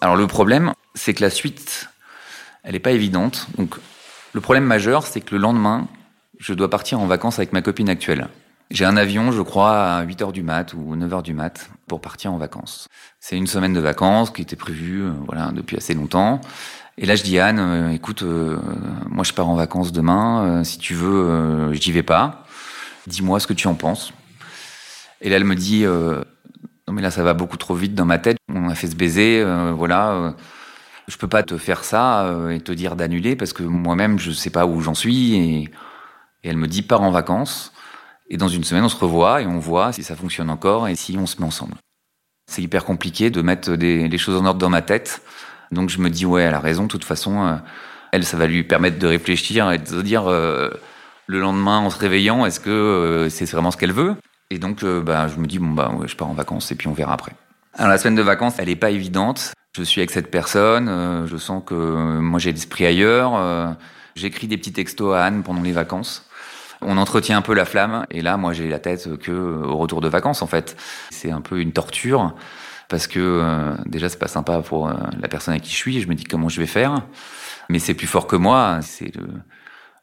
Alors 0.00 0.16
le 0.16 0.26
problème, 0.26 0.72
c'est 1.08 1.14
que 1.14 1.24
la 1.24 1.30
suite, 1.30 1.88
elle 2.64 2.72
n'est 2.72 2.80
pas 2.80 2.90
évidente. 2.90 3.46
Donc 3.56 3.76
le 4.34 4.42
problème 4.42 4.64
majeur, 4.64 5.06
c'est 5.06 5.22
que 5.22 5.34
le 5.34 5.40
lendemain, 5.40 5.88
je 6.38 6.52
dois 6.52 6.68
partir 6.68 7.00
en 7.00 7.06
vacances 7.06 7.38
avec 7.38 7.54
ma 7.54 7.62
copine 7.62 7.88
actuelle. 7.88 8.28
J'ai 8.70 8.84
un 8.84 8.98
avion, 8.98 9.32
je 9.32 9.40
crois, 9.40 9.84
à 9.84 10.02
8 10.02 10.20
heures 10.20 10.32
du 10.32 10.42
mat 10.42 10.74
ou 10.74 10.96
9 10.96 11.14
heures 11.14 11.22
du 11.22 11.32
mat 11.32 11.70
pour 11.86 12.02
partir 12.02 12.30
en 12.30 12.36
vacances. 12.36 12.88
C'est 13.20 13.38
une 13.38 13.46
semaine 13.46 13.72
de 13.72 13.80
vacances 13.80 14.28
qui 14.28 14.42
était 14.42 14.54
prévue, 14.54 15.04
euh, 15.04 15.12
voilà, 15.24 15.50
depuis 15.50 15.78
assez 15.78 15.94
longtemps. 15.94 16.42
Et 16.98 17.06
là, 17.06 17.16
je 17.16 17.22
dis 17.22 17.38
Anne, 17.38 17.58
euh, 17.58 17.88
écoute, 17.88 18.22
euh, 18.22 18.58
moi 19.08 19.24
je 19.24 19.32
pars 19.32 19.48
en 19.48 19.54
vacances 19.54 19.92
demain. 19.92 20.62
si 20.62 20.76
tu 20.76 20.92
veux, 20.92 21.72
j'y 21.72 21.90
vais 21.90 22.02
pas. 22.02 22.44
Dis-moi 23.06 23.40
ce 23.40 23.46
que 23.46 23.54
tu 23.54 23.66
en 23.66 23.74
penses. 23.74 24.12
Et 25.22 25.30
là, 25.30 25.36
elle 25.36 25.44
me 25.44 25.56
dit, 25.56 25.86
non 25.86 26.92
mais 26.92 27.00
là 27.00 27.10
ça 27.10 27.22
va 27.22 27.32
beaucoup 27.32 27.56
trop 27.56 27.74
vite 27.74 27.94
dans 27.94 28.04
ma 28.04 28.18
tête. 28.18 28.36
On 28.54 28.68
a 28.68 28.74
fait 28.74 28.88
ce 28.88 28.94
baiser, 28.94 29.42
voilà. 29.74 30.34
Euh, 31.08 31.10
je 31.10 31.16
peux 31.16 31.28
pas 31.28 31.42
te 31.42 31.56
faire 31.58 31.84
ça 31.84 32.26
euh, 32.26 32.50
et 32.50 32.60
te 32.60 32.72
dire 32.72 32.96
d'annuler 32.96 33.36
parce 33.36 33.52
que 33.52 33.62
moi-même 33.62 34.18
je 34.18 34.30
sais 34.30 34.50
pas 34.50 34.66
où 34.66 34.80
j'en 34.80 34.94
suis 34.94 35.34
et, 35.34 35.70
elle 36.44 36.56
me 36.56 36.68
dit 36.68 36.82
pars 36.82 37.02
en 37.02 37.10
vacances 37.10 37.72
et 38.30 38.36
dans 38.36 38.48
une 38.48 38.64
semaine 38.64 38.84
on 38.84 38.88
se 38.88 38.96
revoit 38.96 39.42
et 39.42 39.46
on 39.46 39.58
voit 39.58 39.92
si 39.92 40.02
ça 40.02 40.14
fonctionne 40.14 40.50
encore 40.50 40.88
et 40.88 40.94
si 40.94 41.16
on 41.18 41.26
se 41.26 41.40
met 41.40 41.46
ensemble. 41.46 41.74
C'est 42.50 42.62
hyper 42.62 42.84
compliqué 42.84 43.28
de 43.30 43.42
mettre 43.42 43.74
des, 43.74 44.08
les 44.08 44.18
choses 44.18 44.40
en 44.40 44.46
ordre 44.46 44.60
dans 44.60 44.70
ma 44.70 44.80
tête. 44.80 45.20
Donc 45.72 45.90
je 45.90 45.98
me 45.98 46.08
dis 46.08 46.24
ouais 46.24 46.42
elle 46.42 46.54
a 46.54 46.60
raison. 46.60 46.84
De 46.84 46.88
toute 46.88 47.04
façon 47.04 47.58
elle 48.12 48.24
ça 48.24 48.36
va 48.36 48.46
lui 48.46 48.62
permettre 48.62 48.98
de 48.98 49.06
réfléchir 49.06 49.70
et 49.72 49.78
de 49.78 49.86
se 49.86 50.00
dire 50.00 50.24
le 50.30 51.40
lendemain 51.40 51.78
en 51.78 51.90
se 51.90 51.98
réveillant 51.98 52.46
est-ce 52.46 52.60
que 52.60 53.26
c'est 53.28 53.50
vraiment 53.50 53.70
ce 53.70 53.76
qu'elle 53.76 53.92
veut? 53.92 54.14
Et 54.50 54.58
donc, 54.58 54.82
euh, 54.82 55.02
bah, 55.02 55.28
je 55.28 55.38
me 55.38 55.46
dis, 55.46 55.58
bon, 55.58 55.70
bah, 55.70 55.92
ouais, 55.94 56.08
je 56.08 56.16
pars 56.16 56.28
en 56.28 56.32
vacances 56.32 56.72
et 56.72 56.74
puis 56.74 56.88
on 56.88 56.92
verra 56.92 57.12
après. 57.12 57.32
Alors, 57.74 57.90
la 57.90 57.98
semaine 57.98 58.14
de 58.14 58.22
vacances, 58.22 58.54
elle 58.58 58.68
n'est 58.68 58.76
pas 58.76 58.90
évidente. 58.90 59.52
Je 59.76 59.82
suis 59.82 60.00
avec 60.00 60.10
cette 60.10 60.30
personne, 60.30 60.88
euh, 60.88 61.26
je 61.26 61.36
sens 61.36 61.62
que 61.64 61.74
euh, 61.74 62.20
moi 62.20 62.40
j'ai 62.40 62.52
l'esprit 62.52 62.86
ailleurs. 62.86 63.76
J'écris 64.16 64.48
des 64.48 64.56
petits 64.56 64.72
textos 64.72 65.14
à 65.14 65.24
Anne 65.24 65.42
pendant 65.44 65.62
les 65.62 65.72
vacances. 65.72 66.28
On 66.80 66.96
entretient 66.96 67.38
un 67.38 67.42
peu 67.42 67.54
la 67.54 67.64
flamme, 67.64 68.06
et 68.10 68.20
là, 68.20 68.36
moi, 68.36 68.52
j'ai 68.52 68.68
la 68.68 68.78
tête 68.78 69.16
que 69.18 69.32
au 69.32 69.76
retour 69.76 70.00
de 70.00 70.08
vacances, 70.08 70.42
en 70.42 70.46
fait. 70.48 70.76
C'est 71.10 71.30
un 71.30 71.40
peu 71.40 71.60
une 71.60 71.72
torture, 71.72 72.34
parce 72.88 73.06
que 73.06 73.76
déjà, 73.86 74.08
c'est 74.08 74.18
pas 74.18 74.28
sympa 74.28 74.60
pour 74.60 74.88
la 74.88 75.28
personne 75.28 75.54
à 75.54 75.60
qui 75.60 75.70
je 75.70 75.76
suis, 75.76 76.00
je 76.00 76.08
me 76.08 76.14
dis 76.14 76.24
comment 76.24 76.48
je 76.48 76.60
vais 76.60 76.66
faire. 76.66 77.02
Mais 77.68 77.78
c'est 77.78 77.94
plus 77.94 78.06
fort 78.08 78.26
que 78.26 78.36
moi, 78.36 78.78
c'est 78.82 79.14
le, 79.14 79.26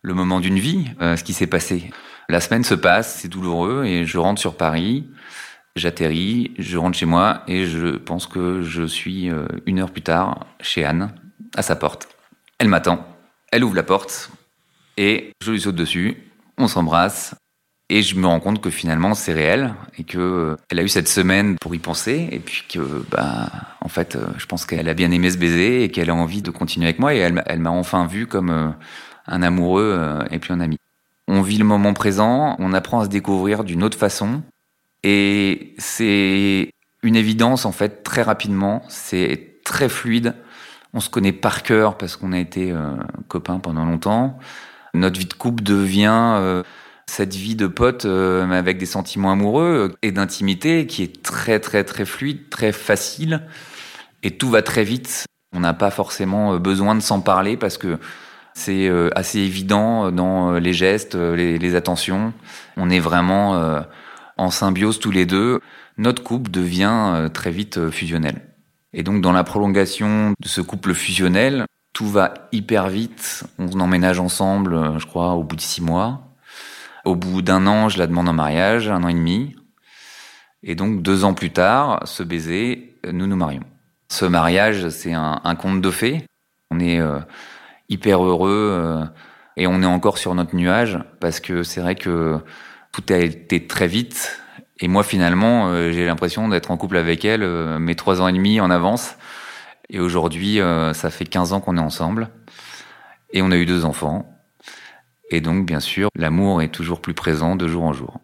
le 0.01 0.13
moment 0.13 0.39
d'une 0.39 0.59
vie, 0.59 0.91
ce 0.99 1.23
qui 1.23 1.33
s'est 1.33 1.47
passé. 1.47 1.91
La 2.29 2.39
semaine 2.39 2.63
se 2.63 2.75
passe, 2.75 3.19
c'est 3.19 3.27
douloureux, 3.27 3.83
et 3.85 4.05
je 4.05 4.17
rentre 4.17 4.39
sur 4.39 4.55
Paris, 4.55 5.09
j'atterris, 5.75 6.51
je 6.57 6.77
rentre 6.77 6.97
chez 6.97 7.05
moi, 7.05 7.43
et 7.47 7.65
je 7.65 7.97
pense 7.97 8.27
que 8.27 8.61
je 8.61 8.83
suis 8.83 9.29
euh, 9.29 9.45
une 9.65 9.79
heure 9.79 9.91
plus 9.91 10.01
tard 10.01 10.45
chez 10.61 10.85
Anne, 10.85 11.13
à 11.55 11.61
sa 11.61 11.75
porte. 11.75 12.07
Elle 12.59 12.69
m'attend, 12.69 13.05
elle 13.51 13.63
ouvre 13.63 13.75
la 13.75 13.83
porte, 13.83 14.31
et 14.97 15.31
je 15.43 15.51
lui 15.51 15.59
saute 15.59 15.75
dessus, 15.75 16.17
on 16.57 16.67
s'embrasse, 16.67 17.35
et 17.89 18.01
je 18.01 18.15
me 18.15 18.25
rends 18.25 18.39
compte 18.39 18.61
que 18.61 18.69
finalement 18.71 19.13
c'est 19.13 19.33
réel 19.33 19.75
et 19.99 20.03
que 20.03 20.17
euh, 20.17 20.55
elle 20.69 20.79
a 20.79 20.83
eu 20.83 20.87
cette 20.87 21.07
semaine 21.07 21.55
pour 21.59 21.75
y 21.75 21.77
penser 21.77 22.29
et 22.31 22.39
puis 22.39 22.63
que 22.67 22.79
bah 23.11 23.47
en 23.79 23.89
fait 23.89 24.15
euh, 24.15 24.25
je 24.39 24.47
pense 24.47 24.65
qu'elle 24.65 24.89
a 24.89 24.95
bien 24.95 25.11
aimé 25.11 25.29
ce 25.29 25.37
baiser 25.37 25.83
et 25.83 25.89
qu'elle 25.89 26.09
a 26.09 26.15
envie 26.15 26.41
de 26.41 26.49
continuer 26.49 26.87
avec 26.87 26.97
moi 26.97 27.13
et 27.13 27.17
elle, 27.17 27.59
m'a 27.59 27.69
enfin 27.69 28.07
vu 28.07 28.25
comme 28.25 28.73
un 29.27 29.41
amoureux 29.43 30.19
et 30.31 30.39
puis 30.39 30.51
un 30.51 30.61
ami. 30.61 30.79
On 31.27 31.43
vit 31.43 31.59
le 31.59 31.65
moment 31.65 31.93
présent, 31.93 32.55
on 32.57 32.73
apprend 32.73 33.01
à 33.01 33.03
se 33.03 33.09
découvrir 33.09 33.63
d'une 33.63 33.83
autre 33.83 33.99
façon. 33.99 34.41
Et 35.07 35.75
c'est 35.77 36.71
une 37.03 37.15
évidence, 37.15 37.65
en 37.65 37.71
fait, 37.71 38.01
très 38.01 38.23
rapidement. 38.23 38.81
C'est 38.89 39.59
très 39.63 39.87
fluide. 39.87 40.33
On 40.95 40.99
se 40.99 41.11
connaît 41.11 41.31
par 41.31 41.61
cœur 41.61 41.95
parce 41.95 42.17
qu'on 42.17 42.33
a 42.33 42.39
été 42.39 42.71
euh, 42.71 42.95
copains 43.27 43.59
pendant 43.59 43.85
longtemps. 43.85 44.39
Notre 44.95 45.19
vie 45.19 45.27
de 45.27 45.33
couple 45.35 45.61
devient 45.61 46.33
euh, 46.37 46.63
cette 47.05 47.35
vie 47.35 47.55
de 47.55 47.67
pote 47.67 48.05
euh, 48.05 48.49
avec 48.49 48.79
des 48.79 48.87
sentiments 48.87 49.31
amoureux 49.31 49.93
et 50.01 50.11
d'intimité 50.11 50.87
qui 50.87 51.03
est 51.03 51.21
très, 51.21 51.59
très, 51.59 51.83
très 51.83 52.05
fluide, 52.05 52.49
très 52.49 52.71
facile. 52.71 53.43
Et 54.23 54.31
tout 54.31 54.49
va 54.49 54.63
très 54.63 54.83
vite. 54.83 55.25
On 55.53 55.59
n'a 55.59 55.75
pas 55.75 55.91
forcément 55.91 56.57
besoin 56.57 56.95
de 56.95 57.01
s'en 57.01 57.21
parler 57.21 57.57
parce 57.57 57.77
que 57.77 57.99
c'est 58.55 58.89
assez 59.15 59.39
évident 59.39 60.11
dans 60.11 60.53
les 60.53 60.73
gestes, 60.73 61.15
les, 61.15 61.75
attentions. 61.75 62.33
On 62.75 62.89
est 62.89 62.99
vraiment 62.99 63.83
en 64.37 64.51
symbiose 64.51 64.99
tous 64.99 65.11
les 65.11 65.25
deux. 65.25 65.61
Notre 65.97 66.23
couple 66.23 66.51
devient 66.51 67.29
très 67.33 67.51
vite 67.51 67.89
fusionnel. 67.89 68.41
Et 68.93 69.03
donc 69.03 69.21
dans 69.21 69.31
la 69.31 69.43
prolongation 69.43 70.33
de 70.39 70.47
ce 70.47 70.61
couple 70.61 70.93
fusionnel, 70.93 71.65
tout 71.93 72.07
va 72.07 72.33
hyper 72.51 72.89
vite. 72.89 73.43
On 73.59 73.79
emménage 73.79 74.19
ensemble, 74.19 74.99
je 74.99 75.05
crois, 75.05 75.33
au 75.33 75.43
bout 75.43 75.55
de 75.55 75.61
six 75.61 75.81
mois. 75.81 76.21
Au 77.05 77.15
bout 77.15 77.41
d'un 77.41 77.67
an, 77.67 77.89
je 77.89 77.97
la 77.97 78.07
demande 78.07 78.29
en 78.29 78.33
mariage, 78.33 78.89
un 78.89 79.03
an 79.03 79.07
et 79.07 79.13
demi. 79.13 79.55
Et 80.63 80.75
donc 80.75 81.01
deux 81.01 81.23
ans 81.23 81.33
plus 81.33 81.51
tard, 81.51 82.01
ce 82.05 82.23
baiser, 82.23 82.97
nous 83.11 83.27
nous 83.27 83.35
marions. 83.35 83.63
Ce 84.09 84.25
mariage, 84.25 84.89
c'est 84.89 85.13
un, 85.13 85.55
conte 85.55 85.81
de 85.81 85.91
fées. 85.91 86.23
On 86.71 86.79
est 86.79 86.99
hyper 87.89 88.23
heureux 88.23 88.69
euh, 88.71 89.05
et 89.57 89.67
on 89.67 89.81
est 89.81 89.87
encore 89.87 90.17
sur 90.17 90.35
notre 90.35 90.55
nuage 90.55 90.99
parce 91.19 91.39
que 91.39 91.63
c'est 91.63 91.81
vrai 91.81 91.95
que 91.95 92.39
tout 92.95 93.13
a 93.13 93.17
été 93.17 93.67
très 93.67 93.87
vite 93.87 94.39
et 94.79 94.87
moi 94.87 95.03
finalement 95.03 95.67
euh, 95.67 95.91
j'ai 95.91 96.05
l'impression 96.05 96.47
d'être 96.47 96.71
en 96.71 96.77
couple 96.77 96.95
avec 96.95 97.25
elle 97.25 97.43
euh, 97.43 97.77
mes 97.77 97.95
trois 97.95 98.21
ans 98.21 98.29
et 98.29 98.31
demi 98.31 98.61
en 98.61 98.71
avance 98.71 99.17
et 99.89 99.99
aujourd'hui 99.99 100.59
ça 100.93 101.09
fait 101.11 101.25
15 101.25 101.53
ans 101.53 101.59
qu'on 101.59 101.77
est 101.77 101.81
ensemble 101.81 102.29
et 103.33 103.41
on 103.41 103.51
a 103.51 103.57
eu 103.57 103.65
deux 103.65 103.83
enfants 103.83 104.25
et 105.29 105.41
donc 105.41 105.65
bien 105.65 105.81
sûr 105.81 106.09
l'amour 106.15 106.61
est 106.61 106.69
toujours 106.69 107.01
plus 107.01 107.13
présent 107.13 107.55
de 107.55 107.67
jour 107.67 107.83
en 107.83 107.93
jour. 107.93 108.21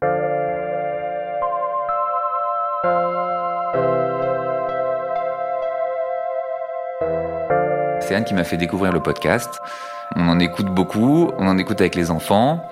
c'est 7.99 8.15
Anne 8.15 8.25
qui 8.25 8.33
m'a 8.33 8.43
fait 8.43 8.57
découvrir 8.57 8.91
le 8.91 8.99
podcast. 8.99 9.61
On 10.17 10.27
en 10.27 10.39
écoute 10.39 10.65
beaucoup, 10.65 11.31
on 11.37 11.47
en 11.47 11.57
écoute 11.57 11.79
avec 11.79 11.95
les 11.95 12.11
enfants. 12.11 12.67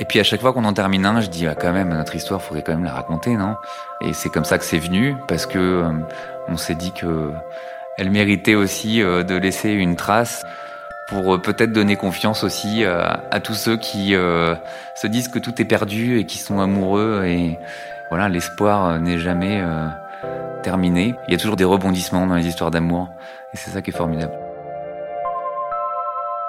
Et 0.00 0.06
puis 0.06 0.18
à 0.18 0.24
chaque 0.24 0.40
fois 0.40 0.54
qu'on 0.54 0.64
en 0.64 0.72
termine 0.72 1.04
un, 1.04 1.20
je 1.20 1.28
dis 1.28 1.46
ah, 1.46 1.54
quand 1.54 1.74
même 1.74 1.90
notre 1.90 2.16
histoire, 2.16 2.40
faudrait 2.40 2.62
quand 2.62 2.72
même 2.72 2.84
la 2.84 2.94
raconter, 2.94 3.36
non? 3.36 3.56
Et 4.00 4.14
c'est 4.14 4.30
comme 4.30 4.46
ça 4.46 4.56
que 4.56 4.64
c'est 4.64 4.78
venu 4.78 5.14
parce 5.28 5.44
que 5.44 5.58
euh, 5.58 5.92
on 6.48 6.56
s'est 6.56 6.74
dit 6.74 6.92
que 6.92 7.30
elle 7.98 8.10
méritait 8.10 8.54
aussi 8.54 9.02
euh, 9.02 9.22
de 9.22 9.34
laisser 9.34 9.70
une 9.70 9.96
trace 9.96 10.46
pour 11.06 11.34
euh, 11.34 11.38
peut-être 11.38 11.72
donner 11.72 11.96
confiance 11.96 12.44
aussi 12.44 12.82
à 12.84 13.40
tous 13.40 13.52
ceux 13.52 13.76
qui 13.76 14.12
se 14.12 15.06
disent 15.06 15.28
que 15.28 15.38
tout 15.38 15.60
est 15.60 15.66
perdu 15.66 16.18
et 16.18 16.24
qui 16.24 16.38
sont 16.38 16.60
amoureux 16.60 17.24
et 17.26 17.58
voilà, 18.08 18.30
l'espoir 18.30 18.98
n'est 18.98 19.18
jamais 19.18 19.62
terminé. 20.62 21.14
Il 21.28 21.32
y 21.32 21.34
a 21.34 21.38
toujours 21.38 21.56
des 21.56 21.64
rebondissements 21.64 22.26
dans 22.26 22.36
les 22.36 22.46
histoires 22.46 22.70
d'amour 22.70 23.08
et 23.52 23.56
c'est 23.58 23.70
ça 23.70 23.82
qui 23.82 23.90
est 23.90 23.96
formidable. 23.96 24.32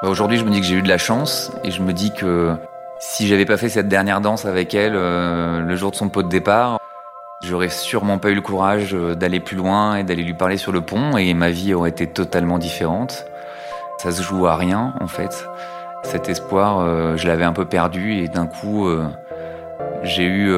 Bah, 0.02 0.10
aujourd'hui, 0.10 0.38
je 0.38 0.46
me 0.46 0.52
dis 0.52 0.62
que 0.62 0.66
j'ai 0.66 0.76
eu 0.76 0.82
de 0.82 0.88
la 0.88 0.98
chance 0.98 1.52
et 1.64 1.72
je 1.72 1.82
me 1.82 1.94
dis 1.94 2.12
que 2.12 2.56
si 3.02 3.28
j'avais 3.28 3.46
pas 3.46 3.58
fait 3.58 3.68
cette 3.68 3.88
dernière 3.88 4.22
danse 4.22 4.46
avec 4.46 4.74
elle 4.76 4.94
euh, 4.96 5.60
le 5.62 5.76
jour 5.76 5.92
de 5.92 5.96
son 5.96 6.08
pot 6.08 6.22
de 6.22 6.30
départ, 6.30 6.80
j'aurais 7.44 7.70
sûrement 7.70 8.20
pas 8.20 8.30
eu 8.30 8.36
le 8.36 8.42
courage 8.42 8.94
euh, 8.94 9.16
d'aller 9.16 9.40
plus 9.40 9.58
loin 9.58 9.96
et 9.96 10.04
d'aller 10.04 10.24
lui 10.24 10.36
parler 10.36 10.58
sur 10.58 10.72
le 10.72 10.82
pont 10.82 11.18
et 11.18 11.34
ma 11.34 11.50
vie 11.50 11.74
aurait 11.74 11.90
été 11.90 12.06
totalement 12.06 12.60
différente. 12.60 13.26
Ça 13.98 14.12
se 14.12 14.22
joue 14.22 14.46
à 14.46 14.56
rien 14.56 14.94
en 15.02 15.08
fait. 15.08 15.48
Cet 16.04 16.30
espoir, 16.30 16.80
euh, 16.80 17.18
je 17.18 17.28
l'avais 17.28 17.44
un 17.44 17.54
peu 17.54 17.66
perdu 17.66 18.14
et 18.14 18.28
d'un 18.28 18.46
coup, 18.46 18.88
j'ai 20.04 20.24
eu 20.24 20.50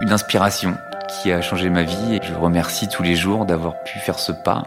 une 0.00 0.12
inspiration 0.12 0.74
qui 1.08 1.32
a 1.32 1.42
changé 1.42 1.70
ma 1.70 1.82
vie 1.82 2.16
et 2.16 2.20
je 2.22 2.34
remercie 2.34 2.88
tous 2.88 3.02
les 3.02 3.14
jours 3.14 3.44
d'avoir 3.44 3.82
pu 3.84 3.98
faire 3.98 4.18
ce 4.18 4.32
pas 4.32 4.64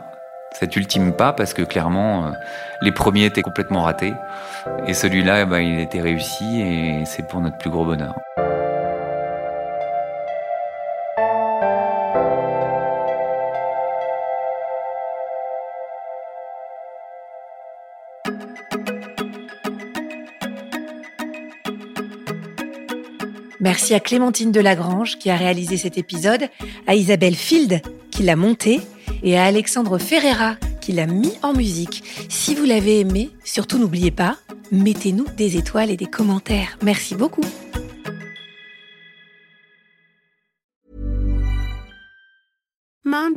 cet 0.51 0.75
ultime 0.75 1.13
pas 1.13 1.33
parce 1.33 1.53
que 1.53 1.61
clairement 1.61 2.25
euh, 2.25 2.31
les 2.81 2.91
premiers 2.91 3.25
étaient 3.25 3.41
complètement 3.41 3.83
ratés 3.83 4.13
et 4.87 4.93
celui-là 4.93 5.41
eh 5.41 5.45
ben, 5.45 5.59
il 5.59 5.79
était 5.79 6.01
réussi 6.01 6.61
et 6.61 7.03
c'est 7.05 7.27
pour 7.27 7.41
notre 7.41 7.57
plus 7.57 7.69
gros 7.69 7.85
bonheur. 7.85 8.15
Merci 23.61 23.93
à 23.93 23.99
Clémentine 23.99 24.51
Delagrange 24.51 25.17
qui 25.17 25.29
a 25.29 25.35
réalisé 25.35 25.75
cet 25.77 25.97
épisode, 25.97 26.47
à 26.87 26.95
Isabelle 26.95 27.35
Field 27.35 27.81
qui 28.09 28.23
l'a 28.23 28.35
monté 28.35 28.81
et 29.23 29.37
à 29.37 29.45
Alexandre 29.45 29.97
Ferreira 29.97 30.55
qui 30.81 30.91
l'a 30.91 31.05
mis 31.05 31.33
en 31.43 31.53
musique. 31.53 32.03
Si 32.29 32.55
vous 32.55 32.65
l'avez 32.65 32.99
aimé, 32.99 33.29
surtout 33.43 33.77
n'oubliez 33.77 34.11
pas, 34.11 34.37
mettez-nous 34.71 35.25
des 35.37 35.57
étoiles 35.57 35.91
et 35.91 35.97
des 35.97 36.07
commentaires. 36.07 36.77
Merci 36.81 37.15
beaucoup. 37.15 37.45